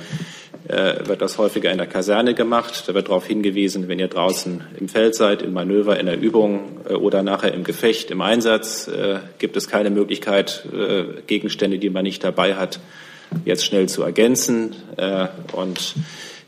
äh, 0.68 1.06
wird 1.06 1.20
das 1.20 1.36
häufiger 1.36 1.70
in 1.70 1.76
der 1.76 1.86
Kaserne 1.86 2.32
gemacht. 2.32 2.84
Da 2.86 2.94
wird 2.94 3.08
darauf 3.08 3.26
hingewiesen, 3.26 3.86
wenn 3.86 3.98
ihr 3.98 4.08
draußen 4.08 4.64
im 4.80 4.88
Feld 4.88 5.14
seid, 5.14 5.42
im 5.42 5.52
Manöver, 5.52 6.00
in 6.00 6.06
der 6.06 6.18
Übung 6.18 6.80
äh, 6.88 6.94
oder 6.94 7.22
nachher 7.22 7.52
im 7.52 7.64
Gefecht, 7.64 8.10
im 8.10 8.22
Einsatz, 8.22 8.88
äh, 8.88 9.18
gibt 9.38 9.58
es 9.58 9.68
keine 9.68 9.90
Möglichkeit, 9.90 10.66
Gegenstände, 11.26 11.78
die 11.78 11.90
man 11.90 12.04
nicht 12.04 12.24
dabei 12.24 12.54
hat, 12.54 12.80
jetzt 13.44 13.64
schnell 13.66 13.88
zu 13.88 14.02
ergänzen. 14.02 14.74
Und 15.52 15.94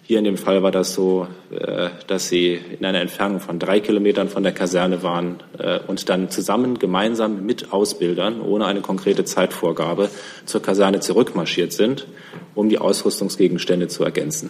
hier 0.09 0.17
in 0.17 0.25
dem 0.25 0.39
Fall 0.39 0.63
war 0.63 0.71
das 0.71 0.95
so, 0.95 1.29
äh, 1.51 1.91
dass 2.07 2.31
sie 2.31 2.55
in 2.55 2.83
einer 2.87 3.03
Entfernung 3.03 3.41
von 3.41 3.59
drei 3.59 3.79
Kilometern 3.79 4.31
von 4.31 4.43
der 4.43 4.53
Kaserne 4.53 5.03
waren 5.03 5.43
äh, 5.59 5.81
und 5.87 6.09
dann 6.09 6.31
zusammen 6.31 6.79
gemeinsam 6.79 7.45
mit 7.45 7.75
Ausbildern 7.75 8.41
ohne 8.41 8.65
eine 8.65 8.81
konkrete 8.81 9.27
Zeitvorgabe 9.27 10.09
zur 10.47 10.63
Kaserne 10.63 11.01
zurückmarschiert 11.01 11.75
sind, 11.75 12.07
um 12.55 12.71
die 12.71 12.79
Ausrüstungsgegenstände 12.79 13.89
zu 13.89 14.03
ergänzen. 14.03 14.49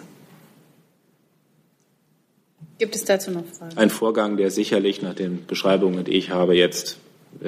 Gibt 2.79 2.95
es 2.95 3.05
dazu 3.05 3.33
noch 3.33 3.45
Fragen? 3.45 3.77
Ein 3.77 3.91
Vorgang, 3.91 4.37
der 4.37 4.53
sicherlich 4.53 5.03
nach 5.03 5.15
den 5.15 5.45
Beschreibungen, 5.45 6.05
die 6.05 6.13
ich 6.13 6.31
habe, 6.31 6.55
jetzt 6.55 6.99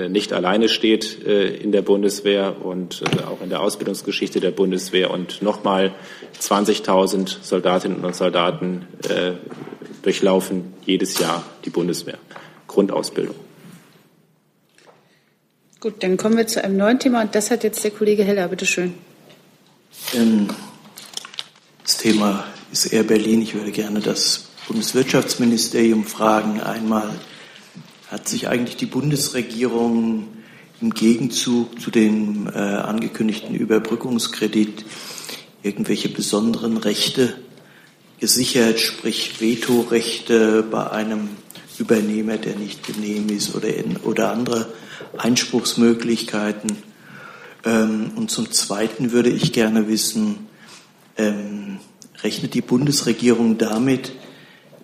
nicht 0.09 0.33
alleine 0.33 0.69
steht 0.69 1.27
äh, 1.27 1.49
in 1.49 1.73
der 1.73 1.83
Bundeswehr 1.83 2.65
und 2.65 3.03
äh, 3.03 3.25
auch 3.25 3.41
in 3.43 3.51
der 3.51 3.61
Ausbildungsgeschichte 3.61 4.41
der 4.41 4.53
Bundeswehr. 4.53 5.11
Und 5.11 5.43
nochmal 5.43 5.93
20.000 6.41 7.43
Soldatinnen 7.43 8.05
und 8.05 8.15
Soldaten 8.15 8.87
durchlaufen 10.03 10.73
jedes 10.87 11.19
Jahr 11.19 11.45
die 11.65 11.71
Bundeswehr. 11.71 12.19
Grundausbildung. 12.67 13.35
Gut, 15.81 16.03
dann 16.03 16.17
kommen 16.17 16.37
wir 16.37 16.47
zu 16.47 16.63
einem 16.63 16.77
neuen 16.77 16.99
Thema 16.99 17.23
und 17.23 17.35
das 17.35 17.51
hat 17.51 17.65
jetzt 17.65 17.83
der 17.83 17.91
Kollege 17.91 18.23
Heller. 18.23 18.49
Bitte 18.49 18.67
schön. 18.67 18.95
Ähm, 20.15 20.49
das 21.83 21.97
Thema 21.97 22.45
ist 22.71 22.93
Air 22.93 23.05
Berlin. 23.05 23.41
Ich 23.41 23.55
würde 23.55 23.71
gerne 23.71 24.01
das 24.01 24.51
Bundeswirtschaftsministerium 24.69 26.05
fragen. 26.05 26.61
Einmal 26.61 27.19
hat 28.11 28.29
sich 28.29 28.49
eigentlich 28.49 28.77
die 28.77 28.87
Bundesregierung 28.87 30.27
im 30.81 30.91
Gegenzug 30.91 31.81
zu 31.81 31.93
dem 31.93 32.49
äh, 32.49 32.59
angekündigten 32.59 33.55
Überbrückungskredit 33.55 34.85
irgendwelche 35.63 36.09
besonderen 36.09 36.77
Rechte 36.77 37.35
gesichert, 38.19 38.81
sprich 38.81 39.41
Vetorechte 39.41 40.65
bei 40.65 40.91
einem 40.91 41.29
Übernehmer, 41.79 42.37
der 42.37 42.57
nicht 42.57 42.85
genehm 42.85 43.29
ist 43.29 43.55
oder, 43.55 43.73
in, 43.73 43.97
oder 43.99 44.33
andere 44.33 44.73
Einspruchsmöglichkeiten. 45.17 46.79
Ähm, 47.65 48.11
und 48.17 48.31
zum 48.33 48.51
Zweiten 48.51 49.13
würde 49.13 49.31
ich 49.31 49.53
gerne 49.53 49.87
wissen, 49.87 50.49
ähm, 51.17 51.79
rechnet 52.25 52.55
die 52.55 52.61
Bundesregierung 52.61 53.57
damit, 53.57 54.13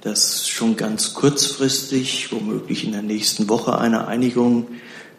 dass 0.01 0.49
schon 0.49 0.77
ganz 0.77 1.15
kurzfristig, 1.15 2.33
womöglich 2.33 2.85
in 2.85 2.93
der 2.93 3.03
nächsten 3.03 3.49
Woche, 3.49 3.79
eine 3.79 4.07
Einigung 4.07 4.69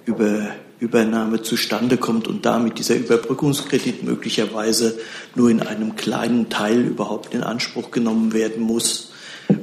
über 0.05 0.47
Übernahme 0.80 1.41
zustande 1.41 1.97
kommt 1.97 2.28
und 2.28 2.45
damit 2.45 2.78
dieser 2.78 2.95
Überbrückungskredit 2.95 4.03
möglicherweise 4.03 4.99
nur 5.34 5.49
in 5.49 5.61
einem 5.61 5.95
kleinen 5.95 6.49
Teil 6.49 6.82
überhaupt 6.82 7.34
in 7.34 7.41
Anspruch 7.43 7.89
genommen 7.89 8.34
werden 8.34 8.61
muss, 8.61 9.11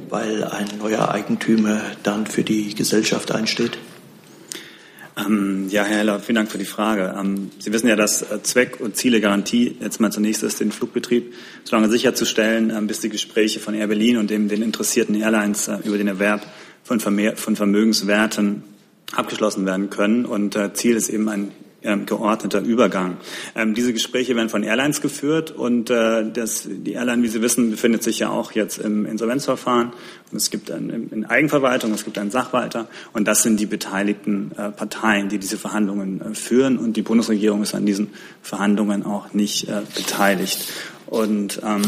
weil 0.09 0.43
ein 0.43 0.67
neuer 0.77 1.09
Eigentümer 1.09 1.81
dann 2.03 2.27
für 2.27 2.43
die 2.43 2.75
Gesellschaft 2.75 3.31
einsteht? 3.31 3.77
Ähm, 5.17 5.67
ja, 5.69 5.83
Herr 5.83 5.99
Heller, 5.99 6.19
vielen 6.19 6.35
Dank 6.35 6.51
für 6.51 6.57
die 6.57 6.65
Frage. 6.65 7.15
Ähm, 7.17 7.51
Sie 7.59 7.71
wissen 7.71 7.87
ja, 7.87 7.95
dass 7.95 8.21
äh, 8.21 8.43
Zweck 8.43 8.79
und 8.81 8.97
Ziele 8.97 9.21
Garantie 9.21 9.77
jetzt 9.79 10.01
mal 10.01 10.11
zunächst 10.11 10.43
ist, 10.43 10.59
den 10.59 10.71
Flugbetrieb 10.71 11.33
so 11.63 11.75
lange 11.75 11.89
sicherzustellen, 11.89 12.69
ähm, 12.69 12.87
bis 12.87 12.99
die 12.99 13.09
Gespräche 13.09 13.59
von 13.59 13.73
Air 13.73 13.87
Berlin 13.87 14.17
und 14.17 14.29
dem, 14.29 14.49
den 14.49 14.61
interessierten 14.61 15.15
Airlines 15.15 15.69
äh, 15.69 15.77
über 15.85 15.97
den 15.97 16.07
Erwerb 16.07 16.45
von, 16.83 16.99
Vermehr, 16.99 17.37
von 17.37 17.55
Vermögenswerten 17.55 18.63
abgeschlossen 19.13 19.65
werden 19.65 19.89
können. 19.89 20.25
Und 20.25 20.57
äh, 20.57 20.73
Ziel 20.73 20.97
ist 20.97 21.09
eben 21.09 21.29
ein 21.29 21.51
ähm, 21.85 22.05
geordneter 22.05 22.61
Übergang. 22.61 23.17
Ähm, 23.55 23.73
diese 23.73 23.93
Gespräche 23.93 24.35
werden 24.35 24.49
von 24.49 24.63
Airlines 24.63 25.01
geführt 25.01 25.51
und 25.51 25.89
äh, 25.89 26.29
das, 26.31 26.67
die 26.69 26.93
Airline, 26.93 27.23
wie 27.23 27.27
Sie 27.27 27.41
wissen, 27.41 27.71
befindet 27.71 28.03
sich 28.03 28.19
ja 28.19 28.29
auch 28.29 28.51
jetzt 28.51 28.77
im 28.79 29.05
Insolvenzverfahren. 29.05 29.93
Und 30.31 30.37
es 30.37 30.49
gibt 30.49 30.71
ein, 30.71 31.09
in 31.11 31.25
Eigenverwaltung, 31.25 31.93
es 31.93 32.03
gibt 32.03 32.17
einen 32.17 32.31
Sachwalter 32.31 32.87
und 33.13 33.27
das 33.27 33.43
sind 33.43 33.59
die 33.59 33.65
beteiligten 33.65 34.51
äh, 34.57 34.71
Parteien, 34.71 35.29
die 35.29 35.37
diese 35.37 35.57
Verhandlungen 35.57 36.21
äh, 36.21 36.35
führen 36.35 36.77
und 36.77 36.97
die 36.97 37.01
Bundesregierung 37.01 37.61
ist 37.63 37.75
an 37.75 37.85
diesen 37.85 38.09
Verhandlungen 38.41 39.05
auch 39.05 39.33
nicht 39.33 39.69
äh, 39.69 39.81
beteiligt. 39.95 40.71
Und 41.07 41.61
ähm, 41.63 41.83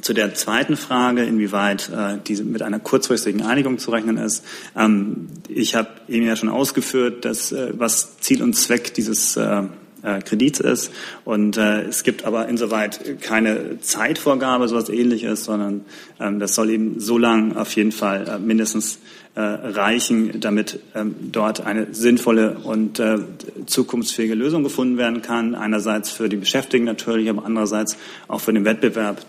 zu 0.00 0.12
der 0.12 0.34
zweiten 0.34 0.76
Frage, 0.76 1.24
inwieweit 1.24 1.88
äh, 1.90 2.18
diese 2.26 2.44
mit 2.44 2.62
einer 2.62 2.78
kurzfristigen 2.78 3.42
Einigung 3.42 3.78
zu 3.78 3.90
rechnen 3.90 4.16
ist. 4.16 4.44
Ähm, 4.76 5.28
ich 5.48 5.74
habe 5.74 5.88
eben 6.08 6.26
ja 6.26 6.36
schon 6.36 6.48
ausgeführt, 6.48 7.24
dass 7.24 7.52
äh, 7.52 7.72
was 7.76 8.18
Ziel 8.18 8.42
und 8.42 8.54
Zweck 8.54 8.94
dieses 8.94 9.36
äh, 9.36 9.62
äh 10.02 10.20
Kredits 10.22 10.60
ist. 10.60 10.90
Und 11.24 11.56
äh, 11.56 11.82
es 11.82 12.02
gibt 12.02 12.24
aber 12.24 12.48
insoweit 12.48 13.20
keine 13.20 13.80
Zeitvorgabe, 13.80 14.68
sowas 14.68 14.88
ähnliches, 14.88 15.44
sondern 15.44 15.84
ähm, 16.18 16.38
das 16.40 16.54
soll 16.54 16.70
eben 16.70 16.98
so 16.98 17.18
lang 17.18 17.56
auf 17.56 17.74
jeden 17.76 17.92
Fall 17.92 18.26
äh, 18.28 18.38
mindestens 18.38 18.98
äh, 19.34 19.40
reichen, 19.40 20.40
damit 20.40 20.80
ähm, 20.94 21.14
dort 21.32 21.64
eine 21.64 21.94
sinnvolle 21.94 22.58
und 22.64 22.98
äh, 22.98 23.18
zukunftsfähige 23.64 24.34
Lösung 24.34 24.62
gefunden 24.62 24.98
werden 24.98 25.22
kann. 25.22 25.54
Einerseits 25.54 26.10
für 26.10 26.28
die 26.28 26.36
Beschäftigten 26.36 26.84
natürlich, 26.84 27.30
aber 27.30 27.44
andererseits 27.46 27.96
auch 28.28 28.40
für 28.40 28.52
den 28.52 28.64
Wettbewerb 28.64 29.24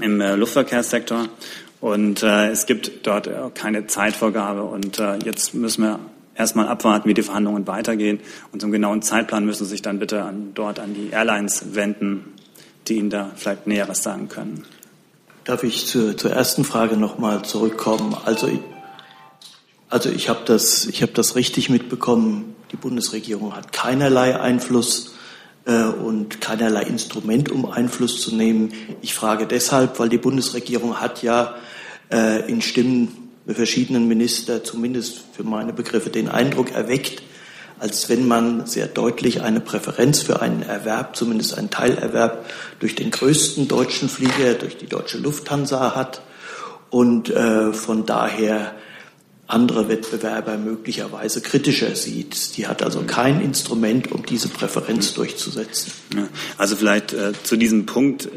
im 0.00 0.20
äh, 0.20 0.34
Luftverkehrssektor. 0.34 1.28
Und 1.80 2.22
äh, 2.22 2.50
es 2.50 2.66
gibt 2.66 3.06
dort 3.06 3.28
keine 3.54 3.86
Zeitvorgabe. 3.86 4.62
Und 4.62 4.98
äh, 4.98 5.18
jetzt 5.24 5.52
müssen 5.54 5.82
wir 5.82 5.98
erstmal 6.34 6.68
abwarten, 6.68 7.08
wie 7.08 7.14
die 7.14 7.22
Verhandlungen 7.22 7.66
weitergehen. 7.66 8.20
Und 8.52 8.60
zum 8.60 8.70
genauen 8.70 9.02
Zeitplan 9.02 9.44
müssen 9.44 9.64
Sie 9.64 9.70
sich 9.70 9.82
dann 9.82 9.98
bitte 9.98 10.22
an, 10.22 10.52
dort 10.54 10.78
an 10.78 10.94
die 10.94 11.10
Airlines 11.10 11.74
wenden, 11.74 12.34
die 12.88 12.94
Ihnen 12.94 13.10
da 13.10 13.32
vielleicht 13.34 13.66
Näheres 13.66 14.02
sagen 14.02 14.28
können. 14.28 14.64
Darf 15.44 15.64
ich 15.64 15.86
zur, 15.86 16.16
zur 16.16 16.30
ersten 16.30 16.64
Frage 16.64 16.96
nochmal 16.96 17.42
zurückkommen? 17.42 18.16
Also 18.24 18.46
ich, 18.46 18.60
also 19.88 20.08
ich 20.08 20.28
habe 20.28 20.40
das, 20.44 20.86
ich 20.86 21.02
hab 21.02 21.14
das 21.14 21.34
richtig 21.34 21.68
mitbekommen. 21.68 22.54
Die 22.70 22.76
Bundesregierung 22.76 23.54
hat 23.56 23.72
keinerlei 23.72 24.40
Einfluss 24.40 25.08
äh, 25.08 25.21
und 25.70 26.40
keinerlei 26.40 26.82
Instrument, 26.82 27.50
um 27.50 27.70
Einfluss 27.70 28.20
zu 28.20 28.34
nehmen. 28.34 28.72
Ich 29.00 29.14
frage 29.14 29.46
deshalb, 29.46 29.98
weil 29.98 30.08
die 30.08 30.18
Bundesregierung 30.18 31.00
hat 31.00 31.22
ja 31.22 31.54
äh, 32.10 32.48
in 32.50 32.62
Stimmen 32.62 33.30
verschiedenen 33.46 34.08
Minister 34.08 34.62
zumindest 34.62 35.22
für 35.32 35.44
meine 35.44 35.72
Begriffe 35.72 36.10
den 36.10 36.28
Eindruck 36.28 36.72
erweckt, 36.72 37.22
als 37.78 38.08
wenn 38.08 38.28
man 38.28 38.66
sehr 38.66 38.86
deutlich 38.86 39.42
eine 39.42 39.60
Präferenz 39.60 40.20
für 40.20 40.40
einen 40.40 40.62
Erwerb, 40.62 41.16
zumindest 41.16 41.58
einen 41.58 41.70
Teilerwerb 41.70 42.46
durch 42.78 42.94
den 42.94 43.10
größten 43.10 43.66
deutschen 43.66 44.08
Flieger, 44.08 44.54
durch 44.54 44.76
die 44.76 44.86
deutsche 44.86 45.18
Lufthansa 45.18 45.96
hat 45.96 46.22
und 46.90 47.30
äh, 47.30 47.72
von 47.72 48.06
daher 48.06 48.74
andere 49.46 49.88
Wettbewerber 49.88 50.56
möglicherweise 50.56 51.40
kritischer 51.40 51.94
sieht. 51.94 52.56
Die 52.56 52.66
hat 52.66 52.82
also 52.82 53.02
kein 53.02 53.40
Instrument, 53.40 54.10
um 54.10 54.24
diese 54.24 54.48
Präferenz 54.48 55.14
durchzusetzen. 55.14 55.92
Also 56.58 56.76
vielleicht 56.76 57.12
äh, 57.12 57.32
zu 57.42 57.56
diesem 57.56 57.86
Punkt. 57.86 58.28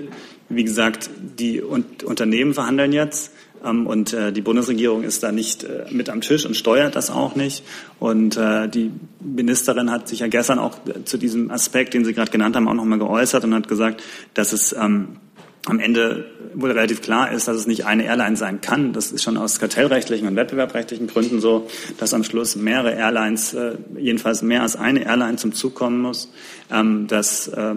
Wie 0.48 0.64
gesagt, 0.64 1.10
die 1.40 1.62
Unternehmen 1.62 2.54
verhandeln 2.54 2.94
jetzt 2.94 3.32
ähm, 3.66 3.88
und 3.88 4.14
äh, 4.14 4.32
die 4.32 4.42
Bundesregierung 4.42 5.04
ist 5.04 5.24
da 5.24 5.32
nicht 5.32 5.64
äh, 5.64 5.86
mit 5.90 6.10
am 6.10 6.22
Tisch 6.22 6.46
und 6.46 6.56
steuert 6.56 6.96
das 6.96 7.10
auch 7.10 7.36
nicht. 7.36 7.64
Und 8.00 8.38
äh, 8.38 8.70
die 8.70 8.92
Ministerin 9.20 9.92
hat 9.92 10.08
sich 10.08 10.20
ja 10.20 10.28
gestern 10.28 10.60
auch 10.60 10.78
zu 11.06 11.18
diesem 11.18 11.50
Aspekt, 11.52 11.94
den 11.94 12.06
Sie 12.06 12.14
gerade 12.14 12.32
genannt 12.32 12.56
haben, 12.56 12.68
auch 12.68 12.74
nochmal 12.74 13.00
geäußert 13.00 13.44
und 13.44 13.54
hat 13.56 13.68
gesagt, 13.68 14.04
dass 14.34 14.54
es 14.54 14.74
ähm, 14.74 15.18
am 15.66 15.80
Ende 15.80 16.26
wohl 16.56 16.72
relativ 16.72 17.02
klar 17.02 17.32
ist, 17.32 17.48
dass 17.48 17.58
es 17.58 17.68
nicht 17.68 17.86
eine 17.86 18.06
Airline 18.06 18.38
sein 18.38 18.62
kann. 18.62 18.94
Das 18.94 19.12
ist 19.12 19.24
schon 19.24 19.38
aus 19.38 19.60
kartellrechtlichen 19.60 20.28
und 20.28 20.36
wettbewerbrechtlichen 20.36 21.08
Gründen 21.08 21.40
so, 21.40 21.68
dass 21.98 22.14
am 22.14 22.24
Schluss 22.24 22.56
mehrere 22.56 22.94
Airlines, 22.94 23.54
äh, 23.54 23.74
jedenfalls 23.98 24.42
mehr 24.42 24.62
als 24.62 24.76
eine 24.76 25.06
Airline 25.06 25.38
zum 25.38 25.54
Zug 25.54 25.76
kommen 25.76 26.02
muss. 26.02 26.32
Ähm, 26.72 27.08
das 27.08 27.48
äh, 27.50 27.76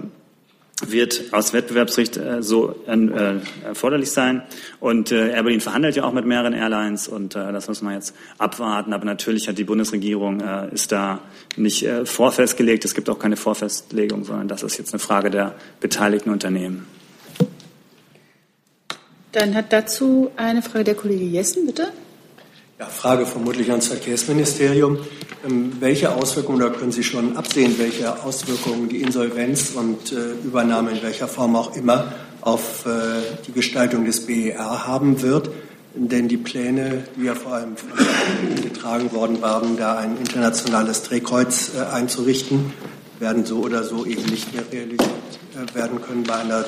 wird 0.87 1.33
aus 1.33 1.53
Wettbewerbsrecht 1.53 2.17
äh, 2.19 2.41
so 2.41 2.77
erforderlich 3.65 4.13
sein. 4.13 4.43
Und 4.79 5.11
äh, 5.11 5.33
Air 5.33 5.43
Berlin 5.43 5.61
verhandelt 5.61 5.97
ja 5.97 6.05
auch 6.05 6.13
mit 6.13 6.25
mehreren 6.25 6.53
Airlines 6.53 7.09
und 7.09 7.35
das 7.35 7.67
muss 7.67 7.83
man 7.83 7.95
jetzt 7.95 8.15
abwarten. 8.39 8.93
Aber 8.93 9.05
natürlich 9.05 9.49
hat 9.49 9.59
die 9.59 9.65
Bundesregierung 9.65 10.41
ist 10.71 10.93
da 10.93 11.21
nicht 11.57 11.85
vorfestgelegt. 12.05 12.85
Es 12.85 12.95
gibt 12.95 13.11
auch 13.11 13.19
keine 13.19 13.37
Vorfestlegung, 13.37 14.25
sondern 14.25 14.47
das 14.47 14.63
ist 14.63 14.79
jetzt 14.79 14.93
eine 14.93 15.01
Frage 15.01 15.31
der 15.31 15.55
beteiligten 15.81 16.31
Unternehmen. 16.31 16.87
Dann 19.33 19.55
hat 19.55 19.73
dazu 19.73 20.31
eine 20.37 20.63
Frage 20.63 20.85
der 20.85 20.95
Kollege 20.95 21.25
Jessen, 21.25 21.67
bitte. 21.67 21.89
Ja, 22.79 22.87
Frage 22.87 23.27
vermutlich 23.27 23.71
ans 23.71 23.89
Verkehrsministerium. 23.89 24.99
Ähm, 25.47 25.73
welche 25.81 26.15
Auswirkungen, 26.15 26.63
oder 26.63 26.71
können 26.71 26.93
Sie 26.93 27.03
schon 27.03 27.37
absehen, 27.37 27.75
welche 27.79 28.23
Auswirkungen 28.23 28.89
die 28.89 29.03
Insolvenz 29.03 29.73
und 29.75 30.13
äh, 30.13 30.33
Übernahme 30.45 30.93
in 30.93 31.03
welcher 31.03 31.29
Form 31.29 31.57
auch 31.57 31.75
immer 31.77 32.13
auf 32.41 32.87
äh, 32.87 32.91
die 33.47 33.53
Gestaltung 33.53 34.05
des 34.05 34.27
BER 34.27 34.87
haben 34.87 35.23
wird? 35.23 35.51
Denn 35.95 36.29
die 36.29 36.37
Pläne, 36.37 37.05
die 37.17 37.25
ja 37.25 37.35
vor 37.35 37.55
allem 37.55 37.75
getragen 38.63 39.13
worden 39.13 39.43
waren, 39.43 39.77
da 39.77 39.97
ein 39.97 40.17
internationales 40.17 41.03
Drehkreuz 41.03 41.73
äh, 41.77 41.93
einzurichten, 41.93 42.73
werden 43.19 43.45
so 43.45 43.59
oder 43.59 43.83
so 43.83 44.07
eben 44.07 44.23
nicht 44.27 44.55
mehr 44.55 44.63
realisiert 44.71 45.01
äh, 45.55 45.75
werden 45.75 46.01
können 46.01 46.23
bei 46.23 46.37
einer 46.37 46.61
äh, 46.61 46.65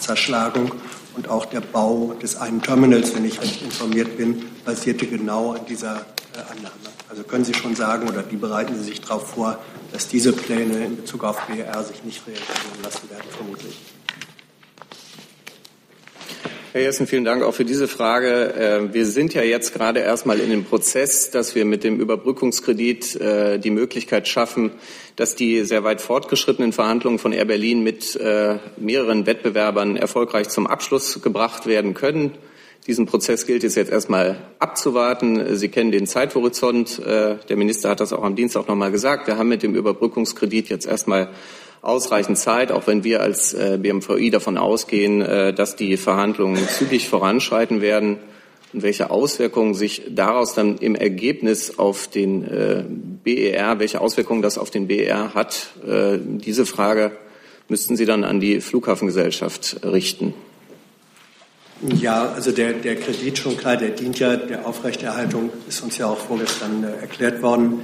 Zerschlagung. 0.00 0.70
Und 1.18 1.28
auch 1.30 1.46
der 1.46 1.60
Bau 1.60 2.14
des 2.22 2.36
einen 2.36 2.62
Terminals, 2.62 3.12
wenn 3.12 3.24
ich 3.24 3.40
recht 3.40 3.60
informiert 3.60 4.16
bin, 4.16 4.44
basierte 4.64 5.04
genau 5.04 5.50
an 5.50 5.66
dieser 5.66 5.96
äh, 5.96 6.38
Annahme. 6.48 6.70
Also 7.08 7.24
können 7.24 7.44
Sie 7.44 7.54
schon 7.54 7.74
sagen 7.74 8.08
oder 8.08 8.22
wie 8.30 8.36
bereiten 8.36 8.76
Sie 8.76 8.84
sich 8.84 9.00
darauf 9.00 9.30
vor, 9.30 9.58
dass 9.90 10.06
diese 10.06 10.32
Pläne 10.32 10.84
in 10.84 10.94
Bezug 10.94 11.24
auf 11.24 11.44
BR 11.48 11.82
sich 11.82 12.04
nicht 12.04 12.24
realisieren 12.24 12.82
lassen 12.84 13.10
werden, 13.10 13.24
vermutlich? 13.36 13.97
Herr 16.78 16.84
Jessen, 16.84 17.08
vielen 17.08 17.24
Dank 17.24 17.42
auch 17.42 17.54
für 17.54 17.64
diese 17.64 17.88
Frage. 17.88 18.54
Äh, 18.54 18.94
wir 18.94 19.04
sind 19.04 19.34
ja 19.34 19.42
jetzt 19.42 19.74
gerade 19.74 19.98
erstmal 19.98 20.38
in 20.38 20.48
dem 20.48 20.62
Prozess, 20.62 21.32
dass 21.32 21.56
wir 21.56 21.64
mit 21.64 21.82
dem 21.82 21.98
Überbrückungskredit 21.98 23.16
äh, 23.16 23.58
die 23.58 23.72
Möglichkeit 23.72 24.28
schaffen, 24.28 24.70
dass 25.16 25.34
die 25.34 25.64
sehr 25.64 25.82
weit 25.82 26.00
fortgeschrittenen 26.00 26.72
Verhandlungen 26.72 27.18
von 27.18 27.32
Air 27.32 27.46
Berlin 27.46 27.82
mit 27.82 28.14
äh, 28.14 28.58
mehreren 28.76 29.26
Wettbewerbern 29.26 29.96
erfolgreich 29.96 30.50
zum 30.50 30.68
Abschluss 30.68 31.20
gebracht 31.20 31.66
werden 31.66 31.94
können. 31.94 32.38
Diesen 32.86 33.06
Prozess 33.06 33.44
gilt 33.44 33.64
es 33.64 33.74
jetzt 33.74 33.90
erstmal 33.90 34.36
abzuwarten. 34.60 35.56
Sie 35.56 35.70
kennen 35.70 35.90
den 35.90 36.06
Zeithorizont. 36.06 37.02
Der 37.04 37.56
Minister 37.56 37.90
hat 37.90 38.00
das 38.00 38.14
auch 38.14 38.22
am 38.22 38.34
Dienstag 38.34 38.66
noch 38.66 38.76
mal 38.76 38.90
gesagt. 38.90 39.26
Wir 39.26 39.36
haben 39.36 39.48
mit 39.48 39.62
dem 39.62 39.74
Überbrückungskredit 39.74 40.70
jetzt 40.70 40.86
erstmal 40.86 41.28
ausreichend 41.82 42.38
Zeit, 42.38 42.72
auch 42.72 42.86
wenn 42.86 43.04
wir 43.04 43.20
als 43.20 43.54
äh, 43.54 43.78
BMVI 43.80 44.30
davon 44.30 44.58
ausgehen, 44.58 45.22
äh, 45.22 45.52
dass 45.52 45.76
die 45.76 45.96
Verhandlungen 45.96 46.66
zügig 46.68 47.08
voranschreiten 47.08 47.80
werden 47.80 48.18
und 48.72 48.82
welche 48.82 49.10
Auswirkungen 49.10 49.74
sich 49.74 50.02
daraus 50.10 50.54
dann 50.54 50.78
im 50.78 50.94
Ergebnis 50.94 51.78
auf 51.78 52.08
den 52.08 52.44
äh, 52.44 52.84
BER, 53.24 53.78
welche 53.78 54.00
Auswirkungen 54.00 54.42
das 54.42 54.58
auf 54.58 54.70
den 54.70 54.86
BER 54.86 55.34
hat, 55.34 55.68
diese 55.84 56.64
Frage 56.64 57.12
müssten 57.68 57.96
Sie 57.96 58.06
dann 58.06 58.24
an 58.24 58.40
die 58.40 58.60
Flughafengesellschaft 58.60 59.80
richten. 59.84 60.32
Ja, 61.82 62.32
also 62.32 62.50
der, 62.50 62.72
der 62.72 62.96
Kredit 62.96 63.38
schon 63.38 63.56
klar, 63.56 63.76
der 63.76 63.90
dient 63.90 64.18
ja 64.18 64.36
der 64.36 64.66
Aufrechterhaltung, 64.66 65.50
ist 65.68 65.82
uns 65.82 65.98
ja 65.98 66.06
auch 66.06 66.18
vorgestern 66.18 66.84
erklärt 66.84 67.42
worden, 67.42 67.80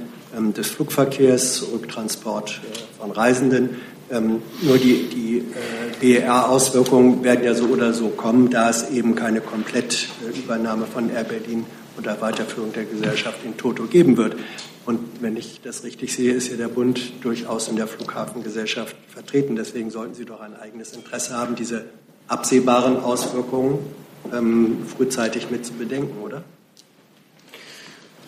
des 0.55 0.67
Flugverkehrs, 0.67 1.65
Rücktransport 1.71 2.61
von 2.99 3.11
Reisenden. 3.11 3.81
Ähm, 4.11 4.41
nur 4.61 4.77
die, 4.77 5.07
die 5.09 5.37
äh, 5.39 6.19
BER-Auswirkungen 6.19 7.23
werden 7.23 7.43
ja 7.43 7.55
so 7.55 7.65
oder 7.65 7.93
so 7.93 8.09
kommen, 8.09 8.51
da 8.51 8.69
es 8.69 8.89
eben 8.91 9.15
keine 9.15 9.41
Komplettübernahme 9.41 10.85
von 10.85 11.09
Air 11.09 11.23
Berlin 11.23 11.65
unter 11.97 12.21
Weiterführung 12.21 12.71
der 12.73 12.85
Gesellschaft 12.85 13.39
in 13.43 13.57
Toto 13.57 13.83
geben 13.83 14.17
wird. 14.17 14.35
Und 14.85 14.99
wenn 15.21 15.35
ich 15.35 15.61
das 15.63 15.83
richtig 15.83 16.13
sehe, 16.13 16.33
ist 16.33 16.49
ja 16.49 16.57
der 16.57 16.67
Bund 16.67 17.23
durchaus 17.23 17.67
in 17.67 17.75
der 17.75 17.87
Flughafengesellschaft 17.87 18.95
vertreten. 19.07 19.55
Deswegen 19.55 19.89
sollten 19.89 20.13
Sie 20.13 20.25
doch 20.25 20.41
ein 20.41 20.55
eigenes 20.55 20.93
Interesse 20.93 21.33
haben, 21.33 21.55
diese 21.55 21.85
absehbaren 22.27 22.97
Auswirkungen 22.97 23.79
ähm, 24.31 24.77
frühzeitig 24.95 25.49
mit 25.49 25.65
zu 25.65 25.73
bedenken, 25.73 26.21
oder? 26.21 26.43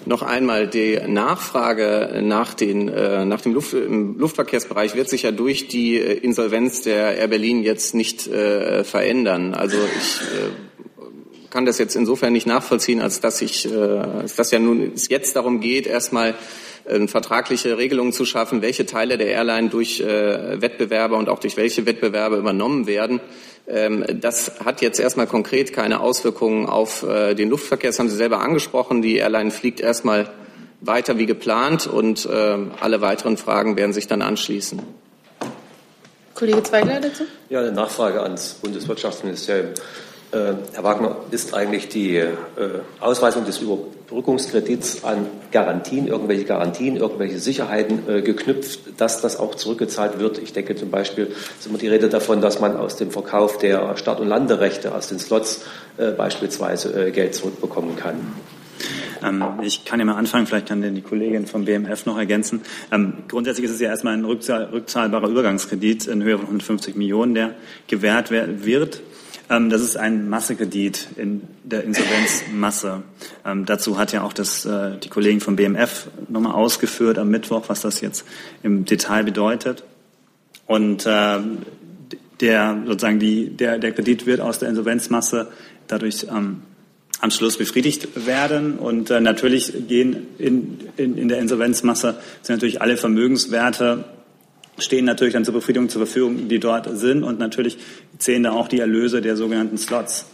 Noch 0.07 0.21
einmal, 0.21 0.67
die 0.67 0.97
Nachfrage 1.05 2.21
nach, 2.23 2.53
den, 2.53 2.87
äh, 2.87 3.25
nach 3.25 3.41
dem 3.41 3.53
Luft, 3.53 3.73
Luftverkehrsbereich 3.73 4.95
wird 4.95 5.09
sich 5.09 5.23
ja 5.23 5.31
durch 5.31 5.67
die 5.67 5.97
äh, 5.97 6.13
Insolvenz 6.13 6.81
der 6.81 7.17
Air 7.17 7.27
Berlin 7.27 7.61
jetzt 7.61 7.93
nicht 7.93 8.25
äh, 8.25 8.85
verändern. 8.85 9.53
Also 9.53 9.75
ich 9.75 10.21
äh, 10.21 11.49
kann 11.49 11.65
das 11.65 11.77
jetzt 11.77 11.97
insofern 11.97 12.31
nicht 12.31 12.47
nachvollziehen, 12.47 13.01
als 13.01 13.19
dass 13.19 13.41
ich, 13.41 13.69
äh, 13.69 13.75
als 13.75 14.37
dass 14.37 14.51
ja 14.51 14.59
nun 14.59 14.93
es 14.95 15.09
jetzt 15.09 15.35
darum 15.35 15.59
geht, 15.59 15.87
erstmal 15.87 16.35
vertragliche 17.07 17.77
Regelungen 17.77 18.13
zu 18.13 18.23
schaffen, 18.23 18.61
welche 18.61 18.85
Teile 18.85 19.17
der 19.17 19.27
Airline 19.27 19.67
durch 19.67 19.99
Wettbewerber 19.99 21.17
und 21.17 21.27
auch 21.27 21.39
durch 21.39 21.57
welche 21.57 21.85
Wettbewerber 21.85 22.37
übernommen 22.37 22.87
werden. 22.87 23.19
Ähm, 23.67 24.05
das 24.21 24.59
hat 24.63 24.81
jetzt 24.81 24.99
erstmal 24.99 25.27
konkret 25.27 25.73
keine 25.73 25.99
Auswirkungen 25.99 26.67
auf 26.67 27.03
äh, 27.03 27.35
den 27.35 27.49
Luftverkehr. 27.49 27.89
Das 27.89 27.99
haben 27.99 28.09
Sie 28.09 28.15
selber 28.15 28.39
angesprochen. 28.39 29.01
Die 29.01 29.17
Airline 29.17 29.51
fliegt 29.51 29.81
erstmal 29.81 30.29
weiter 30.79 31.17
wie 31.17 31.25
geplant 31.25 31.87
und 31.87 32.27
ähm, 32.31 32.71
alle 32.79 33.01
weiteren 33.01 33.35
Fragen 33.37 33.75
werden 33.77 33.93
sich 33.93 34.07
dann 34.07 34.21
anschließen. 34.21 34.81
Kollege 36.33 36.61
Zweigler 36.63 37.01
dazu? 37.01 37.23
Ja, 37.49 37.59
eine 37.59 37.71
Nachfrage 37.71 38.21
ans 38.21 38.53
Bundeswirtschaftsministerium. 38.61 39.71
Äh, 40.31 40.53
Herr 40.73 40.83
Wagner, 40.83 41.17
ist 41.31 41.53
eigentlich 41.53 41.89
die 41.89 42.17
äh, 42.17 42.33
Ausweisung 42.99 43.43
des 43.45 43.59
Überbrückungskredits 44.07 45.03
an 45.03 45.27
Garantien, 45.51 46.07
irgendwelche 46.07 46.45
Garantien, 46.45 46.95
irgendwelche 46.95 47.39
Sicherheiten 47.39 48.07
äh, 48.07 48.21
geknüpft, 48.21 48.79
dass 48.97 49.21
das 49.21 49.37
auch 49.37 49.55
zurückgezahlt 49.55 50.19
wird? 50.19 50.37
Ich 50.39 50.53
denke 50.53 50.75
zum 50.75 50.89
Beispiel, 50.89 51.27
es 51.27 51.59
ist 51.59 51.67
immer 51.67 51.77
die 51.77 51.89
Rede 51.89 52.09
davon, 52.09 52.41
dass 52.41 52.59
man 52.59 52.77
aus 52.77 52.95
dem 52.95 53.11
Verkauf 53.11 53.57
der 53.57 53.97
Start- 53.97 54.19
und 54.19 54.27
Landerechte, 54.27 54.95
aus 54.95 55.09
den 55.09 55.19
Slots 55.19 55.65
beispielsweise 56.15 57.11
Geld 57.11 57.33
zurückbekommen 57.33 57.95
kann. 57.95 58.35
Ähm, 59.23 59.43
ich 59.61 59.85
kann 59.85 59.99
ja 59.99 60.05
mal 60.05 60.15
anfangen, 60.15 60.47
vielleicht 60.47 60.67
kann 60.67 60.81
denn 60.81 60.95
die 60.95 61.01
Kollegin 61.01 61.45
vom 61.45 61.65
BMF 61.65 62.05
noch 62.05 62.17
ergänzen. 62.17 62.61
Ähm, 62.91 63.13
grundsätzlich 63.27 63.65
ist 63.65 63.71
es 63.71 63.79
ja 63.79 63.89
erstmal 63.89 64.13
ein 64.13 64.25
rückzahl 64.25 64.65
rückzahlbarer 64.65 65.27
Übergangskredit 65.27 66.07
in 66.07 66.23
Höhe 66.23 66.37
von 66.37 66.45
150 66.45 66.95
Millionen, 66.95 67.33
der 67.33 67.55
gewährt 67.87 68.31
wird. 68.31 69.01
Ähm, 69.49 69.69
das 69.69 69.81
ist 69.81 69.97
ein 69.97 70.29
Massekredit 70.29 71.07
in 71.15 71.41
der 71.63 71.83
Insolvenzmasse. 71.83 73.03
Ähm, 73.45 73.65
dazu 73.65 73.97
hat 73.97 74.11
ja 74.11 74.23
auch 74.23 74.33
das, 74.33 74.65
äh, 74.65 74.97
die 74.97 75.09
Kollegen 75.09 75.39
vom 75.39 75.55
BMF 75.55 76.07
nochmal 76.27 76.53
ausgeführt 76.53 77.17
am 77.17 77.29
Mittwoch, 77.29 77.63
was 77.67 77.81
das 77.81 78.01
jetzt 78.01 78.25
im 78.63 78.85
Detail 78.85 79.23
bedeutet. 79.23 79.83
Und 80.65 81.05
äh, 81.05 81.39
der 82.41 82.83
sozusagen 82.85 83.19
die, 83.19 83.49
der, 83.49 83.79
der 83.79 83.93
Kredit 83.93 84.25
wird 84.25 84.41
aus 84.41 84.59
der 84.59 84.69
Insolvenzmasse 84.69 85.47
dadurch 85.87 86.27
ähm, 86.29 86.61
am 87.21 87.31
Schluss 87.31 87.57
befriedigt 87.57 88.27
werden. 88.27 88.77
Und 88.77 89.09
äh, 89.09 89.21
natürlich 89.21 89.73
gehen 89.87 90.27
in, 90.37 90.79
in, 90.97 91.17
in 91.17 91.27
der 91.29 91.39
Insolvenzmasse 91.39 92.19
sind 92.41 92.55
natürlich 92.55 92.81
alle 92.81 92.97
Vermögenswerte 92.97 94.05
stehen 94.77 95.05
natürlich 95.05 95.33
dann 95.33 95.45
zur 95.45 95.53
Befriedigung 95.53 95.89
zur 95.89 96.05
Verfügung, 96.05 96.47
die 96.47 96.59
dort 96.59 96.87
sind. 96.97 97.23
Und 97.23 97.39
natürlich 97.39 97.77
zählen 98.17 98.43
da 98.43 98.51
auch 98.51 98.67
die 98.67 98.79
Erlöse 98.79 99.21
der 99.21 99.35
sogenannten 99.35 99.77
Slots. 99.77 100.25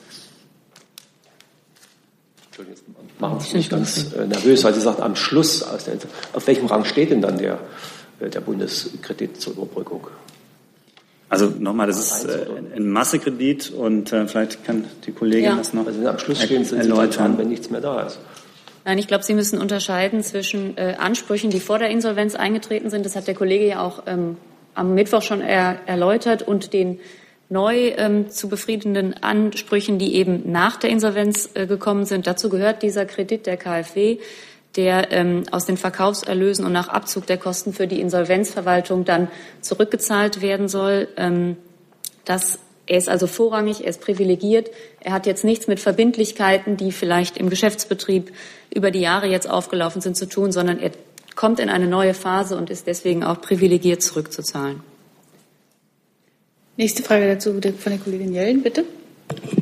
Machen 3.19 3.39
Sie 3.39 3.57
mich 3.57 3.69
ganz 3.69 4.13
äh, 4.13 4.27
nervös, 4.27 4.63
weil 4.63 4.73
Sie 4.73 4.81
sagt, 4.81 4.99
am 4.99 5.15
Schluss, 5.15 5.63
auf 5.63 6.47
welchem 6.47 6.65
Rang 6.65 6.83
steht 6.83 7.11
denn 7.11 7.21
dann 7.21 7.37
der, 7.37 7.59
äh, 8.19 8.29
der 8.29 8.41
Bundeskredit 8.41 9.39
zur 9.39 9.53
Überbrückung? 9.53 10.07
Also 11.29 11.51
nochmal, 11.57 11.87
das 11.87 11.99
ist 11.99 12.25
äh, 12.25 12.45
ein 12.75 12.89
Massekredit 12.89 13.71
und 13.71 14.09
vielleicht 14.09 14.63
kann 14.65 14.85
die 15.05 15.13
Kollegin 15.13 15.45
ja. 15.45 15.55
das 15.55 15.73
noch 15.73 15.87
also 15.87 16.05
am 16.05 16.19
Schluss 16.19 16.43
stehen 16.43 16.63
sind 16.63 16.79
erläutern. 16.79 17.11
Sie 17.11 17.17
dran, 17.17 17.37
wenn 17.37 17.49
nichts 17.49 17.69
mehr 17.69 17.81
da 17.81 18.01
ist. 18.01 18.19
Nein, 18.85 18.97
ich 18.97 19.07
glaube, 19.07 19.23
Sie 19.23 19.33
müssen 19.33 19.59
unterscheiden 19.59 20.23
zwischen 20.23 20.77
äh, 20.77 20.95
Ansprüchen, 20.97 21.49
die 21.49 21.59
vor 21.59 21.79
der 21.79 21.89
Insolvenz 21.89 22.35
eingetreten 22.35 22.89
sind. 22.89 23.05
Das 23.05 23.15
hat 23.15 23.27
der 23.27 23.35
Kollege 23.35 23.65
ja 23.65 23.81
auch 23.81 24.03
ähm, 24.07 24.37
am 24.75 24.93
Mittwoch 24.93 25.21
schon 25.21 25.41
er, 25.41 25.79
erläutert 25.85 26.41
und 26.41 26.73
den 26.73 26.99
neu 27.49 27.93
ähm, 27.97 28.29
zu 28.29 28.49
befriedenden 28.49 29.13
Ansprüchen, 29.21 29.99
die 29.99 30.15
eben 30.15 30.51
nach 30.51 30.77
der 30.77 30.89
Insolvenz 30.89 31.51
äh, 31.53 31.67
gekommen 31.67 32.05
sind. 32.05 32.27
Dazu 32.27 32.49
gehört 32.49 32.81
dieser 32.81 33.05
Kredit 33.05 33.45
der 33.45 33.57
KfW, 33.57 34.17
der 34.75 35.11
ähm, 35.11 35.43
aus 35.51 35.65
den 35.65 35.77
Verkaufserlösen 35.77 36.65
und 36.65 36.73
nach 36.73 36.89
Abzug 36.89 37.27
der 37.27 37.37
Kosten 37.37 37.73
für 37.73 37.87
die 37.87 38.01
Insolvenzverwaltung 38.01 39.05
dann 39.05 39.27
zurückgezahlt 39.61 40.41
werden 40.41 40.67
soll. 40.67 41.07
Ähm, 41.15 41.57
das 42.25 42.59
er 42.85 42.97
ist 42.97 43.09
also 43.09 43.27
vorrangig, 43.27 43.81
er 43.81 43.89
ist 43.89 44.01
privilegiert. 44.01 44.69
Er 44.99 45.13
hat 45.13 45.25
jetzt 45.25 45.43
nichts 45.43 45.67
mit 45.67 45.79
Verbindlichkeiten, 45.79 46.75
die 46.75 46.91
vielleicht 46.91 47.37
im 47.37 47.49
Geschäftsbetrieb 47.49 48.33
über 48.73 48.91
die 48.91 48.99
Jahre 48.99 49.27
jetzt 49.27 49.49
aufgelaufen 49.49 50.01
sind, 50.01 50.17
zu 50.17 50.27
tun, 50.27 50.51
sondern 50.51 50.79
er 50.79 50.91
kommt 51.35 51.59
in 51.59 51.69
eine 51.69 51.87
neue 51.87 52.13
Phase 52.13 52.57
und 52.57 52.69
ist 52.69 52.87
deswegen 52.87 53.23
auch 53.23 53.39
privilegiert 53.41 54.01
zurückzuzahlen. 54.01 54.81
Nächste 56.75 57.03
Frage 57.03 57.27
dazu 57.27 57.53
von 57.53 57.91
der 57.91 57.99
Kollegin 57.99 58.33
Jellen, 58.33 58.63
bitte. 58.63 58.83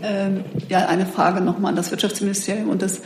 Ähm, 0.01 0.43
ja, 0.69 0.88
eine 0.88 1.05
Frage 1.05 1.41
nochmal 1.41 1.69
an 1.69 1.76
das 1.76 1.91
Wirtschaftsministerium. 1.91 2.69
Und 2.69 2.82
das, 2.82 3.01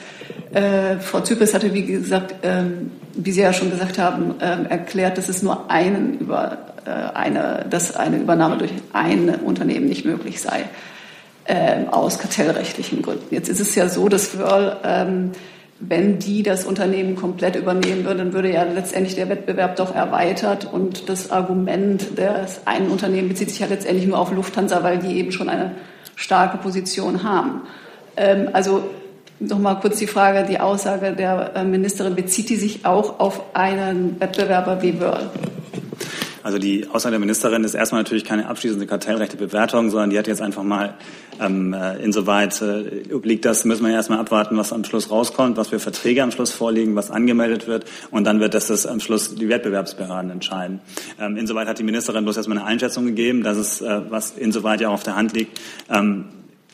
äh, 0.55 0.99
Frau 0.99 1.21
Zypris 1.21 1.53
hatte, 1.53 1.73
wie 1.73 1.85
gesagt, 1.85 2.35
ähm, 2.43 2.91
wie 3.13 3.31
Sie 3.31 3.41
ja 3.41 3.53
schon 3.53 3.69
gesagt 3.69 3.97
haben, 3.97 4.35
ähm, 4.41 4.65
erklärt, 4.65 5.17
dass 5.17 5.29
es 5.29 5.43
nur 5.43 5.69
einen 5.69 6.19
über 6.19 6.57
äh, 6.85 6.89
eine, 6.89 7.65
dass 7.69 7.95
eine 7.95 8.17
Übernahme 8.17 8.57
durch 8.57 8.71
ein 8.93 9.29
Unternehmen 9.29 9.87
nicht 9.87 10.05
möglich 10.05 10.41
sei, 10.41 10.65
äh, 11.45 11.85
aus 11.91 12.19
kartellrechtlichen 12.19 13.01
Gründen. 13.01 13.25
Jetzt 13.31 13.49
ist 13.49 13.59
es 13.59 13.75
ja 13.75 13.89
so, 13.89 14.09
dass 14.09 14.37
Wörl 14.37 14.77
ähm, 14.83 15.31
wenn 15.79 16.19
die 16.19 16.41
das 16.41 16.65
Unternehmen 16.65 17.17
komplett 17.17 17.57
übernehmen 17.57 18.05
würden, 18.05 18.19
dann 18.19 18.33
würde 18.33 18.51
ja 18.51 18.63
letztendlich 18.63 19.15
der 19.15 19.27
Wettbewerb 19.27 19.75
doch 19.75 19.93
erweitert 19.93 20.71
und 20.71 21.09
das 21.09 21.31
Argument 21.31 22.17
des 22.17 22.61
einen 22.65 22.89
Unternehmen 22.89 23.27
bezieht 23.27 23.49
sich 23.49 23.59
ja 23.59 23.67
letztendlich 23.67 24.07
nur 24.07 24.17
auf 24.17 24.31
Lufthansa, 24.31 24.83
weil 24.83 24.99
die 24.99 25.17
eben 25.17 25.33
schon 25.33 25.49
eine 25.49 25.71
starke 26.15 26.57
Position 26.59 27.23
haben. 27.23 27.63
Ähm, 28.15 28.49
also 28.53 28.89
noch 29.39 29.59
mal 29.59 29.75
kurz 29.75 29.99
die 29.99 30.07
Frage, 30.07 30.45
die 30.47 30.59
Aussage 30.59 31.13
der 31.13 31.55
äh, 31.55 31.63
Ministerin, 31.63 32.15
bezieht 32.15 32.49
die 32.49 32.55
sich 32.55 32.85
auch 32.85 33.19
auf 33.19 33.41
einen 33.53 34.19
Wettbewerber 34.19 34.81
wie 34.81 34.99
Wörl? 34.99 35.29
Also 36.45 36.59
die 36.59 36.87
Aussage 36.91 37.13
der 37.13 37.19
Ministerin 37.19 37.63
ist 37.63 37.73
erstmal 37.73 38.01
natürlich 38.03 38.23
keine 38.23 38.47
abschließende 38.47 38.85
kartellrechte 38.85 39.35
Bewertung, 39.35 39.89
sondern 39.89 40.11
die 40.11 40.19
hat 40.19 40.27
jetzt 40.27 40.43
einfach 40.43 40.61
mal, 40.61 40.93
ähm, 41.41 41.73
äh, 41.73 41.97
insoweit 42.03 42.61
äh, 42.61 43.01
liegt 43.23 43.45
das, 43.45 43.65
müssen 43.65 43.83
wir 43.83 43.91
erstmal 43.91 44.19
abwarten, 44.19 44.55
was 44.55 44.71
am 44.71 44.83
Schluss 44.83 45.09
rauskommt, 45.09 45.57
was 45.57 45.69
für 45.69 45.79
Verträge 45.79 46.21
am 46.21 46.29
Schluss 46.29 46.51
vorliegen, 46.51 46.95
was 46.95 47.09
angemeldet 47.09 47.65
wird 47.65 47.85
und 48.11 48.25
dann 48.25 48.39
wird 48.39 48.53
das, 48.53 48.67
das 48.67 48.85
am 48.85 48.99
Schluss 48.99 49.33
die 49.33 49.49
Wettbewerbsbehörden 49.49 50.29
entscheiden. 50.29 50.81
Ähm, 51.19 51.35
insoweit 51.35 51.67
hat 51.67 51.79
die 51.79 51.83
Ministerin 51.83 52.23
bloß 52.23 52.37
erstmal 52.37 52.59
eine 52.59 52.67
Einschätzung 52.67 53.07
gegeben, 53.07 53.41
dass 53.41 53.57
es, 53.57 53.81
äh, 53.81 54.01
was 54.09 54.29
insoweit 54.37 54.81
ja 54.81 54.89
auch 54.89 54.93
auf 54.93 55.03
der 55.03 55.15
Hand 55.15 55.33
liegt, 55.33 55.59
ähm, 55.89 56.25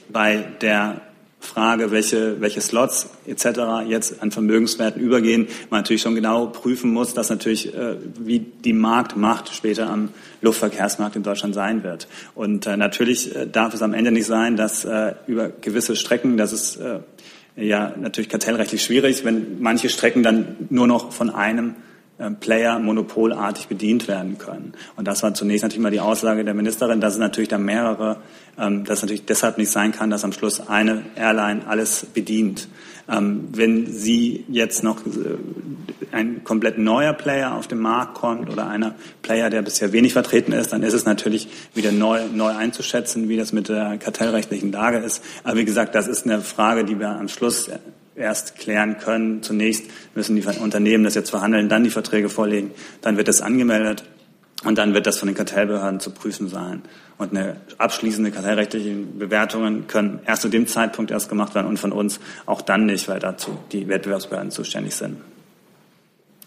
bei 0.09 0.43
der 0.59 0.99
Frage, 1.41 1.91
welche, 1.91 2.39
welche 2.39 2.61
Slots 2.61 3.09
etc. 3.25 3.87
jetzt 3.87 4.21
an 4.21 4.31
Vermögenswerten 4.31 5.01
übergehen, 5.01 5.47
man 5.69 5.79
natürlich 5.79 6.03
schon 6.03 6.15
genau 6.15 6.45
prüfen 6.45 6.93
muss, 6.93 7.13
dass 7.13 7.29
natürlich, 7.29 7.73
äh, 7.73 7.95
wie 8.19 8.39
die 8.39 8.73
Marktmacht 8.73 9.53
später 9.53 9.89
am 9.89 10.09
Luftverkehrsmarkt 10.41 11.15
in 11.15 11.23
Deutschland 11.23 11.55
sein 11.55 11.83
wird. 11.83 12.07
Und 12.35 12.67
äh, 12.67 12.77
natürlich 12.77 13.35
äh, 13.35 13.47
darf 13.47 13.73
es 13.73 13.81
am 13.81 13.93
Ende 13.93 14.11
nicht 14.11 14.27
sein, 14.27 14.55
dass 14.55 14.85
äh, 14.85 15.15
über 15.27 15.49
gewisse 15.49 15.95
Strecken, 15.95 16.37
das 16.37 16.53
ist 16.53 16.77
äh, 16.77 16.99
ja 17.55 17.93
natürlich 17.99 18.29
kartellrechtlich 18.29 18.83
schwierig, 18.83 19.25
wenn 19.25 19.59
manche 19.61 19.89
Strecken 19.89 20.23
dann 20.23 20.55
nur 20.69 20.87
noch 20.87 21.11
von 21.11 21.31
einem 21.31 21.75
Player 22.29 22.79
monopolartig 22.79 23.67
bedient 23.67 24.07
werden 24.07 24.37
können. 24.37 24.73
Und 24.95 25.07
das 25.07 25.23
war 25.23 25.33
zunächst 25.33 25.63
natürlich 25.63 25.81
mal 25.81 25.91
die 25.91 25.99
Aussage 25.99 26.45
der 26.45 26.53
Ministerin, 26.53 27.01
dass 27.01 27.13
es 27.13 27.19
natürlich 27.19 27.49
da 27.49 27.57
mehrere, 27.57 28.17
ähm, 28.59 28.83
dass 28.83 28.99
es 28.99 29.03
natürlich 29.03 29.25
deshalb 29.25 29.57
nicht 29.57 29.71
sein 29.71 29.91
kann, 29.91 30.09
dass 30.09 30.23
am 30.23 30.33
Schluss 30.33 30.67
eine 30.67 31.03
Airline 31.15 31.67
alles 31.67 32.05
bedient. 32.13 32.67
Ähm, 33.09 33.49
wenn 33.53 33.87
sie 33.87 34.45
jetzt 34.47 34.83
noch 34.83 35.05
äh, 35.05 35.37
ein 36.11 36.43
komplett 36.43 36.77
neuer 36.77 37.13
Player 37.13 37.55
auf 37.55 37.67
den 37.67 37.79
Markt 37.79 38.15
kommt 38.15 38.49
oder 38.49 38.67
einer 38.67 38.95
Player, 39.21 39.49
der 39.49 39.61
bisher 39.61 39.91
wenig 39.91 40.13
vertreten 40.13 40.51
ist, 40.51 40.73
dann 40.73 40.83
ist 40.83 40.93
es 40.93 41.05
natürlich 41.05 41.47
wieder 41.73 41.91
neu, 41.91 42.21
neu 42.31 42.51
einzuschätzen, 42.51 43.29
wie 43.29 43.37
das 43.37 43.53
mit 43.53 43.69
der 43.69 43.97
kartellrechtlichen 43.97 44.71
Lage 44.71 44.97
ist. 44.97 45.23
Aber 45.43 45.57
wie 45.57 45.65
gesagt, 45.65 45.95
das 45.95 46.07
ist 46.07 46.25
eine 46.25 46.41
Frage, 46.41 46.85
die 46.85 46.99
wir 46.99 47.09
am 47.09 47.27
Schluss 47.27 47.69
erst 48.15 48.57
klären 48.57 48.97
können. 48.97 49.43
Zunächst 49.43 49.85
müssen 50.15 50.35
die 50.35 50.45
Unternehmen 50.45 51.03
das 51.03 51.15
jetzt 51.15 51.29
verhandeln, 51.29 51.69
dann 51.69 51.83
die 51.83 51.89
Verträge 51.89 52.29
vorlegen, 52.29 52.71
dann 53.01 53.17
wird 53.17 53.27
das 53.27 53.41
angemeldet 53.41 54.03
und 54.63 54.77
dann 54.77 54.93
wird 54.93 55.07
das 55.07 55.17
von 55.17 55.27
den 55.27 55.35
Kartellbehörden 55.35 55.99
zu 55.99 56.11
prüfen 56.11 56.47
sein. 56.47 56.83
Und 57.17 57.35
eine 57.35 57.57
abschließende 57.77 58.31
kartellrechtliche 58.31 58.93
Bewertungen 58.93 59.87
können 59.87 60.19
erst 60.25 60.43
zu 60.43 60.49
dem 60.49 60.67
Zeitpunkt 60.67 61.11
erst 61.11 61.29
gemacht 61.29 61.55
werden 61.55 61.67
und 61.67 61.77
von 61.77 61.91
uns 61.91 62.19
auch 62.45 62.61
dann 62.61 62.85
nicht, 62.85 63.07
weil 63.07 63.19
dazu 63.19 63.57
die 63.71 63.87
Wettbewerbsbehörden 63.87 64.51
zuständig 64.51 64.95
sind. 64.95 65.17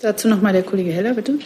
Dazu 0.00 0.28
nochmal 0.28 0.52
der 0.52 0.62
Kollege 0.62 0.90
Heller, 0.90 1.14
bitte. 1.14 1.38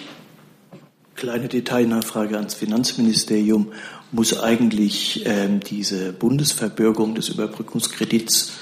Kleine 1.14 1.49
Detailnachfrage 1.49 2.37
ans 2.37 2.55
Finanzministerium. 2.55 3.73
Muss 4.11 4.41
eigentlich 4.41 5.27
ähm, 5.27 5.61
diese 5.61 6.12
Bundesverbürgung 6.12 7.14
des 7.14 7.29
Überbrückungskredits 7.29 8.53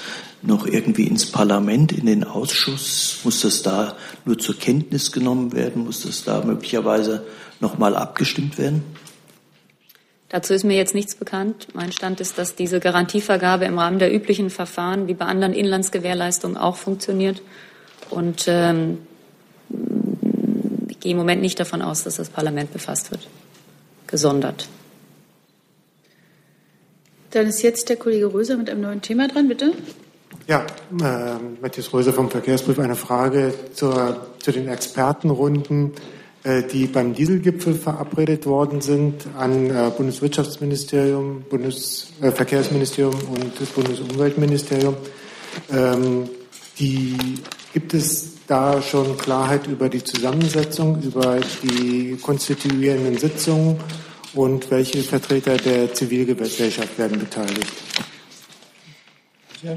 noch 0.42 0.66
irgendwie 0.66 1.06
ins 1.06 1.26
Parlament, 1.26 1.92
in 1.92 2.06
den 2.06 2.24
Ausschuss? 2.24 3.20
Muss 3.24 3.40
das 3.40 3.62
da 3.62 3.96
nur 4.24 4.38
zur 4.38 4.58
Kenntnis 4.58 5.12
genommen 5.12 5.52
werden? 5.52 5.84
Muss 5.84 6.02
das 6.02 6.24
da 6.24 6.42
möglicherweise 6.44 7.24
noch 7.60 7.78
mal 7.78 7.96
abgestimmt 7.96 8.58
werden? 8.58 8.82
Dazu 10.28 10.54
ist 10.54 10.64
mir 10.64 10.76
jetzt 10.76 10.94
nichts 10.94 11.14
bekannt. 11.14 11.68
Mein 11.72 11.92
Stand 11.92 12.20
ist, 12.20 12.36
dass 12.36 12.56
diese 12.56 12.80
Garantievergabe 12.80 13.64
im 13.64 13.78
Rahmen 13.78 13.98
der 13.98 14.12
üblichen 14.12 14.50
Verfahren 14.50 15.06
wie 15.06 15.14
bei 15.14 15.24
anderen 15.24 15.54
Inlandsgewährleistungen 15.54 16.56
auch 16.56 16.76
funktioniert. 16.76 17.42
Und 18.10 18.44
ähm, 18.48 18.98
ich 20.88 20.98
gehe 20.98 21.12
im 21.12 21.18
Moment 21.18 21.42
nicht 21.42 21.60
davon 21.60 21.80
aus, 21.80 22.02
dass 22.02 22.16
das 22.16 22.28
Parlament 22.28 22.72
befasst 22.72 23.12
wird. 23.12 23.28
Gesondert. 24.08 24.68
Dann 27.30 27.46
ist 27.46 27.62
jetzt 27.62 27.88
der 27.88 27.96
Kollege 27.96 28.32
Röser 28.32 28.56
mit 28.56 28.68
einem 28.68 28.80
neuen 28.80 29.02
Thema 29.02 29.28
dran, 29.28 29.48
bitte. 29.48 29.72
Ja, 30.48 30.64
äh, 31.02 31.60
Matthias 31.60 31.92
Röser 31.92 32.12
vom 32.12 32.30
Verkehrsprüf. 32.30 32.78
Eine 32.78 32.94
Frage 32.94 33.52
zur, 33.74 34.28
zu 34.38 34.52
den 34.52 34.68
Expertenrunden, 34.68 35.92
äh, 36.44 36.62
die 36.62 36.86
beim 36.86 37.14
Dieselgipfel 37.14 37.74
verabredet 37.74 38.46
worden 38.46 38.80
sind 38.80 39.26
an 39.36 39.68
äh, 39.68 39.90
Bundeswirtschaftsministerium, 39.96 41.42
Bundesverkehrsministerium 41.50 43.14
äh, 43.14 43.42
und 43.42 43.60
das 43.60 43.70
Bundesumweltministerium. 43.70 44.96
Ähm, 45.72 46.28
die, 46.78 47.16
gibt 47.72 47.94
es 47.94 48.34
da 48.46 48.80
schon 48.80 49.18
Klarheit 49.18 49.66
über 49.66 49.88
die 49.88 50.04
Zusammensetzung, 50.04 51.02
über 51.02 51.40
die 51.64 52.16
konstituierenden 52.22 53.18
Sitzungen 53.18 53.80
und 54.34 54.70
welche 54.70 55.02
Vertreter 55.02 55.56
der 55.56 55.92
Zivilgesellschaft 55.92 56.96
werden 56.98 57.18
beteiligt? 57.18 57.72
Ja. 59.64 59.76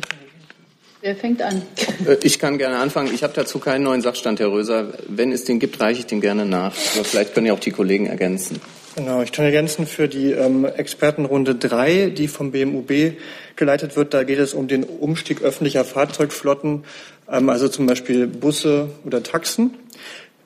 Wer 1.01 1.15
fängt 1.15 1.41
an? 1.41 1.61
Äh, 2.05 2.17
ich 2.23 2.39
kann 2.39 2.57
gerne 2.57 2.77
anfangen. 2.77 3.13
Ich 3.13 3.23
habe 3.23 3.33
dazu 3.33 3.59
keinen 3.59 3.83
neuen 3.83 4.01
Sachstand, 4.01 4.39
Herr 4.39 4.51
Röser. 4.51 4.93
Wenn 5.07 5.31
es 5.31 5.45
den 5.45 5.59
gibt, 5.59 5.79
reiche 5.79 6.01
ich 6.01 6.07
den 6.07 6.19
gerne 6.19 6.45
nach. 6.45 6.75
Aber 6.95 7.05
vielleicht 7.05 7.33
können 7.33 7.45
ja 7.45 7.53
auch 7.53 7.59
die 7.59 7.71
Kollegen 7.71 8.07
ergänzen. 8.07 8.59
Genau, 8.95 9.21
ich 9.21 9.31
kann 9.31 9.45
ergänzen 9.45 9.87
für 9.87 10.09
die 10.09 10.31
ähm, 10.31 10.65
Expertenrunde 10.65 11.55
3, 11.55 12.09
die 12.09 12.27
vom 12.27 12.51
BMUB 12.51 13.13
geleitet 13.55 13.95
wird. 13.95 14.13
Da 14.13 14.23
geht 14.23 14.39
es 14.39 14.53
um 14.53 14.67
den 14.67 14.83
Umstieg 14.83 15.41
öffentlicher 15.41 15.85
Fahrzeugflotten, 15.85 16.83
ähm, 17.31 17.47
also 17.47 17.69
zum 17.69 17.85
Beispiel 17.85 18.27
Busse 18.27 18.89
oder 19.05 19.23
Taxen. 19.23 19.75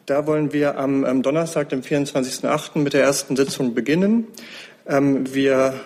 Da 0.05 0.27
wollen 0.27 0.53
wir 0.53 0.77
am, 0.77 1.03
am 1.03 1.23
Donnerstag, 1.23 1.69
dem 1.69 1.81
24.08. 1.81 2.77
mit 2.77 2.93
der 2.93 3.01
ersten 3.01 3.35
Sitzung 3.35 3.73
beginnen. 3.73 4.27
Ähm, 4.87 5.33
wir 5.33 5.79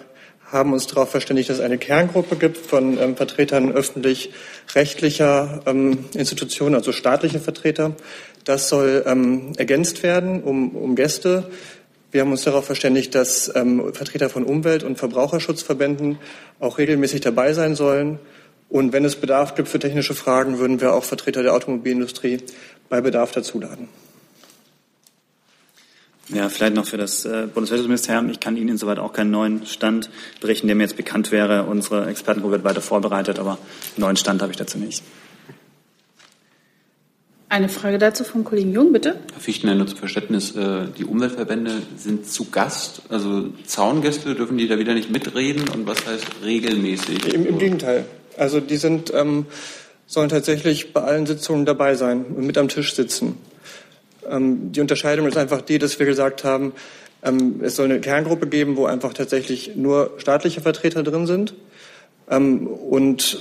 haben 0.52 0.74
uns 0.74 0.88
darauf 0.88 1.12
verständigt, 1.12 1.50
dass 1.50 1.58
es 1.58 1.64
eine 1.64 1.78
Kerngruppe 1.78 2.36
gibt 2.38 2.58
von 2.58 2.98
ähm, 2.98 3.16
Vertretern 3.16 3.72
öffentlich-rechtlicher 3.72 5.62
ähm, 5.66 6.06
Institutionen, 6.14 6.76
also 6.76 6.92
staatliche 6.92 7.40
Vertreter. 7.40 7.96
Das 8.46 8.70
soll 8.70 9.04
ähm, 9.06 9.54
ergänzt 9.58 10.04
werden 10.04 10.42
um, 10.44 10.76
um 10.76 10.96
Gäste. 10.96 11.50
Wir 12.12 12.22
haben 12.22 12.32
uns 12.32 12.44
darauf 12.44 12.66
verständigt, 12.66 13.14
dass 13.16 13.54
ähm, 13.56 13.94
Vertreter 13.94 14.30
von 14.30 14.46
Umwelt- 14.46 14.84
und 14.84 14.98
Verbraucherschutzverbänden 14.98 16.18
auch 16.60 16.78
regelmäßig 16.78 17.22
dabei 17.22 17.52
sein 17.52 17.76
sollen. 17.76 18.20
Und 18.70 18.94
wenn 18.94 19.04
es 19.04 19.18
Bedarf 19.18 19.56
gibt 19.56 19.68
für 19.68 19.80
technische 19.80 20.14
Fragen, 20.14 20.60
würden 20.60 20.80
wir 20.80 20.94
auch 20.94 21.04
Vertreter 21.04 21.44
der 21.44 21.54
Automobilindustrie 21.54 22.40
bei 22.90 23.02
Bedarf 23.02 23.32
dazuladen. 23.32 23.90
Ja, 26.30 26.50
vielleicht 26.50 26.76
noch 26.76 26.86
für 26.86 26.98
das 26.98 27.24
äh, 27.24 27.48
Bundeswirtschaftsministerium. 27.54 28.30
Ich 28.30 28.42
kann 28.42 28.58
Ihnen 28.58 28.70
insoweit 28.70 29.00
auch 29.00 29.14
keinen 29.14 29.32
neuen 29.32 29.66
Stand 29.66 30.10
berichten, 30.42 30.68
der 30.68 30.76
mir 30.76 30.84
jetzt 30.84 30.98
bekannt 30.98 31.32
wäre. 31.32 31.64
Unsere 31.64 32.06
Expertengruppe 32.08 32.56
wird 32.56 32.64
weiter 32.66 32.82
vorbereitet, 32.82 33.40
aber 33.40 33.52
einen 33.52 33.60
neuen 33.98 34.18
Stand 34.18 34.42
habe 34.42 34.52
ich 34.52 34.58
dazu 34.58 34.78
nicht. 34.78 35.04
Eine 37.50 37.70
Frage 37.70 37.98
dazu 37.98 38.26
vom 38.26 38.44
Kollegen 38.44 38.74
Jung, 38.74 38.92
bitte. 38.92 39.16
Herr 39.32 39.40
Fichtner, 39.40 39.74
nur 39.74 39.88
zum 39.88 39.98
Verständnis, 39.98 40.54
äh, 40.54 40.88
die 40.98 41.06
Umweltverbände 41.06 41.82
sind 41.96 42.28
zu 42.28 42.50
Gast, 42.52 43.04
also 43.08 43.46
Zaungäste, 43.66 44.36
dürfen 44.36 44.58
die 44.58 44.68
da 44.68 44.78
wieder 44.78 44.94
nicht 44.94 45.10
mitreden 45.12 45.70
und 45.70 45.88
was 45.88 46.06
heißt 46.06 46.26
regelmäßig? 46.44 47.34
Im, 47.34 47.46
im 47.46 47.58
Gegenteil. 47.58 48.04
Also 48.36 48.60
die 48.60 48.76
sind, 48.76 49.14
ähm, 49.14 49.46
sollen 50.08 50.28
tatsächlich 50.28 50.92
bei 50.92 51.02
allen 51.02 51.26
Sitzungen 51.26 51.66
dabei 51.66 51.96
sein 51.96 52.26
und 52.26 52.46
mit 52.46 52.58
am 52.58 52.68
Tisch 52.68 52.94
sitzen. 52.94 53.38
Ähm, 54.30 54.72
die 54.72 54.82
Unterscheidung 54.82 55.28
ist 55.28 55.38
einfach 55.38 55.62
die, 55.62 55.80
dass 55.80 55.98
wir 56.00 56.06
gesagt 56.06 56.44
haben, 56.44 56.74
ähm, 57.24 57.62
es 57.64 57.76
soll 57.76 57.86
eine 57.86 58.00
Kerngruppe 58.00 58.48
geben, 58.48 58.78
wo 58.78 58.86
einfach 58.86 59.14
tatsächlich 59.14 59.76
nur 59.76 60.14
staatliche 60.18 60.62
Vertreter 60.62 61.04
drin 61.04 61.26
sind 61.28 61.54
ähm, 62.30 62.68
und 62.68 63.40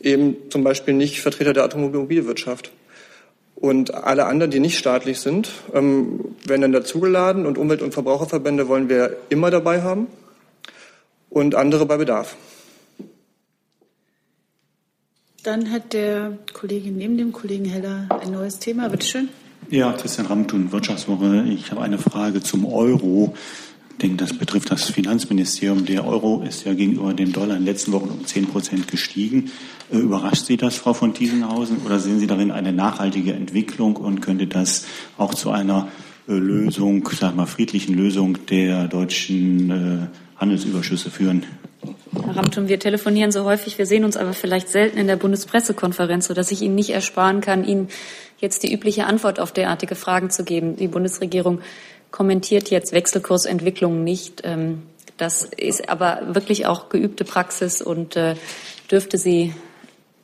eben 0.00 0.36
zum 0.50 0.62
Beispiel 0.62 0.94
nicht 0.94 1.20
Vertreter 1.20 1.52
der 1.52 1.64
Automobilwirtschaft. 1.64 2.70
Und 3.56 3.92
alle 3.92 4.26
anderen, 4.26 4.52
die 4.52 4.60
nicht 4.60 4.78
staatlich 4.78 5.18
sind, 5.18 5.50
werden 5.72 6.36
dann 6.44 6.70
dazugeladen 6.70 7.44
und 7.44 7.58
Umwelt- 7.58 7.82
und 7.82 7.92
Verbraucherverbände 7.92 8.68
wollen 8.68 8.88
wir 8.88 9.16
immer 9.30 9.50
dabei 9.50 9.82
haben 9.82 10.06
und 11.28 11.56
andere 11.56 11.84
bei 11.84 11.96
Bedarf. 11.96 12.36
Dann 15.42 15.70
hat 15.70 15.92
der 15.92 16.36
Kollege 16.52 16.90
neben 16.90 17.16
dem 17.16 17.32
Kollegen 17.32 17.64
Heller 17.64 18.06
ein 18.10 18.30
neues 18.30 18.58
Thema. 18.58 18.88
Bitte 18.88 19.06
schön. 19.06 19.28
Ja, 19.70 19.92
Christian 19.92 20.26
Ramtun, 20.26 20.72
Wirtschaftswoche. 20.72 21.44
Ich 21.46 21.70
habe 21.70 21.82
eine 21.82 21.98
Frage 21.98 22.40
zum 22.40 22.64
Euro. 22.64 23.34
Ich 23.90 23.98
denke, 23.98 24.16
das 24.16 24.32
betrifft 24.32 24.70
das 24.70 24.84
Finanzministerium. 24.84 25.84
Der 25.84 26.06
Euro 26.06 26.42
ist 26.42 26.64
ja 26.64 26.72
gegenüber 26.72 27.12
dem 27.12 27.34
Dollar 27.34 27.56
in 27.56 27.64
den 27.64 27.66
letzten 27.66 27.92
Wochen 27.92 28.08
um 28.08 28.24
10 28.24 28.46
Prozent 28.46 28.88
gestiegen. 28.88 29.50
Äh, 29.92 29.98
überrascht 29.98 30.46
Sie 30.46 30.56
das, 30.56 30.76
Frau 30.76 30.94
von 30.94 31.12
Thiesenhausen, 31.12 31.82
oder 31.84 31.98
sehen 31.98 32.18
Sie 32.18 32.26
darin 32.26 32.50
eine 32.50 32.72
nachhaltige 32.72 33.34
Entwicklung 33.34 33.96
und 33.96 34.22
könnte 34.22 34.46
das 34.46 34.86
auch 35.18 35.34
zu 35.34 35.50
einer 35.50 35.88
äh, 36.28 36.32
Lösung, 36.32 37.06
sag 37.12 37.36
mal, 37.36 37.44
friedlichen 37.44 37.94
Lösung 37.94 38.38
der 38.46 38.88
deutschen 38.88 39.70
äh, 39.70 40.40
Handelsüberschüsse 40.40 41.10
führen? 41.10 41.44
Herr 42.24 42.36
Ramtum, 42.36 42.68
wir 42.68 42.80
telefonieren 42.80 43.32
so 43.32 43.44
häufig, 43.44 43.76
wir 43.76 43.86
sehen 43.86 44.04
uns 44.04 44.16
aber 44.16 44.32
vielleicht 44.32 44.68
selten 44.68 44.96
in 44.96 45.06
der 45.06 45.16
Bundespressekonferenz, 45.16 46.26
sodass 46.26 46.50
ich 46.50 46.62
Ihnen 46.62 46.74
nicht 46.74 46.90
ersparen 46.90 47.42
kann, 47.42 47.64
Ihnen 47.64 47.88
jetzt 48.38 48.62
die 48.62 48.72
übliche 48.72 49.06
Antwort 49.06 49.40
auf 49.40 49.52
derartige 49.52 49.94
Fragen 49.94 50.30
zu 50.30 50.44
geben. 50.44 50.76
Die 50.76 50.88
Bundesregierung 50.88 51.60
kommentiert 52.10 52.70
jetzt 52.70 52.92
Wechselkursentwicklungen 52.92 54.04
nicht. 54.04 54.42
Ähm, 54.44 54.82
das 55.16 55.42
ist 55.44 55.88
aber 55.88 56.34
wirklich 56.34 56.66
auch 56.66 56.88
geübte 56.88 57.24
Praxis 57.24 57.82
und 57.82 58.16
äh, 58.16 58.36
dürfte 58.90 59.18
Sie 59.18 59.52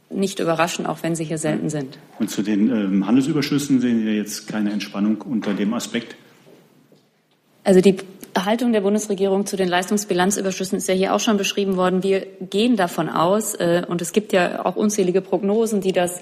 nicht 0.08 0.38
überraschen, 0.38 0.86
auch 0.86 0.98
wenn 1.02 1.16
Sie 1.16 1.24
hier 1.24 1.38
selten 1.38 1.68
sind. 1.68 1.98
Und 2.18 2.30
zu 2.30 2.42
den 2.42 2.70
ähm, 2.70 3.06
Handelsüberschüssen 3.06 3.80
sehen 3.80 4.04
Sie 4.04 4.12
jetzt 4.12 4.46
keine 4.46 4.72
Entspannung 4.72 5.20
unter 5.22 5.52
dem 5.52 5.74
Aspekt? 5.74 6.14
Also 7.64 7.80
die 7.80 7.96
Haltung 8.36 8.72
der 8.72 8.80
Bundesregierung 8.80 9.46
zu 9.46 9.56
den 9.56 9.68
Leistungsbilanzüberschüssen 9.68 10.78
ist 10.78 10.88
ja 10.88 10.94
hier 10.94 11.14
auch 11.14 11.20
schon 11.20 11.36
beschrieben 11.36 11.76
worden. 11.76 12.02
Wir 12.02 12.26
gehen 12.40 12.76
davon 12.76 13.08
aus, 13.08 13.54
äh, 13.54 13.82
und 13.88 14.02
es 14.02 14.12
gibt 14.12 14.32
ja 14.32 14.64
auch 14.64 14.76
unzählige 14.76 15.20
Prognosen, 15.20 15.80
die 15.80 15.92
das 15.92 16.20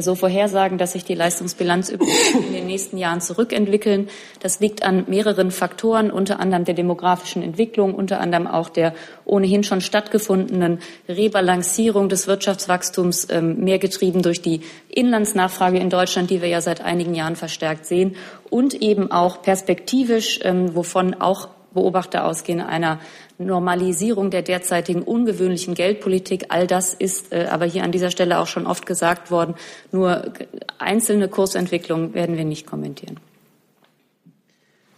so 0.00 0.14
vorhersagen, 0.14 0.78
dass 0.78 0.92
sich 0.92 1.04
die 1.04 1.14
Leistungsbilanzüberschüsse 1.14 2.38
in 2.46 2.52
den 2.52 2.66
nächsten 2.66 2.98
Jahren 2.98 3.20
zurückentwickeln. 3.20 4.08
Das 4.40 4.60
liegt 4.60 4.82
an 4.82 5.04
mehreren 5.08 5.50
Faktoren, 5.50 6.10
unter 6.10 6.40
anderem 6.40 6.64
der 6.64 6.74
demografischen 6.74 7.42
Entwicklung, 7.42 7.94
unter 7.94 8.20
anderem 8.20 8.46
auch 8.46 8.68
der 8.68 8.94
ohnehin 9.24 9.64
schon 9.64 9.80
stattgefundenen 9.80 10.80
Rebalancierung 11.08 12.08
des 12.08 12.26
Wirtschaftswachstums, 12.26 13.28
ähm, 13.30 13.64
mehr 13.64 13.78
getrieben 13.78 14.22
durch 14.22 14.42
die 14.42 14.60
Inlandsnachfrage 14.88 15.78
in 15.78 15.90
Deutschland, 15.90 16.30
die 16.30 16.42
wir 16.42 16.48
ja 16.48 16.60
seit 16.60 16.80
einigen 16.80 17.14
Jahren 17.14 17.36
verstärkt 17.36 17.86
sehen, 17.86 18.16
und 18.50 18.74
eben 18.74 19.10
auch 19.10 19.42
perspektivisch, 19.42 20.40
ähm, 20.42 20.74
wovon 20.74 21.14
auch 21.14 21.48
Beobachter 21.72 22.24
ausgehen, 22.24 22.60
einer 22.60 22.98
Normalisierung 23.38 24.30
der 24.30 24.42
derzeitigen 24.42 25.02
ungewöhnlichen 25.02 25.74
Geldpolitik. 25.74 26.46
All 26.48 26.66
das 26.66 26.92
ist 26.92 27.32
äh, 27.32 27.46
aber 27.50 27.66
hier 27.66 27.84
an 27.84 27.92
dieser 27.92 28.10
Stelle 28.10 28.38
auch 28.38 28.48
schon 28.48 28.66
oft 28.66 28.84
gesagt 28.84 29.30
worden. 29.30 29.54
Nur 29.92 30.32
einzelne 30.78 31.28
Kursentwicklungen 31.28 32.14
werden 32.14 32.36
wir 32.36 32.44
nicht 32.44 32.66
kommentieren. 32.66 33.18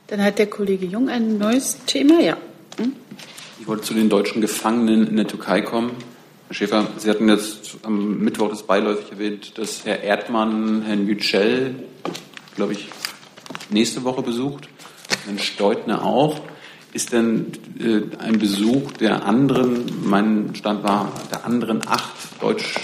Dann 0.06 0.24
hat 0.24 0.38
der 0.38 0.48
Kollege 0.48 0.86
Jung 0.86 1.08
ein 1.08 1.38
neues 1.38 1.84
Thema. 1.84 2.20
Ja. 2.20 2.36
Hm? 2.78 2.94
Ich 3.60 3.68
wollte 3.68 3.82
zu 3.82 3.94
den 3.94 4.08
deutschen 4.08 4.40
Gefangenen 4.40 5.06
in 5.06 5.16
der 5.16 5.26
Türkei 5.26 5.60
kommen. 5.60 5.92
Herr 6.48 6.54
Schäfer, 6.54 6.88
Sie 6.96 7.08
hatten 7.08 7.28
jetzt 7.28 7.76
am 7.82 8.18
Mittwoch 8.18 8.48
das 8.48 8.64
beiläufig 8.64 9.12
erwähnt, 9.12 9.56
dass 9.58 9.84
Herr 9.84 10.02
Erdmann 10.02 10.82
Herrn 10.82 11.06
Yücel, 11.06 11.74
glaube 12.56 12.72
ich, 12.72 12.88
nächste 13.68 14.02
Woche 14.02 14.22
besucht, 14.22 14.68
Herrn 15.26 15.38
Steutner 15.38 16.04
auch. 16.04 16.40
Ist 16.92 17.12
denn 17.12 17.52
äh, 17.78 18.02
ein 18.18 18.38
Besuch 18.38 18.92
der 18.92 19.24
anderen, 19.24 19.84
mein 20.04 20.54
Stand 20.54 20.82
war, 20.82 21.12
der 21.30 21.44
anderen 21.44 21.86
acht 21.86 22.12
Deutsch, 22.40 22.74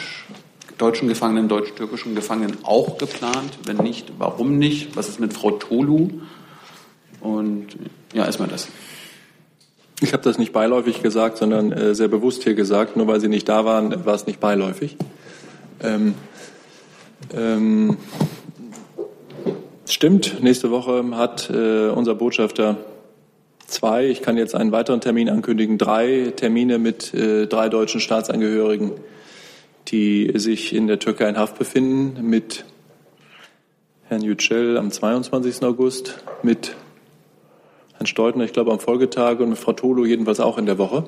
deutschen 0.78 1.08
Gefangenen, 1.08 1.48
deutsch-türkischen 1.48 2.14
Gefangenen 2.14 2.58
auch 2.62 2.98
geplant? 2.98 3.58
Wenn 3.64 3.78
nicht, 3.78 4.12
warum 4.18 4.58
nicht? 4.58 4.94
Was 4.96 5.08
ist 5.08 5.18
mit 5.18 5.32
Frau 5.32 5.52
Tolu? 5.52 6.10
Und 7.20 7.76
ja, 8.14 8.24
erstmal 8.24 8.48
das. 8.48 8.68
Ich 10.00 10.12
habe 10.12 10.22
das 10.22 10.38
nicht 10.38 10.52
beiläufig 10.52 11.02
gesagt, 11.02 11.38
sondern 11.38 11.72
äh, 11.72 11.94
sehr 11.94 12.08
bewusst 12.08 12.44
hier 12.44 12.54
gesagt. 12.54 12.96
Nur 12.96 13.08
weil 13.08 13.18
Sie 13.18 13.28
nicht 13.28 13.48
da 13.48 13.64
waren, 13.64 14.04
war 14.06 14.14
es 14.14 14.26
nicht 14.26 14.38
beiläufig. 14.38 14.96
Ähm, 15.82 16.14
ähm, 17.34 17.96
stimmt, 19.88 20.42
nächste 20.42 20.70
Woche 20.70 21.04
hat 21.12 21.50
äh, 21.50 21.88
unser 21.88 22.14
Botschafter 22.14 22.76
zwei, 23.66 24.06
ich 24.06 24.22
kann 24.22 24.36
jetzt 24.36 24.54
einen 24.54 24.72
weiteren 24.72 25.00
Termin 25.00 25.28
ankündigen, 25.28 25.78
drei 25.78 26.32
Termine 26.34 26.78
mit 26.78 27.12
äh, 27.14 27.46
drei 27.46 27.68
deutschen 27.68 28.00
Staatsangehörigen, 28.00 28.92
die 29.88 30.32
sich 30.34 30.74
in 30.74 30.86
der 30.86 30.98
Türkei 30.98 31.28
in 31.28 31.36
Haft 31.36 31.58
befinden, 31.58 32.28
mit 32.28 32.64
Herrn 34.08 34.22
Yücel 34.22 34.78
am 34.78 34.90
22. 34.90 35.62
August, 35.62 36.18
mit 36.42 36.76
Herrn 37.94 38.06
Steutner, 38.06 38.44
ich 38.44 38.52
glaube, 38.52 38.72
am 38.72 38.80
Folgetag 38.80 39.40
und 39.40 39.50
mit 39.50 39.58
Frau 39.58 39.72
Tolo 39.72 40.04
jedenfalls 40.04 40.40
auch 40.40 40.58
in 40.58 40.66
der 40.66 40.78
Woche, 40.78 41.04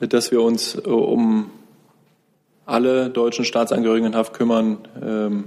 dass 0.00 0.30
wir 0.30 0.42
uns 0.42 0.74
äh, 0.74 0.88
um 0.88 1.50
alle 2.66 3.10
deutschen 3.10 3.44
Staatsangehörigen 3.44 4.08
in 4.08 4.16
Haft 4.16 4.32
kümmern, 4.34 4.78
ähm, 5.02 5.44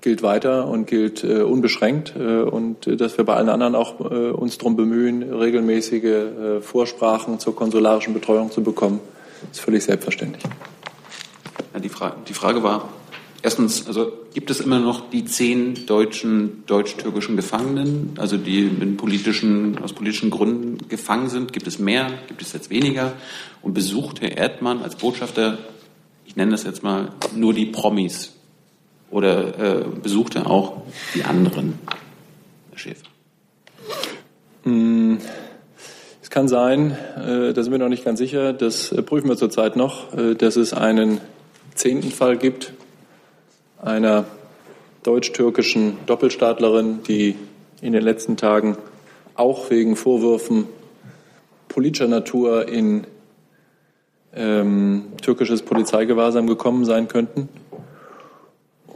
gilt 0.00 0.22
weiter 0.22 0.68
und 0.68 0.86
gilt 0.86 1.24
äh, 1.24 1.42
unbeschränkt 1.42 2.14
äh, 2.16 2.42
und 2.42 2.86
äh, 2.86 2.96
dass 2.96 3.18
wir 3.18 3.24
bei 3.24 3.34
allen 3.34 3.48
anderen 3.48 3.74
auch 3.74 4.00
äh, 4.00 4.30
uns 4.30 4.58
darum 4.58 4.76
bemühen, 4.76 5.22
regelmäßige 5.22 6.04
äh, 6.04 6.60
Vorsprachen 6.60 7.38
zur 7.40 7.56
konsularischen 7.56 8.14
Betreuung 8.14 8.50
zu 8.50 8.62
bekommen, 8.62 9.00
ist 9.50 9.60
völlig 9.60 9.84
selbstverständlich. 9.84 10.44
Ja, 11.74 11.80
die, 11.80 11.88
Frage, 11.88 12.16
die 12.28 12.32
Frage 12.32 12.62
war, 12.62 12.88
erstens, 13.42 13.88
also 13.88 14.12
gibt 14.34 14.50
es 14.50 14.60
immer 14.60 14.78
noch 14.78 15.10
die 15.10 15.24
zehn 15.24 15.86
deutschen, 15.86 16.62
deutsch-türkischen 16.66 17.34
Gefangenen, 17.34 18.12
also 18.18 18.36
die 18.36 18.66
politischen, 18.96 19.78
aus 19.78 19.92
politischen 19.92 20.30
Gründen 20.30 20.88
gefangen 20.88 21.28
sind? 21.28 21.52
Gibt 21.52 21.66
es 21.66 21.80
mehr? 21.80 22.08
Gibt 22.28 22.40
es 22.42 22.52
jetzt 22.52 22.70
weniger? 22.70 23.14
Und 23.62 23.74
besucht 23.74 24.20
Herr 24.20 24.36
Erdmann 24.36 24.80
als 24.82 24.94
Botschafter, 24.94 25.58
ich 26.24 26.36
nenne 26.36 26.52
das 26.52 26.62
jetzt 26.62 26.84
mal, 26.84 27.10
nur 27.34 27.52
die 27.52 27.66
Promis? 27.66 28.37
Oder 29.10 29.58
äh, 29.58 29.84
er 30.34 30.50
auch 30.50 30.82
die 31.14 31.24
anderen, 31.24 31.78
Herr 32.70 32.78
Schäfer? 32.78 33.06
Hm, 34.64 35.18
es 36.22 36.30
kann 36.30 36.48
sein, 36.48 36.96
äh, 37.16 37.52
da 37.54 37.62
sind 37.62 37.72
wir 37.72 37.78
noch 37.78 37.88
nicht 37.88 38.04
ganz 38.04 38.18
sicher, 38.18 38.52
das 38.52 38.92
äh, 38.92 39.02
prüfen 39.02 39.28
wir 39.28 39.36
zurzeit 39.36 39.76
noch, 39.76 40.14
äh, 40.14 40.34
dass 40.34 40.56
es 40.56 40.74
einen 40.74 41.20
zehnten 41.74 42.10
Fall 42.10 42.36
gibt, 42.36 42.74
einer 43.80 44.26
deutsch-türkischen 45.04 45.96
Doppelstaatlerin, 46.06 47.02
die 47.04 47.36
in 47.80 47.92
den 47.92 48.02
letzten 48.02 48.36
Tagen 48.36 48.76
auch 49.34 49.70
wegen 49.70 49.96
Vorwürfen 49.96 50.66
politischer 51.68 52.08
Natur 52.08 52.68
in 52.68 53.06
ähm, 54.34 55.04
türkisches 55.22 55.62
Polizeigewahrsam 55.62 56.46
gekommen 56.46 56.84
sein 56.84 57.08
könnten. 57.08 57.48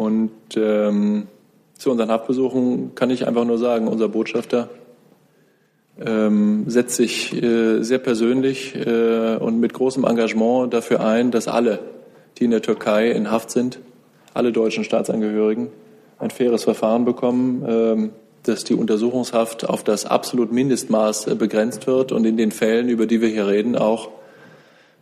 Und 0.03 0.31
ähm, 0.57 1.29
zu 1.79 1.91
unseren 1.91 2.11
Haftbesuchen 2.11 2.95
kann 2.95 3.11
ich 3.11 3.27
einfach 3.27 3.45
nur 3.45 3.59
sagen, 3.59 3.87
unser 3.87 4.09
Botschafter 4.09 4.69
ähm, 6.05 6.65
setzt 6.67 6.97
sich 6.97 7.41
äh, 7.41 7.83
sehr 7.83 7.99
persönlich 7.99 8.75
äh, 8.75 9.37
und 9.37 9.61
mit 9.61 9.73
großem 9.73 10.05
Engagement 10.05 10.75
dafür 10.75 11.05
ein, 11.05 11.31
dass 11.31 11.47
alle, 11.47 11.79
die 12.39 12.45
in 12.45 12.51
der 12.51 12.63
Türkei 12.63 13.11
in 13.13 13.31
Haft 13.31 13.51
sind, 13.51 13.79
alle 14.35 14.51
deutschen 14.51 14.83
Staatsangehörigen, 14.83 15.69
ein 16.19 16.31
faires 16.31 16.65
Verfahren 16.65 17.05
bekommen, 17.05 17.65
ähm, 17.69 18.11
dass 18.43 18.65
die 18.65 18.75
Untersuchungshaft 18.75 19.69
auf 19.69 19.85
das 19.85 20.05
absolut 20.05 20.51
Mindestmaß 20.51 21.29
äh, 21.29 21.35
begrenzt 21.37 21.87
wird 21.87 22.11
und 22.11 22.25
in 22.25 22.37
den 22.37 22.51
Fällen, 22.51 22.89
über 22.89 23.07
die 23.07 23.21
wir 23.21 23.29
hier 23.29 23.47
reden, 23.47 23.77
auch, 23.77 24.09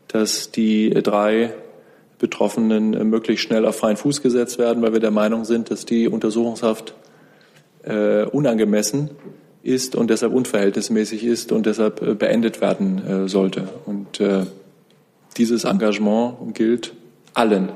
dass 0.09 0.51
die 0.51 0.91
drei 0.91 1.55
Betroffenen 2.21 2.95
äh, 2.95 3.03
möglichst 3.03 3.45
schnell 3.45 3.67
auf 3.67 3.79
freien 3.79 3.97
Fuß 3.97 4.23
gesetzt 4.23 4.59
werden, 4.59 4.83
weil 4.83 4.93
wir 4.93 5.01
der 5.01 5.11
Meinung 5.11 5.45
sind, 5.45 5.71
dass 5.71 5.85
die 5.87 6.07
Untersuchungshaft 6.07 6.95
äh, 7.83 8.25
unangemessen 8.25 9.11
ist 9.63 9.97
und 9.97 10.11
deshalb 10.11 10.33
unverhältnismäßig 10.33 11.25
ist 11.25 11.51
und 11.51 11.67
deshalb 11.67 12.01
äh, 12.03 12.15
beendet 12.15 12.61
werden 12.61 13.25
äh, 13.25 13.29
sollte. 13.29 13.69
Und 13.87 14.21
äh, 14.21 14.45
dieses 15.37 15.65
Engagement 15.65 16.55
gilt 16.55 16.93
allen, 17.35 17.71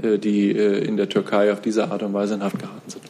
äh, 0.00 0.18
die 0.18 0.50
in 0.50 0.96
der 0.96 1.08
Türkei 1.08 1.52
auf 1.52 1.60
diese 1.60 1.90
Art 1.90 2.02
und 2.02 2.14
Weise 2.14 2.34
in 2.34 2.42
Haft 2.42 2.58
geraten 2.58 2.88
sind. 2.88 3.02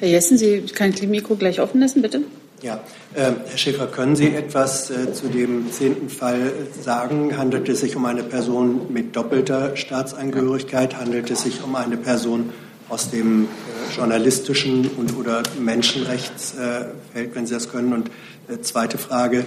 Herr 0.00 0.08
Jessen, 0.08 0.38
Sie 0.38 0.60
können 0.74 0.92
das 0.92 1.02
Mikro 1.02 1.36
gleich 1.36 1.60
offen 1.60 1.80
lassen, 1.80 2.02
bitte. 2.02 2.22
Ja, 2.62 2.80
äh, 3.14 3.32
Herr 3.48 3.56
Schäfer, 3.56 3.86
können 3.86 4.16
Sie 4.16 4.34
etwas 4.34 4.90
äh, 4.90 5.14
zu 5.14 5.28
dem 5.28 5.72
zehnten 5.72 6.10
Fall 6.10 6.52
sagen? 6.82 7.38
Handelt 7.38 7.70
es 7.70 7.80
sich 7.80 7.96
um 7.96 8.04
eine 8.04 8.22
Person 8.22 8.92
mit 8.92 9.16
doppelter 9.16 9.78
Staatsangehörigkeit? 9.78 10.98
Handelt 10.98 11.30
es 11.30 11.42
sich 11.42 11.64
um 11.64 11.74
eine 11.74 11.96
Person 11.96 12.52
aus 12.90 13.10
dem 13.10 13.44
äh, 13.44 13.96
journalistischen 13.96 14.90
und 14.98 15.16
oder 15.16 15.42
Menschenrechtsfeld, 15.58 17.34
wenn 17.34 17.46
Sie 17.46 17.54
das 17.54 17.70
können? 17.70 17.94
Und 17.94 18.10
äh, 18.48 18.60
zweite 18.60 18.98
Frage. 18.98 19.46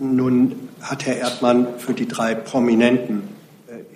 Nun 0.00 0.68
hat 0.80 1.06
Herr 1.06 1.18
Erdmann 1.18 1.78
für 1.78 1.94
die 1.94 2.08
drei 2.08 2.34
Prominenten 2.34 3.18
äh, 3.18 3.39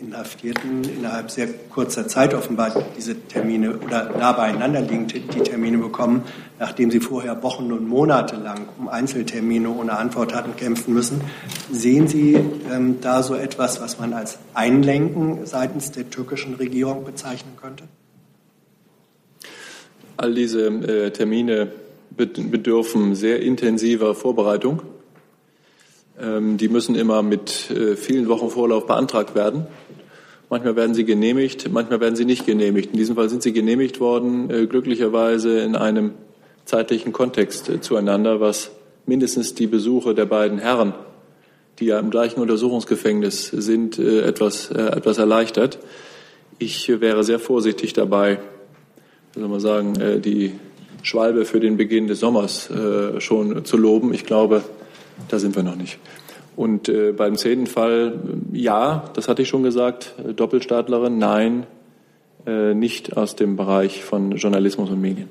Inhaftierten 0.00 0.84
innerhalb 0.84 1.30
sehr 1.30 1.48
kurzer 1.70 2.06
Zeit 2.06 2.32
offenbar 2.32 2.84
diese 2.96 3.14
Termine 3.14 3.76
oder 3.78 4.16
nah 4.16 4.32
beieinander 4.32 4.80
liegend 4.80 5.14
die 5.14 5.40
Termine 5.40 5.78
bekommen, 5.78 6.22
nachdem 6.58 6.90
sie 6.90 7.00
vorher 7.00 7.42
Wochen 7.42 7.72
und 7.72 7.88
Monate 7.88 8.36
lang 8.36 8.68
um 8.78 8.88
Einzeltermine 8.88 9.68
ohne 9.70 9.96
Antwort 9.96 10.34
hatten 10.34 10.54
kämpfen 10.56 10.94
müssen. 10.94 11.20
Sehen 11.72 12.06
Sie 12.06 12.34
ähm, 12.70 12.98
da 13.00 13.22
so 13.22 13.34
etwas, 13.34 13.80
was 13.80 13.98
man 13.98 14.12
als 14.12 14.38
Einlenken 14.54 15.44
seitens 15.46 15.90
der 15.90 16.08
türkischen 16.08 16.54
Regierung 16.54 17.04
bezeichnen 17.04 17.56
könnte? 17.60 17.84
All 20.16 20.34
diese 20.34 20.66
äh, 20.66 21.10
Termine 21.10 21.72
bedürfen 22.10 23.14
sehr 23.14 23.40
intensiver 23.42 24.14
Vorbereitung. 24.14 24.82
Ähm, 26.20 26.58
die 26.58 26.68
müssen 26.68 26.94
immer 26.94 27.22
mit 27.22 27.70
äh, 27.70 27.96
vielen 27.96 28.28
Wochen 28.28 28.48
Vorlauf 28.50 28.86
beantragt 28.86 29.34
werden. 29.34 29.66
Manchmal 30.48 30.76
werden 30.76 30.94
sie 30.94 31.04
genehmigt, 31.04 31.68
manchmal 31.72 32.00
werden 32.00 32.14
sie 32.14 32.24
nicht 32.24 32.46
genehmigt. 32.46 32.92
In 32.92 32.98
diesem 32.98 33.16
Fall 33.16 33.28
sind 33.28 33.42
sie 33.42 33.52
genehmigt 33.52 33.98
worden, 33.98 34.48
äh, 34.50 34.66
glücklicherweise 34.66 35.58
in 35.60 35.74
einem 35.74 36.12
zeitlichen 36.66 37.12
Kontext 37.12 37.68
äh, 37.68 37.80
zueinander, 37.80 38.40
was 38.40 38.70
mindestens 39.06 39.54
die 39.54 39.66
Besuche 39.66 40.14
der 40.14 40.26
beiden 40.26 40.58
Herren, 40.58 40.94
die 41.80 41.86
ja 41.86 41.98
im 41.98 42.10
gleichen 42.10 42.40
Untersuchungsgefängnis 42.40 43.48
sind, 43.48 43.98
etwas, 43.98 44.70
etwas 44.70 45.18
erleichtert. 45.18 45.78
Ich 46.58 46.88
wäre 46.88 47.22
sehr 47.22 47.38
vorsichtig 47.38 47.92
dabei, 47.92 48.38
soll 49.34 49.48
man 49.48 49.60
sagen, 49.60 50.22
die 50.22 50.52
Schwalbe 51.02 51.44
für 51.44 51.60
den 51.60 51.76
Beginn 51.76 52.06
des 52.06 52.20
Sommers 52.20 52.70
schon 53.18 53.66
zu 53.66 53.76
loben. 53.76 54.14
Ich 54.14 54.24
glaube, 54.24 54.62
da 55.28 55.38
sind 55.38 55.56
wir 55.56 55.62
noch 55.62 55.76
nicht. 55.76 55.98
Und 56.56 56.88
äh, 56.88 57.12
beim 57.12 57.36
zehnten 57.36 57.66
Fall, 57.66 58.18
ja, 58.52 59.10
das 59.14 59.28
hatte 59.28 59.42
ich 59.42 59.48
schon 59.48 59.62
gesagt, 59.62 60.14
Doppelstaatlerin, 60.36 61.18
nein, 61.18 61.66
äh, 62.46 62.74
nicht 62.74 63.16
aus 63.16 63.34
dem 63.34 63.56
Bereich 63.56 64.04
von 64.04 64.32
Journalismus 64.32 64.90
und 64.90 65.00
Medien. 65.00 65.28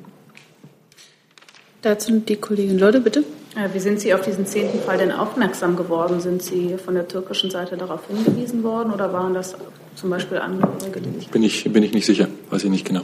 Dazu 1.82 2.20
die 2.20 2.36
Kollegin 2.36 2.80
Lode, 2.80 3.00
bitte. 3.00 3.24
Äh, 3.56 3.74
wie 3.74 3.80
sind 3.80 4.00
Sie 4.00 4.14
auf 4.14 4.22
diesen 4.22 4.46
zehnten 4.46 4.80
Fall 4.80 4.98
denn 4.98 5.12
aufmerksam 5.12 5.76
geworden? 5.76 6.20
Sind 6.20 6.42
Sie 6.42 6.78
von 6.78 6.96
der 6.96 7.08
türkischen 7.08 7.52
Seite 7.52 7.78
darauf 7.78 8.08
hingewiesen 8.08 8.64
worden 8.64 8.92
oder 8.92 9.14
waren 9.14 9.34
das 9.34 9.56
zum 9.96 10.10
Beispiel 10.10 10.38
Angehörige, 10.38 11.02
die 11.02 11.20
sich. 11.20 11.30
Bin 11.30 11.44
ich, 11.44 11.72
bin 11.72 11.84
ich 11.84 11.94
nicht 11.94 12.06
sicher, 12.06 12.28
weiß 12.50 12.64
ich 12.64 12.70
nicht 12.70 12.86
genau. 12.86 13.02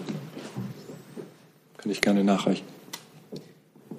Kann 1.77 1.91
ich 1.91 2.01
gerne 2.01 2.23
nachreichen. 2.23 2.65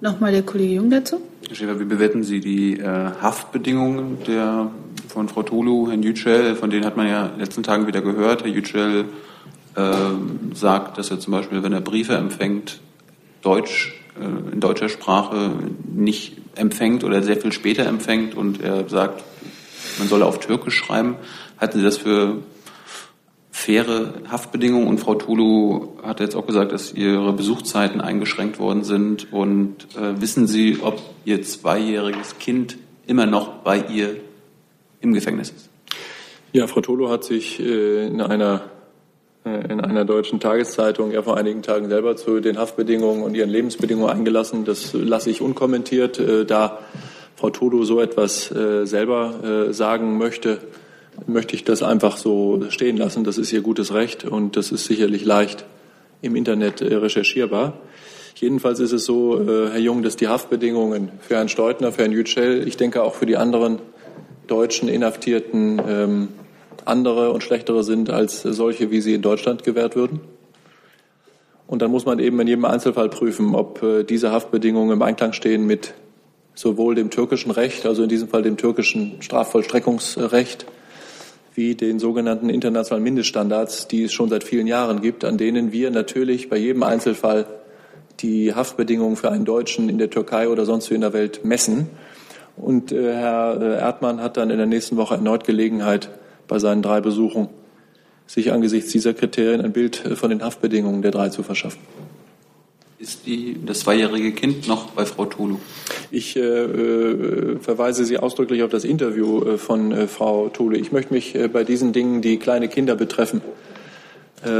Nochmal 0.00 0.32
der 0.32 0.42
Kollege 0.42 0.74
Jung 0.74 0.90
dazu. 0.90 1.20
Herr 1.50 1.56
Schäfer, 1.56 1.80
wie 1.80 1.84
bewerten 1.84 2.22
Sie 2.22 2.38
die 2.38 2.78
äh, 2.78 2.86
Haftbedingungen 2.86 4.18
der, 4.24 4.70
von 5.08 5.28
Frau 5.28 5.42
Tolu, 5.42 5.88
Herrn 5.88 6.04
Yücel? 6.04 6.54
Von 6.54 6.70
denen 6.70 6.84
hat 6.84 6.96
man 6.96 7.08
ja 7.08 7.24
in 7.24 7.30
den 7.32 7.40
letzten 7.40 7.64
Tagen 7.64 7.88
wieder 7.88 8.02
gehört. 8.02 8.44
Herr 8.44 8.50
Yücel 8.50 9.06
äh, 9.74 9.82
sagt, 10.54 10.96
dass 10.96 11.10
er 11.10 11.18
zum 11.18 11.32
Beispiel, 11.32 11.64
wenn 11.64 11.72
er 11.72 11.80
Briefe 11.80 12.14
empfängt, 12.14 12.78
Deutsch 13.42 14.00
äh, 14.16 14.52
in 14.52 14.60
deutscher 14.60 14.88
Sprache 14.88 15.50
nicht 15.92 16.36
empfängt 16.54 17.02
oder 17.02 17.20
sehr 17.20 17.36
viel 17.36 17.50
später 17.50 17.84
empfängt 17.84 18.36
und 18.36 18.62
er 18.62 18.88
sagt, 18.88 19.24
man 19.98 20.06
solle 20.06 20.26
auf 20.26 20.38
Türkisch 20.38 20.76
schreiben. 20.76 21.16
Halten 21.60 21.78
Sie 21.78 21.84
das 21.84 21.96
für 21.96 22.36
faire 23.60 24.14
Haftbedingungen. 24.28 24.88
Und 24.88 24.98
Frau 24.98 25.14
Tulu 25.14 25.88
hat 26.02 26.20
jetzt 26.20 26.34
auch 26.34 26.46
gesagt, 26.46 26.72
dass 26.72 26.92
ihre 26.92 27.32
Besuchszeiten 27.32 28.00
eingeschränkt 28.00 28.58
worden 28.58 28.84
sind. 28.84 29.32
Und 29.32 29.86
äh, 29.96 30.20
wissen 30.20 30.46
Sie, 30.46 30.78
ob 30.82 31.00
Ihr 31.24 31.42
zweijähriges 31.42 32.38
Kind 32.38 32.78
immer 33.06 33.26
noch 33.26 33.58
bei 33.58 33.78
ihr 33.78 34.16
im 35.00 35.12
Gefängnis 35.12 35.50
ist? 35.50 35.68
Ja, 36.52 36.66
Frau 36.66 36.80
Tolo 36.80 37.10
hat 37.10 37.24
sich 37.24 37.60
äh, 37.60 38.06
in 38.06 38.20
einer 38.22 38.62
äh, 39.44 39.72
in 39.72 39.80
einer 39.80 40.04
deutschen 40.04 40.40
Tageszeitung 40.40 41.12
ja 41.12 41.22
vor 41.22 41.36
einigen 41.36 41.62
Tagen 41.62 41.88
selber 41.88 42.16
zu 42.16 42.40
den 42.40 42.58
Haftbedingungen 42.58 43.22
und 43.22 43.34
ihren 43.34 43.50
Lebensbedingungen 43.50 44.10
eingelassen. 44.10 44.64
Das 44.64 44.94
lasse 44.94 45.30
ich 45.30 45.42
unkommentiert, 45.42 46.18
äh, 46.18 46.46
da 46.46 46.78
Frau 47.36 47.50
Tolo 47.50 47.84
so 47.84 48.00
etwas 48.00 48.48
selber 48.48 49.72
sagen 49.72 50.18
möchte 50.18 50.58
möchte 51.26 51.54
ich 51.54 51.64
das 51.64 51.82
einfach 51.82 52.16
so 52.16 52.62
stehen 52.70 52.96
lassen. 52.96 53.24
Das 53.24 53.38
ist 53.38 53.52
ihr 53.52 53.60
gutes 53.60 53.92
Recht 53.92 54.24
und 54.24 54.56
das 54.56 54.72
ist 54.72 54.84
sicherlich 54.84 55.24
leicht 55.24 55.64
im 56.22 56.36
Internet 56.36 56.80
äh, 56.80 56.94
recherchierbar. 56.94 57.74
Jedenfalls 58.34 58.80
ist 58.80 58.92
es 58.92 59.04
so, 59.04 59.40
äh, 59.40 59.70
Herr 59.70 59.78
Jung, 59.78 60.02
dass 60.02 60.16
die 60.16 60.28
Haftbedingungen 60.28 61.10
für 61.20 61.36
Herrn 61.36 61.48
Steutner, 61.48 61.92
für 61.92 62.02
Herrn 62.02 62.12
Yücel, 62.12 62.66
ich 62.66 62.76
denke 62.76 63.02
auch 63.02 63.14
für 63.14 63.26
die 63.26 63.36
anderen 63.36 63.80
deutschen 64.46 64.88
Inhaftierten 64.88 65.80
ähm, 65.86 66.28
andere 66.84 67.32
und 67.32 67.42
schlechtere 67.42 67.84
sind 67.84 68.10
als 68.10 68.42
solche, 68.42 68.90
wie 68.90 69.00
sie 69.00 69.14
in 69.14 69.22
Deutschland 69.22 69.62
gewährt 69.62 69.96
würden. 69.96 70.20
Und 71.66 71.82
dann 71.82 71.90
muss 71.90 72.04
man 72.04 72.18
eben 72.18 72.40
in 72.40 72.48
jedem 72.48 72.64
Einzelfall 72.64 73.08
prüfen, 73.08 73.54
ob 73.54 73.82
äh, 73.82 74.02
diese 74.02 74.32
Haftbedingungen 74.32 74.92
im 74.92 75.02
Einklang 75.02 75.32
stehen 75.32 75.66
mit 75.66 75.94
sowohl 76.54 76.94
dem 76.94 77.10
türkischen 77.10 77.50
Recht, 77.52 77.86
also 77.86 78.02
in 78.02 78.08
diesem 78.08 78.28
Fall 78.28 78.42
dem 78.42 78.56
türkischen 78.56 79.22
Strafvollstreckungsrecht, 79.22 80.66
wie 81.54 81.74
den 81.74 81.98
sogenannten 81.98 82.48
internationalen 82.48 83.02
Mindeststandards, 83.02 83.88
die 83.88 84.04
es 84.04 84.12
schon 84.12 84.28
seit 84.28 84.44
vielen 84.44 84.66
Jahren 84.66 85.00
gibt, 85.00 85.24
an 85.24 85.36
denen 85.36 85.72
wir 85.72 85.90
natürlich 85.90 86.48
bei 86.48 86.56
jedem 86.56 86.82
Einzelfall 86.82 87.46
die 88.20 88.54
Haftbedingungen 88.54 89.16
für 89.16 89.30
einen 89.30 89.44
Deutschen 89.44 89.88
in 89.88 89.98
der 89.98 90.10
Türkei 90.10 90.48
oder 90.48 90.64
sonst 90.64 90.90
wo 90.90 90.94
in 90.94 91.00
der 91.00 91.12
Welt 91.12 91.44
messen. 91.44 91.88
Und 92.56 92.92
äh, 92.92 93.14
Herr 93.14 93.60
äh, 93.60 93.78
Erdmann 93.80 94.20
hat 94.22 94.36
dann 94.36 94.50
in 94.50 94.58
der 94.58 94.66
nächsten 94.66 94.96
Woche 94.96 95.14
erneut 95.14 95.44
Gelegenheit, 95.44 96.10
bei 96.46 96.58
seinen 96.58 96.82
drei 96.82 97.00
Besuchen 97.00 97.48
sich 98.26 98.52
angesichts 98.52 98.92
dieser 98.92 99.14
Kriterien 99.14 99.60
ein 99.60 99.72
Bild 99.72 100.04
äh, 100.04 100.16
von 100.16 100.30
den 100.30 100.42
Haftbedingungen 100.42 101.02
der 101.02 101.10
drei 101.10 101.30
zu 101.30 101.42
verschaffen. 101.42 101.80
Ist 103.00 103.24
die, 103.24 103.56
das 103.64 103.80
zweijährige 103.80 104.32
Kind 104.32 104.68
noch 104.68 104.90
bei 104.90 105.06
Frau 105.06 105.24
Tolu? 105.24 105.56
Ich 106.10 106.36
äh, 106.36 106.40
äh, 106.40 107.58
verweise 107.58 108.04
Sie 108.04 108.18
ausdrücklich 108.18 108.62
auf 108.62 108.68
das 108.68 108.84
Interview 108.84 109.42
äh, 109.42 109.56
von 109.56 109.90
äh, 109.90 110.06
Frau 110.06 110.50
Tolu. 110.50 110.76
Ich 110.76 110.92
möchte 110.92 111.14
mich 111.14 111.34
äh, 111.34 111.48
bei 111.48 111.64
diesen 111.64 111.94
Dingen, 111.94 112.20
die 112.20 112.36
kleine 112.36 112.68
Kinder 112.68 112.96
betreffen, 112.96 113.40
äh, 114.44 114.50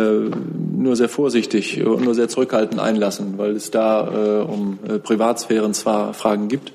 nur 0.74 0.96
sehr 0.96 1.10
vorsichtig 1.10 1.84
und 1.84 2.02
nur 2.02 2.14
sehr 2.14 2.30
zurückhaltend 2.30 2.80
einlassen, 2.80 3.36
weil 3.36 3.54
es 3.56 3.70
da 3.70 4.44
um 4.44 4.78
Privatsphären 5.02 5.74
zwar 5.74 6.14
Fragen 6.14 6.48
gibt. 6.48 6.72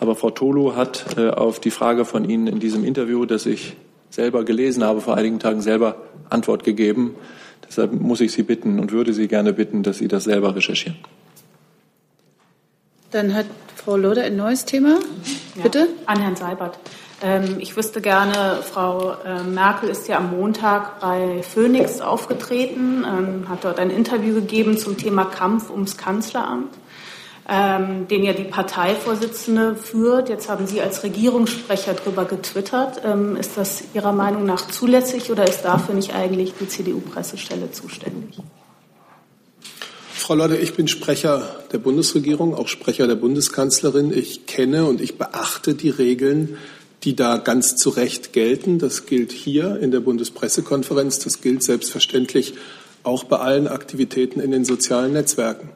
Aber 0.00 0.16
Frau 0.16 0.30
Tolu 0.30 0.76
hat 0.76 1.18
auf 1.18 1.60
die 1.60 1.70
Frage 1.70 2.06
von 2.06 2.28
Ihnen 2.28 2.46
in 2.46 2.58
diesem 2.58 2.84
Interview, 2.84 3.26
das 3.26 3.44
ich 3.44 3.76
selber 4.08 4.44
gelesen 4.44 4.82
habe, 4.82 5.02
vor 5.02 5.14
einigen 5.14 5.40
Tagen 5.40 5.60
selber 5.60 5.96
Antwort 6.30 6.64
gegeben. 6.64 7.16
Deshalb 7.68 7.92
muss 7.92 8.20
ich 8.20 8.32
Sie 8.32 8.42
bitten 8.42 8.78
und 8.78 8.92
würde 8.92 9.12
Sie 9.12 9.28
gerne 9.28 9.52
bitten, 9.52 9.82
dass 9.82 9.98
Sie 9.98 10.08
das 10.08 10.24
selber 10.24 10.54
recherchieren. 10.54 10.96
Dann 13.10 13.34
hat 13.34 13.46
Frau 13.74 13.96
Lode 13.96 14.22
ein 14.22 14.36
neues 14.36 14.64
Thema. 14.64 14.98
Bitte. 15.62 15.78
Ja, 15.78 15.86
an 16.06 16.20
Herrn 16.20 16.36
Seibert. 16.36 16.78
Ähm, 17.22 17.56
ich 17.60 17.76
wüsste 17.76 18.00
gerne, 18.00 18.58
Frau 18.62 19.12
äh, 19.24 19.42
Merkel 19.42 19.88
ist 19.88 20.06
ja 20.06 20.18
am 20.18 20.36
Montag 20.36 21.00
bei 21.00 21.42
Phoenix 21.42 22.00
aufgetreten, 22.00 23.04
ähm, 23.06 23.48
hat 23.48 23.64
dort 23.64 23.78
ein 23.78 23.90
Interview 23.90 24.34
gegeben 24.34 24.76
zum 24.76 24.98
Thema 24.98 25.24
Kampf 25.24 25.70
ums 25.70 25.96
Kanzleramt 25.96 26.74
ähm, 27.48 28.08
den 28.08 28.24
ja 28.24 28.32
die 28.32 28.44
Parteivorsitzende 28.44 29.76
führt. 29.76 30.28
Jetzt 30.28 30.48
haben 30.48 30.66
Sie 30.66 30.80
als 30.80 31.04
Regierungssprecher 31.04 31.94
darüber 31.94 32.24
getwittert. 32.24 33.02
Ähm, 33.04 33.36
ist 33.36 33.56
das 33.56 33.84
Ihrer 33.94 34.12
Meinung 34.12 34.44
nach 34.44 34.68
zulässig 34.68 35.30
oder 35.30 35.46
ist 35.46 35.62
dafür 35.62 35.94
nicht 35.94 36.14
eigentlich 36.14 36.54
die 36.58 36.68
CDU-Pressestelle 36.68 37.70
zuständig? 37.70 38.38
Frau 40.12 40.34
Lodde, 40.34 40.56
ich 40.56 40.74
bin 40.74 40.88
Sprecher 40.88 41.60
der 41.72 41.78
Bundesregierung, 41.78 42.52
auch 42.52 42.66
Sprecher 42.66 43.06
der 43.06 43.14
Bundeskanzlerin. 43.14 44.12
Ich 44.12 44.46
kenne 44.46 44.86
und 44.86 45.00
ich 45.00 45.16
beachte 45.16 45.74
die 45.74 45.90
Regeln, 45.90 46.56
die 47.04 47.14
da 47.14 47.36
ganz 47.36 47.76
zu 47.76 47.90
Recht 47.90 48.32
gelten. 48.32 48.80
Das 48.80 49.06
gilt 49.06 49.30
hier 49.30 49.78
in 49.78 49.92
der 49.92 50.00
Bundespressekonferenz. 50.00 51.20
Das 51.20 51.40
gilt 51.42 51.62
selbstverständlich 51.62 52.54
auch 53.04 53.22
bei 53.22 53.38
allen 53.38 53.68
Aktivitäten 53.68 54.40
in 54.40 54.50
den 54.50 54.64
sozialen 54.64 55.12
Netzwerken. 55.12 55.68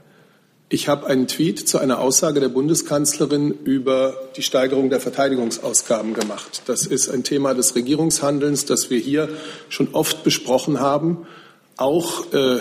Ich 0.73 0.87
habe 0.87 1.09
einen 1.09 1.27
Tweet 1.27 1.69
zu 1.69 1.79
einer 1.79 1.99
Aussage 1.99 2.39
der 2.39 2.49
Bundeskanzlerin 2.49 3.51
über 3.65 4.15
die 4.37 4.43
Steigerung 4.43 4.89
der 4.89 5.01
Verteidigungsausgaben 5.01 6.15
gemacht. 6.15 6.63
Das 6.67 6.87
ist 6.87 7.09
ein 7.09 7.25
Thema 7.25 7.55
des 7.55 7.75
Regierungshandelns, 7.75 8.67
das 8.67 8.89
wir 8.89 9.01
hier 9.01 9.29
schon 9.69 9.89
oft 9.95 10.23
besprochen 10.23 10.79
haben, 10.79 11.27
auch 11.77 12.33
äh, 12.33 12.61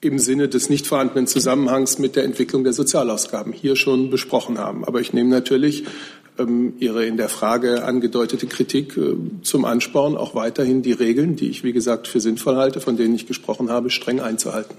im 0.00 0.18
Sinne 0.18 0.48
des 0.48 0.70
nicht 0.70 0.88
vorhandenen 0.88 1.28
Zusammenhangs 1.28 2.00
mit 2.00 2.16
der 2.16 2.24
Entwicklung 2.24 2.64
der 2.64 2.72
Sozialausgaben 2.72 3.52
hier 3.52 3.76
schon 3.76 4.10
besprochen 4.10 4.58
haben. 4.58 4.84
Aber 4.84 5.00
ich 5.00 5.12
nehme 5.12 5.30
natürlich 5.30 5.84
Ihre 6.78 7.04
in 7.04 7.16
der 7.16 7.28
Frage 7.28 7.84
angedeutete 7.84 8.46
Kritik 8.46 8.96
äh, 8.96 9.16
zum 9.42 9.64
Ansporn, 9.64 10.16
auch 10.16 10.34
weiterhin 10.34 10.82
die 10.82 10.92
Regeln, 10.92 11.36
die 11.36 11.48
ich, 11.48 11.64
wie 11.64 11.72
gesagt, 11.72 12.08
für 12.08 12.20
sinnvoll 12.20 12.56
halte, 12.56 12.80
von 12.80 12.96
denen 12.96 13.14
ich 13.14 13.26
gesprochen 13.26 13.70
habe, 13.70 13.90
streng 13.90 14.20
einzuhalten. 14.20 14.74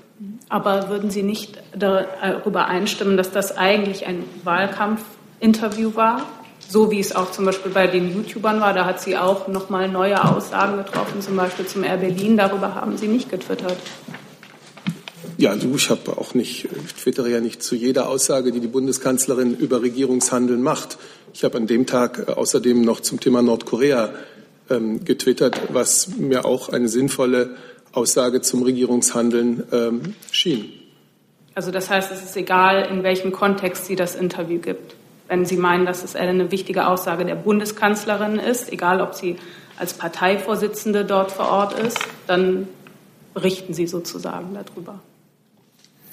Aber 0.49 0.89
würden 0.89 1.09
Sie 1.09 1.23
nicht 1.23 1.61
darüber 1.75 2.67
einstimmen, 2.67 3.17
dass 3.17 3.31
das 3.31 3.57
eigentlich 3.57 4.05
ein 4.05 4.23
Wahlkampfinterview 4.43 5.95
war? 5.95 6.25
so 6.69 6.91
wie 6.91 6.99
es 6.99 7.15
auch 7.15 7.31
zum 7.31 7.45
Beispiel 7.45 7.71
bei 7.71 7.87
den 7.87 8.13
YouTubern 8.13 8.59
war, 8.59 8.73
da 8.73 8.85
hat 8.85 8.99
sie 8.99 9.17
auch 9.17 9.47
nochmal 9.47 9.87
neue 9.87 10.21
Aussagen 10.23 10.77
getroffen, 10.77 11.21
zum 11.21 11.37
Beispiel 11.37 11.65
zum 11.65 11.83
Air 11.83 11.97
Berlin. 11.97 12.37
Darüber 12.37 12.75
haben 12.75 12.97
sie 12.97 13.07
nicht 13.07 13.29
getwittert. 13.29 13.77
Ja, 15.37 15.51
also 15.51 15.73
ich 15.75 15.89
habe 15.89 16.17
auch 16.17 16.33
nicht, 16.33 16.65
ich 16.85 16.93
twittere 16.93 17.29
ja 17.29 17.39
nicht 17.39 17.61
zu 17.61 17.75
jeder 17.75 18.09
Aussage, 18.09 18.51
die 18.51 18.59
die 18.59 18.67
Bundeskanzlerin 18.67 19.55
über 19.55 19.81
Regierungshandeln 19.81 20.61
macht. 20.61 20.97
Ich 21.33 21.43
habe 21.43 21.57
an 21.57 21.67
dem 21.67 21.85
Tag 21.85 22.25
äh, 22.27 22.31
außerdem 22.31 22.81
noch 22.81 22.99
zum 22.99 23.19
Thema 23.19 23.41
Nordkorea 23.41 24.13
ähm, 24.69 25.05
getwittert, 25.05 25.73
was 25.73 26.17
mir 26.17 26.45
auch 26.45 26.69
eine 26.69 26.89
sinnvolle 26.89 27.55
Aussage 27.91 28.41
zum 28.41 28.63
Regierungshandeln 28.63 29.63
ähm, 29.71 30.01
schien. 30.31 30.71
Also 31.55 31.71
das 31.71 31.89
heißt, 31.89 32.11
es 32.11 32.23
ist 32.23 32.37
egal, 32.37 32.87
in 32.91 33.03
welchem 33.03 33.31
Kontext 33.31 33.85
sie 33.85 33.95
das 33.95 34.15
Interview 34.15 34.59
gibt. 34.59 34.95
Wenn 35.27 35.45
Sie 35.45 35.57
meinen, 35.57 35.85
dass 35.85 36.03
es 36.03 36.15
eine 36.15 36.51
wichtige 36.51 36.87
Aussage 36.87 37.25
der 37.25 37.35
Bundeskanzlerin 37.35 38.39
ist, 38.39 38.71
egal 38.71 39.01
ob 39.01 39.13
sie 39.13 39.35
als 39.77 39.93
Parteivorsitzende 39.93 41.03
dort 41.03 41.31
vor 41.31 41.49
Ort 41.49 41.77
ist, 41.79 41.99
dann 42.27 42.67
berichten 43.37 43.75
Sie 43.75 43.85
sozusagen 43.85 44.55
darüber. 44.55 44.99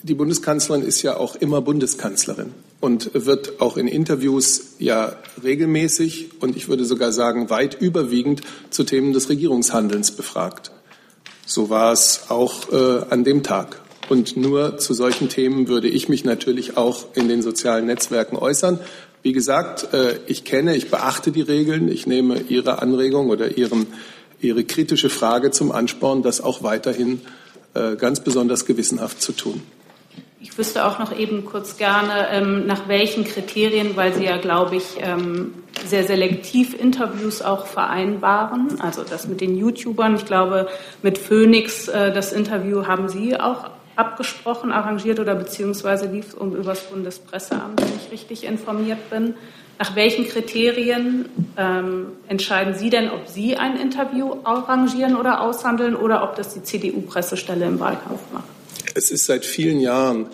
Die 0.02 0.12
Bundeskanzlerin 0.12 0.82
ist 0.82 1.00
ja 1.00 1.16
auch 1.16 1.36
immer 1.36 1.62
Bundeskanzlerin 1.62 2.52
und 2.80 3.12
wird 3.14 3.62
auch 3.62 3.78
in 3.78 3.88
Interviews 3.88 4.74
ja 4.78 5.16
regelmäßig 5.42 6.42
und 6.42 6.54
ich 6.54 6.68
würde 6.68 6.84
sogar 6.84 7.12
sagen 7.12 7.48
weit 7.48 7.80
überwiegend 7.80 8.42
zu 8.68 8.84
Themen 8.84 9.14
des 9.14 9.30
Regierungshandelns 9.30 10.10
befragt. 10.10 10.70
So 11.46 11.70
war 11.70 11.92
es 11.92 12.26
auch 12.28 12.70
äh, 12.70 13.06
an 13.08 13.24
dem 13.24 13.42
Tag. 13.42 13.80
Und 14.10 14.36
nur 14.36 14.76
zu 14.76 14.92
solchen 14.92 15.30
Themen 15.30 15.66
würde 15.66 15.88
ich 15.88 16.10
mich 16.10 16.26
natürlich 16.26 16.76
auch 16.76 17.06
in 17.14 17.26
den 17.26 17.40
sozialen 17.40 17.86
Netzwerken 17.86 18.36
äußern. 18.36 18.80
Wie 19.22 19.32
gesagt, 19.32 19.94
äh, 19.94 20.18
ich 20.26 20.44
kenne, 20.44 20.76
ich 20.76 20.90
beachte 20.90 21.32
die 21.32 21.40
Regeln. 21.40 21.88
Ich 21.88 22.06
nehme 22.06 22.42
Ihre 22.50 22.82
Anregung 22.82 23.30
oder 23.30 23.56
Ihren, 23.56 23.86
Ihre 24.44 24.64
kritische 24.64 25.10
Frage 25.10 25.50
zum 25.50 25.72
Ansporn, 25.72 26.22
das 26.22 26.40
auch 26.40 26.62
weiterhin 26.62 27.20
äh, 27.74 27.96
ganz 27.96 28.20
besonders 28.20 28.66
gewissenhaft 28.66 29.20
zu 29.20 29.32
tun. 29.32 29.62
Ich 30.40 30.58
wüsste 30.58 30.84
auch 30.84 30.98
noch 30.98 31.18
eben 31.18 31.46
kurz 31.46 31.78
gerne, 31.78 32.28
ähm, 32.30 32.66
nach 32.66 32.86
welchen 32.86 33.24
Kriterien, 33.24 33.96
weil 33.96 34.12
Sie 34.12 34.24
ja, 34.24 34.36
glaube 34.36 34.76
ich, 34.76 34.84
ähm, 34.98 35.54
sehr 35.86 36.04
selektiv 36.04 36.78
Interviews 36.78 37.40
auch 37.40 37.66
vereinbaren. 37.66 38.78
Also 38.80 39.02
das 39.02 39.26
mit 39.26 39.40
den 39.40 39.56
YouTubern. 39.56 40.16
Ich 40.16 40.26
glaube, 40.26 40.68
mit 41.02 41.16
Phoenix, 41.16 41.88
äh, 41.88 42.12
das 42.12 42.32
Interview 42.32 42.86
haben 42.86 43.08
Sie 43.08 43.40
auch 43.40 43.70
abgesprochen, 43.96 44.70
arrangiert 44.70 45.18
oder 45.18 45.34
beziehungsweise 45.34 46.06
lief 46.06 46.28
es 46.28 46.34
um 46.34 46.54
übers 46.54 46.82
Bundespresseamt, 46.82 47.80
wenn 47.80 47.92
ich 47.96 48.12
richtig 48.12 48.44
informiert 48.44 49.10
bin. 49.10 49.34
Nach 49.78 49.96
welchen 49.96 50.26
Kriterien 50.28 51.28
ähm, 51.56 52.06
entscheiden 52.28 52.74
Sie 52.74 52.90
denn, 52.90 53.10
ob 53.10 53.28
Sie 53.28 53.56
ein 53.56 53.76
Interview 53.76 54.36
arrangieren 54.44 55.16
oder 55.16 55.40
aushandeln 55.40 55.96
oder 55.96 56.22
ob 56.22 56.36
das 56.36 56.54
die 56.54 56.62
CDU-Pressestelle 56.62 57.64
im 57.64 57.80
Wahlkampf 57.80 58.20
macht? 58.32 58.44
Es 58.94 59.10
ist 59.10 59.26
seit 59.26 59.44
vielen 59.44 59.80
Jahren 59.80 60.26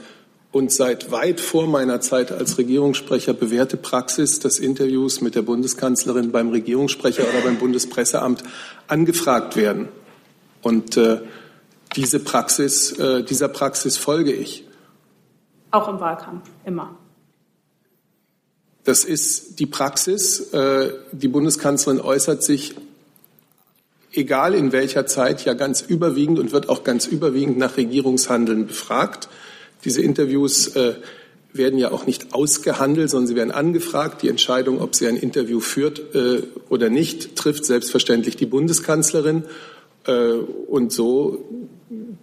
und 0.53 0.73
seit 0.73 1.11
weit 1.11 1.41
vor 1.41 1.67
meiner 1.67 2.01
Zeit 2.01 2.33
als 2.33 2.59
Regierungssprecher 2.59 3.33
bewährte 3.33 3.77
Praxis, 3.77 4.41
dass 4.41 4.59
Interviews 4.59 5.21
mit 5.21 5.35
der 5.35 5.43
Bundeskanzlerin 5.43 6.33
beim 6.33 6.51
Regierungssprecher 6.51 7.23
oder 7.23 7.41
beim 7.43 7.57
Bundespresseamt 7.57 8.43
angefragt 8.89 9.57
werden. 9.57 9.89
Und 10.61 10.97
äh, 10.97 11.21
diese 11.97 12.21
Praxis, 12.21 12.93
äh, 12.99 13.23
dieser 13.23 13.49
Praxis 13.49 13.97
folge 13.97 14.33
ich. 14.33 14.65
Auch 15.71 15.89
im 15.89 16.01
Wahlkampf, 16.01 16.49
immer. 16.67 16.97
Das 18.85 19.05
ist 19.05 19.59
die 19.61 19.67
Praxis. 19.67 20.53
Äh, 20.53 20.93
die 21.13 21.29
Bundeskanzlerin 21.29 22.01
äußert 22.01 22.43
sich, 22.43 22.75
egal 24.13 24.55
in 24.55 24.73
welcher 24.73 25.07
Zeit, 25.07 25.45
ja 25.45 25.55
ganz 25.55 25.83
überwiegend 25.83 26.39
und 26.39 26.53
wird 26.53 26.69
auch 26.69 26.83
ganz 26.83 27.07
überwiegend 27.07 27.59
nach 27.59 27.77
Regierungshandeln 27.77 28.67
befragt. 28.67 29.29
Diese 29.85 30.01
Interviews 30.01 30.75
äh, 30.77 30.95
werden 31.53 31.79
ja 31.79 31.91
auch 31.91 32.07
nicht 32.07 32.33
ausgehandelt, 32.33 33.11
sondern 33.11 33.27
sie 33.27 33.37
werden 33.37 33.51
angefragt. 33.51 34.23
Die 34.23 34.29
Entscheidung, 34.29 34.81
ob 34.81 34.95
sie 34.95 35.07
ein 35.07 35.17
Interview 35.17 35.61
führt 35.61 36.15
äh, 36.15 36.43
oder 36.69 36.89
nicht, 36.91 37.37
trifft 37.37 37.65
selbstverständlich 37.65 38.37
die 38.37 38.47
Bundeskanzlerin. 38.47 39.45
Und 40.67 40.93
so 40.93 41.45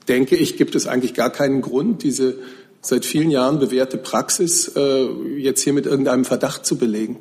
denke 0.08 0.36
ich, 0.36 0.58
gibt 0.58 0.74
es 0.74 0.88
eigentlich 0.88 1.14
gar 1.14 1.30
keinen 1.30 1.62
Grund, 1.62 2.02
diese 2.02 2.40
seit 2.88 3.06
vielen 3.06 3.32
Jahren 3.32 3.60
bewährte 3.60 3.98
Praxis 3.98 4.70
äh, 4.76 5.06
jetzt 5.38 5.62
hier 5.62 5.74
mit 5.74 5.86
irgendeinem 5.86 6.26
Verdacht 6.26 6.66
zu 6.66 6.78
belegen. 6.78 7.18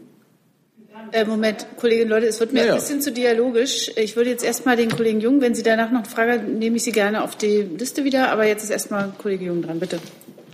Äh, 1.13 1.25
Moment, 1.25 1.67
Kollegin 1.79 2.09
Leute, 2.09 2.27
es 2.27 2.41
wird 2.41 2.53
mir 2.53 2.67
ja, 2.67 2.75
ein 2.75 2.81
bisschen 2.81 3.01
zu 3.01 3.13
dialogisch. 3.13 3.91
Ich 3.97 4.17
würde 4.17 4.31
jetzt 4.31 4.45
erstmal 4.45 4.77
den 4.77 4.91
Kollegen 4.91 5.21
Jung, 5.21 5.41
wenn 5.41 5.55
Sie 5.55 5.63
danach 5.63 5.91
noch 5.91 6.01
eine 6.01 6.09
Frage 6.09 6.33
haben, 6.33 6.59
nehme 6.59 6.77
ich 6.77 6.85
Sie 6.85 6.93
gerne 6.93 7.23
auf 7.23 7.37
die 7.37 7.63
Liste 7.63 8.05
wieder. 8.05 8.31
Aber 8.31 8.47
jetzt 8.47 8.65
ist 8.65 8.71
erstmal 8.71 9.13
Kollege 9.19 9.47
Jung 9.47 9.63
dran, 9.63 9.79
bitte. 9.79 9.99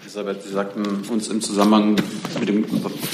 Elisabeth, 0.02 0.42
Sie 0.42 0.52
sagten 0.52 1.04
uns 1.10 1.28
im 1.28 1.40
Zusammenhang 1.40 1.96
mit 2.38 2.48
dem 2.48 2.66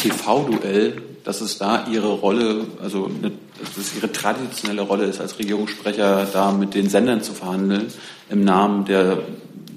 TV-Duell, 0.02 0.94
dass 1.22 1.40
es 1.40 1.58
da 1.58 1.86
Ihre 1.90 2.08
Rolle, 2.08 2.66
also 2.82 3.06
eine, 3.06 3.32
dass 3.60 3.76
es 3.76 3.94
Ihre 3.94 4.10
traditionelle 4.10 4.82
Rolle 4.82 5.04
ist, 5.04 5.20
als 5.20 5.38
Regierungssprecher 5.38 6.26
da 6.32 6.50
mit 6.52 6.74
den 6.74 6.88
Sendern 6.88 7.22
zu 7.22 7.34
verhandeln 7.34 7.86
im 8.30 8.42
Namen 8.42 8.84
der, 8.84 9.18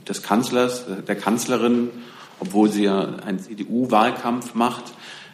des 0.07 0.23
Kanzlers, 0.23 0.85
der 1.07 1.15
Kanzlerin, 1.15 1.89
obwohl 2.41 2.69
sie 2.69 2.83
ja 2.83 3.01
einen 3.25 3.39
CDU-Wahlkampf 3.39 4.53
macht. 4.55 4.85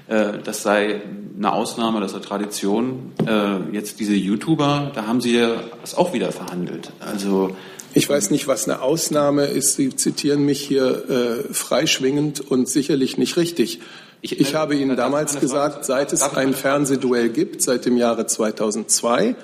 Äh, 0.08 0.34
das 0.44 0.62
sei 0.62 1.02
eine 1.36 1.54
Ausnahme, 1.54 2.02
das 2.02 2.12
sei 2.12 2.20
Tradition. 2.20 3.14
Äh, 3.26 3.74
jetzt 3.74 4.00
diese 4.00 4.14
YouTuber, 4.14 4.92
da 4.94 5.08
haben 5.08 5.22
Sie 5.22 5.38
ja 5.38 5.64
das 5.82 5.96
auch 5.96 6.14
wieder 6.14 6.32
verhandelt. 6.32 6.92
Also 7.00 7.56
ich 7.94 8.08
weiß 8.08 8.30
nicht, 8.30 8.48
was 8.48 8.68
eine 8.68 8.82
Ausnahme 8.82 9.46
ist. 9.46 9.76
Sie 9.76 9.96
zitieren 9.96 10.46
mich 10.46 10.62
hier 10.62 11.10
äh, 11.10 11.54
freischwingend 11.54 12.42
und 12.42 12.70
sicherlich 12.70 13.18
nicht 13.18 13.38
richtig. 13.38 13.80
Ich, 14.22 14.40
ich 14.40 14.56
habe 14.56 14.76
Ihnen 14.76 14.98
damals 14.98 15.40
gesagt, 15.40 15.86
seit 15.86 16.12
es 16.12 16.22
ein 16.22 16.54
Fernsehduell 16.54 17.30
gibt, 17.30 17.62
seit 17.62 17.86
dem 17.86 17.98
Jahre 17.98 18.26
2002, 18.26 19.36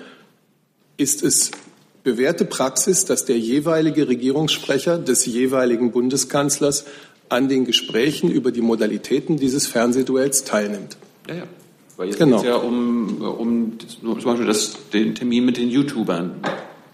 ist 0.98 1.24
es 1.24 1.52
bewährte 2.04 2.44
Praxis, 2.44 3.06
dass 3.06 3.26
der 3.26 3.38
jeweilige 3.38 4.08
Regierungssprecher 4.08 4.98
des 4.98 5.26
jeweiligen 5.26 5.92
Bundeskanzlers 5.92 6.86
an 7.34 7.50
den 7.50 7.66
Gesprächen 7.66 8.32
über 8.32 8.52
die 8.52 8.62
Modalitäten 8.62 9.38
dieses 9.38 9.68
Fernsehduells 9.68 10.44
teilnimmt. 10.44 10.98
Ja, 11.28 11.36
ja. 11.36 11.44
Weil 11.98 12.08
jetzt 12.08 12.18
genau. 12.18 12.38
geht 12.38 12.46
es 12.46 12.50
ja 12.50 12.56
um, 12.56 13.22
um 13.22 13.78
zum 13.80 14.24
Beispiel 14.24 14.48
das, 14.48 14.76
den 14.92 15.14
Termin 15.14 15.46
mit 15.46 15.58
den 15.58 15.70
YouTubern. 15.70 16.42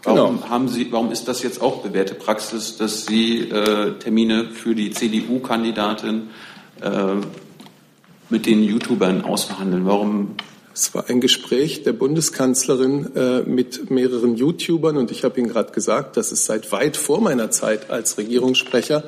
Warum, 0.03 0.37
genau. 0.37 0.49
haben 0.49 0.67
Sie, 0.67 0.91
warum 0.91 1.11
ist 1.11 1.27
das 1.27 1.43
jetzt 1.43 1.61
auch 1.61 1.81
bewährte 1.81 2.15
Praxis, 2.15 2.77
dass 2.77 3.05
Sie 3.05 3.39
äh, 3.39 3.97
Termine 3.99 4.45
für 4.45 4.75
die 4.75 4.91
CDU-Kandidatin 4.91 6.29
äh, 6.81 7.15
mit 8.29 8.45
den 8.45 8.63
YouTubern 8.63 9.23
ausverhandeln? 9.23 9.85
Warum 9.85 10.35
es 10.73 10.93
war 10.93 11.09
ein 11.09 11.19
Gespräch 11.19 11.83
der 11.83 11.91
Bundeskanzlerin 11.91 13.13
äh, 13.13 13.41
mit 13.41 13.91
mehreren 13.91 14.37
YouTubern 14.37 14.95
und 14.95 15.11
ich 15.11 15.25
habe 15.25 15.37
Ihnen 15.37 15.49
gerade 15.49 15.73
gesagt, 15.73 16.15
dass 16.15 16.31
es 16.31 16.45
seit 16.45 16.71
weit 16.71 16.95
vor 16.95 17.19
meiner 17.19 17.51
Zeit 17.51 17.89
als 17.89 18.17
Regierungssprecher 18.17 19.03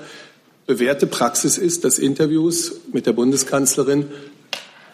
bewährte 0.72 1.06
Praxis 1.06 1.58
ist, 1.58 1.84
dass 1.84 2.00
Interviews 2.00 2.80
mit 2.94 3.06
der 3.06 3.12
Bundeskanzlerin 3.12 4.06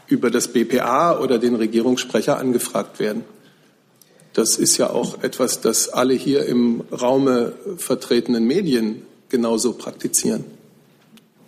über 0.07 0.31
das 0.31 0.47
BPA 0.47 1.19
oder 1.19 1.37
den 1.37 1.53
Regierungssprecher 1.53 2.39
angefragt 2.39 2.99
werden. 2.99 3.23
Das 4.33 4.57
ist 4.57 4.77
ja 4.77 4.89
auch 4.89 5.21
etwas, 5.21 5.61
das 5.61 5.89
alle 5.89 6.15
hier 6.15 6.47
im 6.47 6.81
Raume 6.91 7.53
vertretenen 7.77 8.45
Medien 8.45 9.03
genauso 9.29 9.73
praktizieren. 9.73 10.45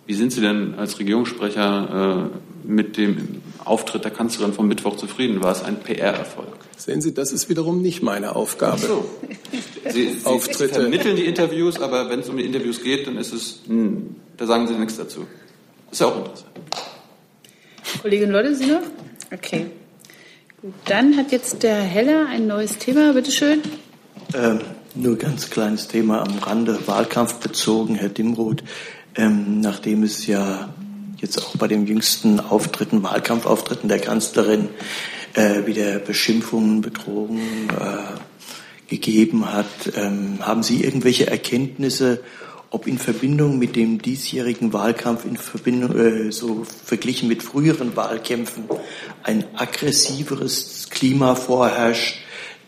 Wie 0.06 0.14
sind 0.14 0.30
Sie 0.30 0.40
denn 0.40 0.74
als 0.76 1.00
Regierungssprecher 1.00 2.30
äh, 2.30 2.68
mit 2.68 2.98
dem 2.98 3.42
Auftritt 3.70 4.04
der 4.04 4.10
Kanzlerin 4.10 4.52
vom 4.52 4.68
Mittwoch 4.68 4.96
zufrieden? 4.96 5.42
War 5.42 5.52
es 5.52 5.62
ein 5.62 5.80
PR-Erfolg? 5.80 6.48
Sehen 6.76 7.00
Sie, 7.00 7.14
das 7.14 7.32
ist 7.32 7.48
wiederum 7.48 7.80
nicht 7.80 8.02
meine 8.02 8.36
Aufgabe. 8.36 8.78
Ach 8.82 8.86
so. 8.86 9.10
Sie, 9.88 10.14
Sie, 10.14 10.26
Auftritte. 10.26 10.80
Vermitteln 10.80 11.16
die 11.16 11.24
Interviews, 11.24 11.80
aber 11.80 12.10
wenn 12.10 12.20
es 12.20 12.28
um 12.28 12.36
die 12.36 12.44
Interviews 12.44 12.82
geht, 12.82 13.06
dann 13.06 13.16
ist 13.16 13.32
es, 13.32 13.60
hm, 13.66 14.16
da 14.36 14.46
sagen 14.46 14.66
Sie 14.66 14.74
nichts 14.74 14.96
dazu. 14.96 15.26
Das 15.86 15.92
ist 15.92 16.00
ja 16.00 16.06
auch 16.08 16.18
interessant. 16.18 16.50
Kollegin 18.02 18.30
Lotte, 18.30 18.54
Sie 18.54 18.66
noch? 18.66 18.82
Okay. 19.32 19.66
Gut, 20.60 20.74
dann 20.86 21.16
hat 21.16 21.32
jetzt 21.32 21.62
der 21.62 21.80
Heller 21.80 22.26
ein 22.28 22.46
neues 22.46 22.78
Thema. 22.78 23.12
Bitte 23.12 23.30
schön. 23.30 23.62
Ähm, 24.34 24.60
nur 24.94 25.16
ganz 25.16 25.50
kleines 25.50 25.88
Thema 25.88 26.22
am 26.22 26.38
Rande, 26.38 26.86
Wahlkampf 26.86 27.34
bezogen, 27.34 27.94
Herr 27.94 28.08
Dimroth. 28.08 28.62
Ähm, 29.14 29.60
nachdem 29.60 30.02
es 30.02 30.26
ja 30.26 30.74
jetzt 31.20 31.38
auch 31.38 31.56
bei 31.56 31.68
den 31.68 31.86
jüngsten 31.86 32.40
Auftritten, 32.40 33.02
Wahlkampfauftritten 33.02 33.88
der 33.88 33.98
Kanzlerin 33.98 34.68
äh, 35.34 35.66
wieder 35.66 35.98
Beschimpfungen, 35.98 36.80
Bedrohungen 36.80 37.68
äh, 37.70 38.88
gegeben 38.88 39.52
hat. 39.52 39.66
Ähm, 39.94 40.38
haben 40.40 40.62
Sie 40.62 40.82
irgendwelche 40.82 41.26
Erkenntnisse, 41.26 42.22
ob 42.70 42.86
in 42.86 42.98
Verbindung 42.98 43.58
mit 43.58 43.76
dem 43.76 44.00
diesjährigen 44.00 44.72
Wahlkampf, 44.72 45.24
in 45.24 45.36
Verbindung, 45.36 45.96
äh, 45.98 46.32
so 46.32 46.64
verglichen 46.84 47.28
mit 47.28 47.42
früheren 47.42 47.96
Wahlkämpfen, 47.96 48.64
ein 49.22 49.44
aggressiveres 49.56 50.88
Klima 50.90 51.34
vorherrscht, 51.34 52.18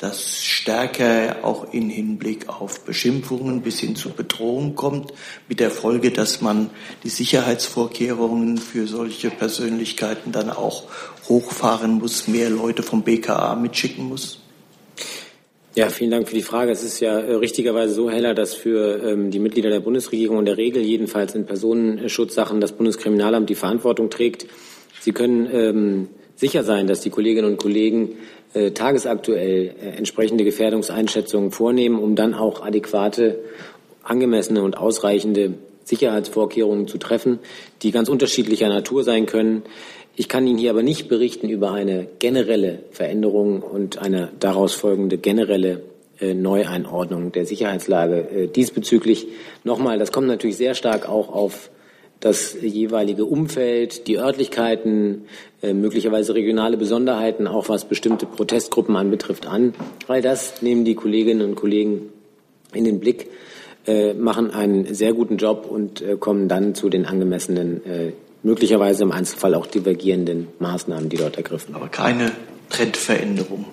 das 0.03 0.43
stärker 0.43 1.37
auch 1.45 1.73
in 1.73 1.89
Hinblick 1.89 2.49
auf 2.49 2.81
Beschimpfungen 2.85 3.63
bis 3.63 3.79
hin 3.79 3.95
zu 3.95 4.11
Bedrohung 4.11 4.75
kommt, 4.75 5.13
mit 5.49 5.61
der 5.61 5.71
Folge, 5.71 6.11
dass 6.11 6.41
man 6.41 6.71
die 7.05 7.09
Sicherheitsvorkehrungen 7.09 8.59
für 8.59 8.89
solche 8.89 9.31
Persönlichkeiten 9.31 10.33
dann 10.33 10.51
auch 10.51 10.89
hochfahren 11.29 12.01
muss, 12.01 12.27
mehr 12.27 12.51
Leute 12.51 12.83
vom 12.83 13.05
BKA 13.05 13.55
mitschicken 13.55 14.09
muss? 14.09 14.41
Ja, 15.77 15.89
vielen 15.89 16.11
Dank 16.11 16.29
für 16.29 16.35
die 16.35 16.43
Frage. 16.43 16.73
Es 16.73 16.83
ist 16.83 16.99
ja 16.99 17.21
äh, 17.21 17.35
richtigerweise 17.35 17.95
so, 17.95 18.11
Heller, 18.11 18.35
dass 18.35 18.55
für 18.55 19.05
ähm, 19.05 19.31
die 19.31 19.39
Mitglieder 19.39 19.71
der 19.71 19.81
Bundesregierung 19.81 20.41
in 20.41 20.47
der 20.47 20.57
Regel 20.57 20.83
jedenfalls 20.83 21.37
in 21.37 21.47
Personenschutzsachen 21.47 22.61
das 22.61 22.73
Bundeskriminalamt 22.73 23.49
die 23.49 23.55
Verantwortung 23.55 24.11
trägt. 24.11 24.47
Sie 25.01 25.13
können 25.13 25.49
ähm, 25.53 26.09
sicher 26.37 26.65
sein, 26.65 26.87
dass 26.87 27.01
die 27.01 27.11
Kolleginnen 27.11 27.51
und 27.51 27.57
Kollegen 27.57 28.17
äh, 28.55 28.73
tagesaktuell 28.73 29.75
äh, 29.81 29.97
entsprechende 29.97 30.45
Gefährdungseinschätzungen 30.45 31.51
vornehmen, 31.51 31.99
um 31.99 32.17
dann 32.17 32.35
auch 32.35 32.63
adäquate, 32.63 33.39
angemessene 34.03 34.63
und 34.63 34.77
ausreichende 34.77 35.55
Sicherheitsvorkehrungen 35.85 36.87
zu 36.87 36.99
treffen, 36.99 37.39
die 37.83 37.91
ganz 37.91 38.09
unterschiedlicher 38.09 38.69
Natur 38.69 39.05
sein 39.05 39.27
können. 39.27 39.63
Ich 40.15 40.29
kann 40.29 40.47
Ihnen 40.47 40.59
hier 40.59 40.71
aber 40.71 40.83
nicht 40.83 41.09
berichten 41.09 41.49
über 41.49 41.73
eine 41.73 42.07
generelle 42.19 42.81
Veränderung 42.91 43.63
und 43.63 43.99
eine 43.99 44.31
daraus 44.39 44.75
folgende 44.75 45.19
generelle 45.19 45.83
äh, 46.21 46.35
Neueinordnung 46.35 47.33
der 47.33 47.47
Sicherheitslage. 47.47 48.29
Äh, 48.29 48.47
diesbezüglich 48.49 49.29
nochmal, 49.65 49.99
das 49.99 50.13
kommt 50.13 50.27
natürlich 50.27 50.57
sehr 50.57 50.75
stark 50.75 51.09
auch 51.09 51.33
auf 51.33 51.71
das 52.23 52.57
jeweilige 52.63 53.25
Umfeld, 53.25 54.07
die 54.07 54.17
Örtlichkeiten, 54.17 55.25
äh, 55.61 55.75
möglicherweise 55.75 56.35
regionale 56.35 56.77
Besonderheiten, 56.77 57.49
auch 57.49 57.69
was 57.69 57.85
bestimmte 57.85 58.27
Protestgruppen 58.27 58.97
anbetrifft, 58.97 59.47
an. 59.47 59.75
All 60.07 60.23
das 60.23 60.63
nehmen 60.63 60.85
die 60.85 60.95
Kolleginnen 60.95 61.43
und 61.43 61.57
Kollegen 61.57 62.11
in 62.73 62.85
den 62.85 63.01
Blick, 63.01 63.29
äh, 63.89 64.15
machen 64.15 64.53
einen 64.53 64.95
sehr 64.95 65.13
guten 65.13 65.37
Job 65.37 65.67
und 65.69 66.01
äh, 66.01 66.17
kommen 66.17 66.49
dann 66.49 66.77
zu 66.77 66.89
den 66.89 67.07
angemessenen, 67.07 67.83
möglicherweise 68.45 69.03
im 69.03 69.11
Einzelfall 69.11 69.55
auch 69.55 69.67
divergierenden 69.67 70.47
Maßnahmen, 70.61 71.09
die 71.09 71.17
dort 71.17 71.37
ergriffen 71.37 71.75
werden. 71.75 71.83
Aber 71.83 71.91
keine 71.91 72.31
Trendveränderung. 72.71 73.67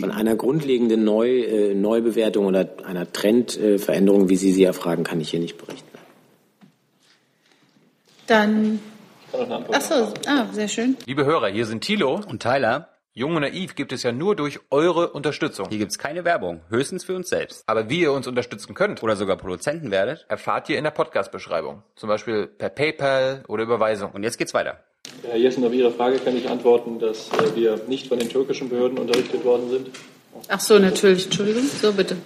Von 0.00 0.10
einer 0.10 0.34
grundlegenden 0.34 1.04
Neu, 1.04 1.74
Neubewertung 1.74 2.46
oder 2.46 2.68
einer 2.84 3.10
Trendveränderung, 3.12 4.28
wie 4.28 4.36
Sie 4.36 4.52
sie 4.52 4.64
erfragen, 4.64 5.04
kann 5.04 5.20
ich 5.20 5.30
hier 5.30 5.38
nicht 5.38 5.58
berichten. 5.58 5.95
Dann. 8.26 8.80
Achso, 9.72 10.12
ah, 10.26 10.46
sehr 10.52 10.68
schön. 10.68 10.96
Liebe 11.06 11.24
Hörer, 11.24 11.48
hier 11.48 11.66
sind 11.66 11.82
Thilo 11.82 12.20
und 12.28 12.42
Tyler. 12.42 12.88
Jung 13.12 13.34
und 13.34 13.42
naiv 13.42 13.74
gibt 13.74 13.92
es 13.92 14.02
ja 14.02 14.12
nur 14.12 14.36
durch 14.36 14.60
eure 14.70 15.08
Unterstützung. 15.08 15.68
Hier 15.70 15.78
gibt 15.78 15.90
es 15.90 15.98
keine 15.98 16.24
Werbung, 16.24 16.60
höchstens 16.68 17.04
für 17.04 17.14
uns 17.14 17.30
selbst. 17.30 17.62
Aber 17.66 17.88
wie 17.88 18.00
ihr 18.00 18.12
uns 18.12 18.26
unterstützen 18.26 18.74
könnt 18.74 19.02
oder 19.02 19.16
sogar 19.16 19.36
Produzenten 19.36 19.90
werdet, 19.90 20.26
erfahrt 20.28 20.68
ihr 20.68 20.76
in 20.76 20.84
der 20.84 20.90
Podcast-Beschreibung. 20.90 21.82
Zum 21.94 22.08
Beispiel 22.08 22.46
per 22.46 22.68
PayPal 22.68 23.42
oder 23.48 23.62
Überweisung. 23.62 24.10
Und 24.12 24.22
jetzt 24.22 24.36
geht's 24.36 24.52
weiter. 24.52 24.80
Herr 25.22 25.38
Jessen, 25.38 25.64
auf 25.64 25.72
Ihre 25.72 25.92
Frage 25.92 26.18
kann 26.18 26.36
ich 26.36 26.48
antworten, 26.48 26.98
dass 26.98 27.30
äh, 27.30 27.54
wir 27.54 27.80
nicht 27.88 28.08
von 28.08 28.18
den 28.18 28.28
türkischen 28.28 28.68
Behörden 28.68 28.98
unterrichtet 28.98 29.44
worden 29.44 29.70
sind. 29.70 29.90
Ach 30.48 30.60
so, 30.60 30.78
natürlich. 30.78 31.24
Entschuldigung. 31.24 31.62
So, 31.62 31.92
bitte. 31.92 32.16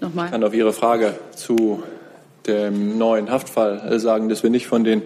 Nochmal. 0.00 0.26
Ich 0.26 0.32
kann 0.32 0.44
auf 0.44 0.52
Ihre 0.52 0.72
Frage 0.72 1.18
zu 1.34 1.82
dem 2.46 2.98
neuen 2.98 3.30
Haftfall 3.30 3.98
sagen, 3.98 4.28
dass 4.28 4.42
wir 4.42 4.50
nicht 4.50 4.66
von 4.66 4.84
den 4.84 5.02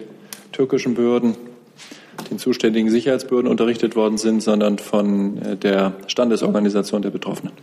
türkischen 0.51 0.95
Behörden, 0.95 1.35
den 2.29 2.39
zuständigen 2.39 2.89
Sicherheitsbehörden 2.89 3.49
unterrichtet 3.49 3.95
worden 3.95 4.17
sind, 4.17 4.41
sondern 4.41 4.77
von 4.77 5.37
äh, 5.41 5.55
der 5.57 5.93
Standesorganisation 6.07 7.01
der 7.01 7.09
Betroffenen. 7.09 7.53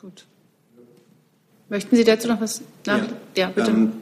Gut. 0.00 0.26
Möchten 1.68 1.96
Sie 1.96 2.04
dazu 2.04 2.28
noch 2.28 2.40
was? 2.40 2.62
Ja, 2.86 3.00
ja 3.36 3.48
bitte. 3.48 3.70
Ähm, 3.70 3.92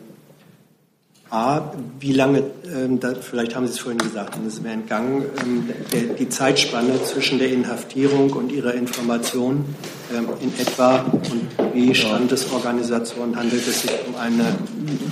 A, 1.31 1.73
wie 2.01 2.13
lange, 2.13 2.43
ähm, 2.75 2.99
da, 2.99 3.15
vielleicht 3.15 3.55
haben 3.55 3.65
Sie 3.67 3.73
es 3.73 3.79
vorhin 3.79 3.99
gesagt, 3.99 4.37
und 4.37 4.47
es 4.47 4.65
wäre 4.65 4.75
entgangen, 4.75 5.25
ähm, 5.41 5.71
der, 5.93 6.15
die 6.15 6.29
Zeitspanne 6.29 7.05
zwischen 7.05 7.39
der 7.39 7.53
Inhaftierung 7.53 8.33
und 8.33 8.51
Ihrer 8.51 8.75
Information 8.75 9.65
ähm, 10.13 10.27
in 10.41 10.53
etwa 10.59 11.03
und 11.03 11.73
wie 11.73 11.95
Standesorganisation 11.95 13.37
handelt 13.37 13.65
es 13.65 13.83
sich 13.83 13.93
um 14.09 14.17
eine, 14.17 14.45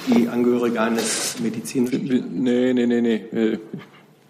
die 0.09 0.27
Angehörige 0.29 0.81
eines 0.81 1.39
medizinischen? 1.39 2.43
Nee, 2.43 2.73
nee, 2.73 2.87
nee, 2.87 3.01
nee. 3.01 3.23
Äh, 3.33 3.59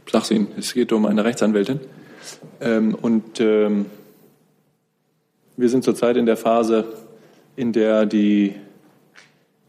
ich 0.04 0.12
sag's 0.12 0.30
Ihnen, 0.30 0.48
es 0.58 0.74
geht 0.74 0.92
um 0.92 1.06
eine 1.06 1.24
Rechtsanwältin. 1.24 1.80
Ähm, 2.60 2.94
und 3.00 3.40
ähm, 3.40 3.86
wir 5.56 5.70
sind 5.70 5.84
zurzeit 5.84 6.18
in 6.18 6.26
der 6.26 6.36
Phase, 6.36 6.84
in 7.56 7.72
der 7.72 8.04
die 8.04 8.54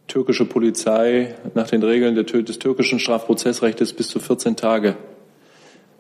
türkische 0.10 0.46
Polizei 0.46 1.36
nach 1.54 1.70
den 1.70 1.82
Regeln 1.82 2.16
des 2.16 2.60
türkischen 2.60 3.00
Strafprozessrechts 3.00 3.94
bis 3.94 4.10
zu 4.10 4.20
14 4.20 4.58
Tage 4.58 4.98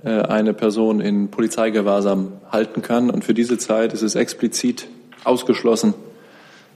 äh, 0.04 0.10
eine 0.10 0.54
Person 0.54 1.00
in 1.00 1.30
Polizeigewahrsam 1.30 2.34
halten 2.52 2.82
kann. 2.82 3.10
Und 3.10 3.24
für 3.24 3.34
diese 3.34 3.58
Zeit 3.58 3.94
ist 3.94 4.02
es 4.02 4.16
explizit 4.16 4.88
ausgeschlossen, 5.24 5.94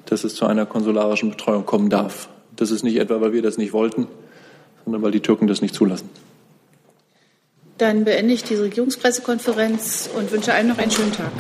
dass 0.06 0.24
es 0.24 0.36
zu 0.36 0.46
einer 0.46 0.66
konsularischen 0.66 1.30
Betreuung 1.30 1.66
kommen 1.66 1.90
darf. 1.90 2.30
Das 2.56 2.72
ist 2.72 2.84
nicht 2.84 2.98
etwa, 2.98 3.20
weil 3.20 3.34
wir 3.34 3.42
das 3.42 3.58
nicht 3.58 3.74
wollten, 3.74 4.08
sondern 4.86 5.02
weil 5.02 5.12
die 5.12 5.22
Türken 5.22 5.48
das 5.48 5.62
nicht 5.62 5.76
zulassen. 5.76 6.10
Dann 7.80 8.04
beende 8.04 8.34
ich 8.34 8.44
die 8.44 8.56
Regierungspressekonferenz 8.56 10.10
und 10.16 10.32
wünsche 10.32 10.54
allen 10.54 10.68
noch 10.68 10.78
einen 10.78 10.92
schönen 10.92 11.12
Tag. 11.12 11.32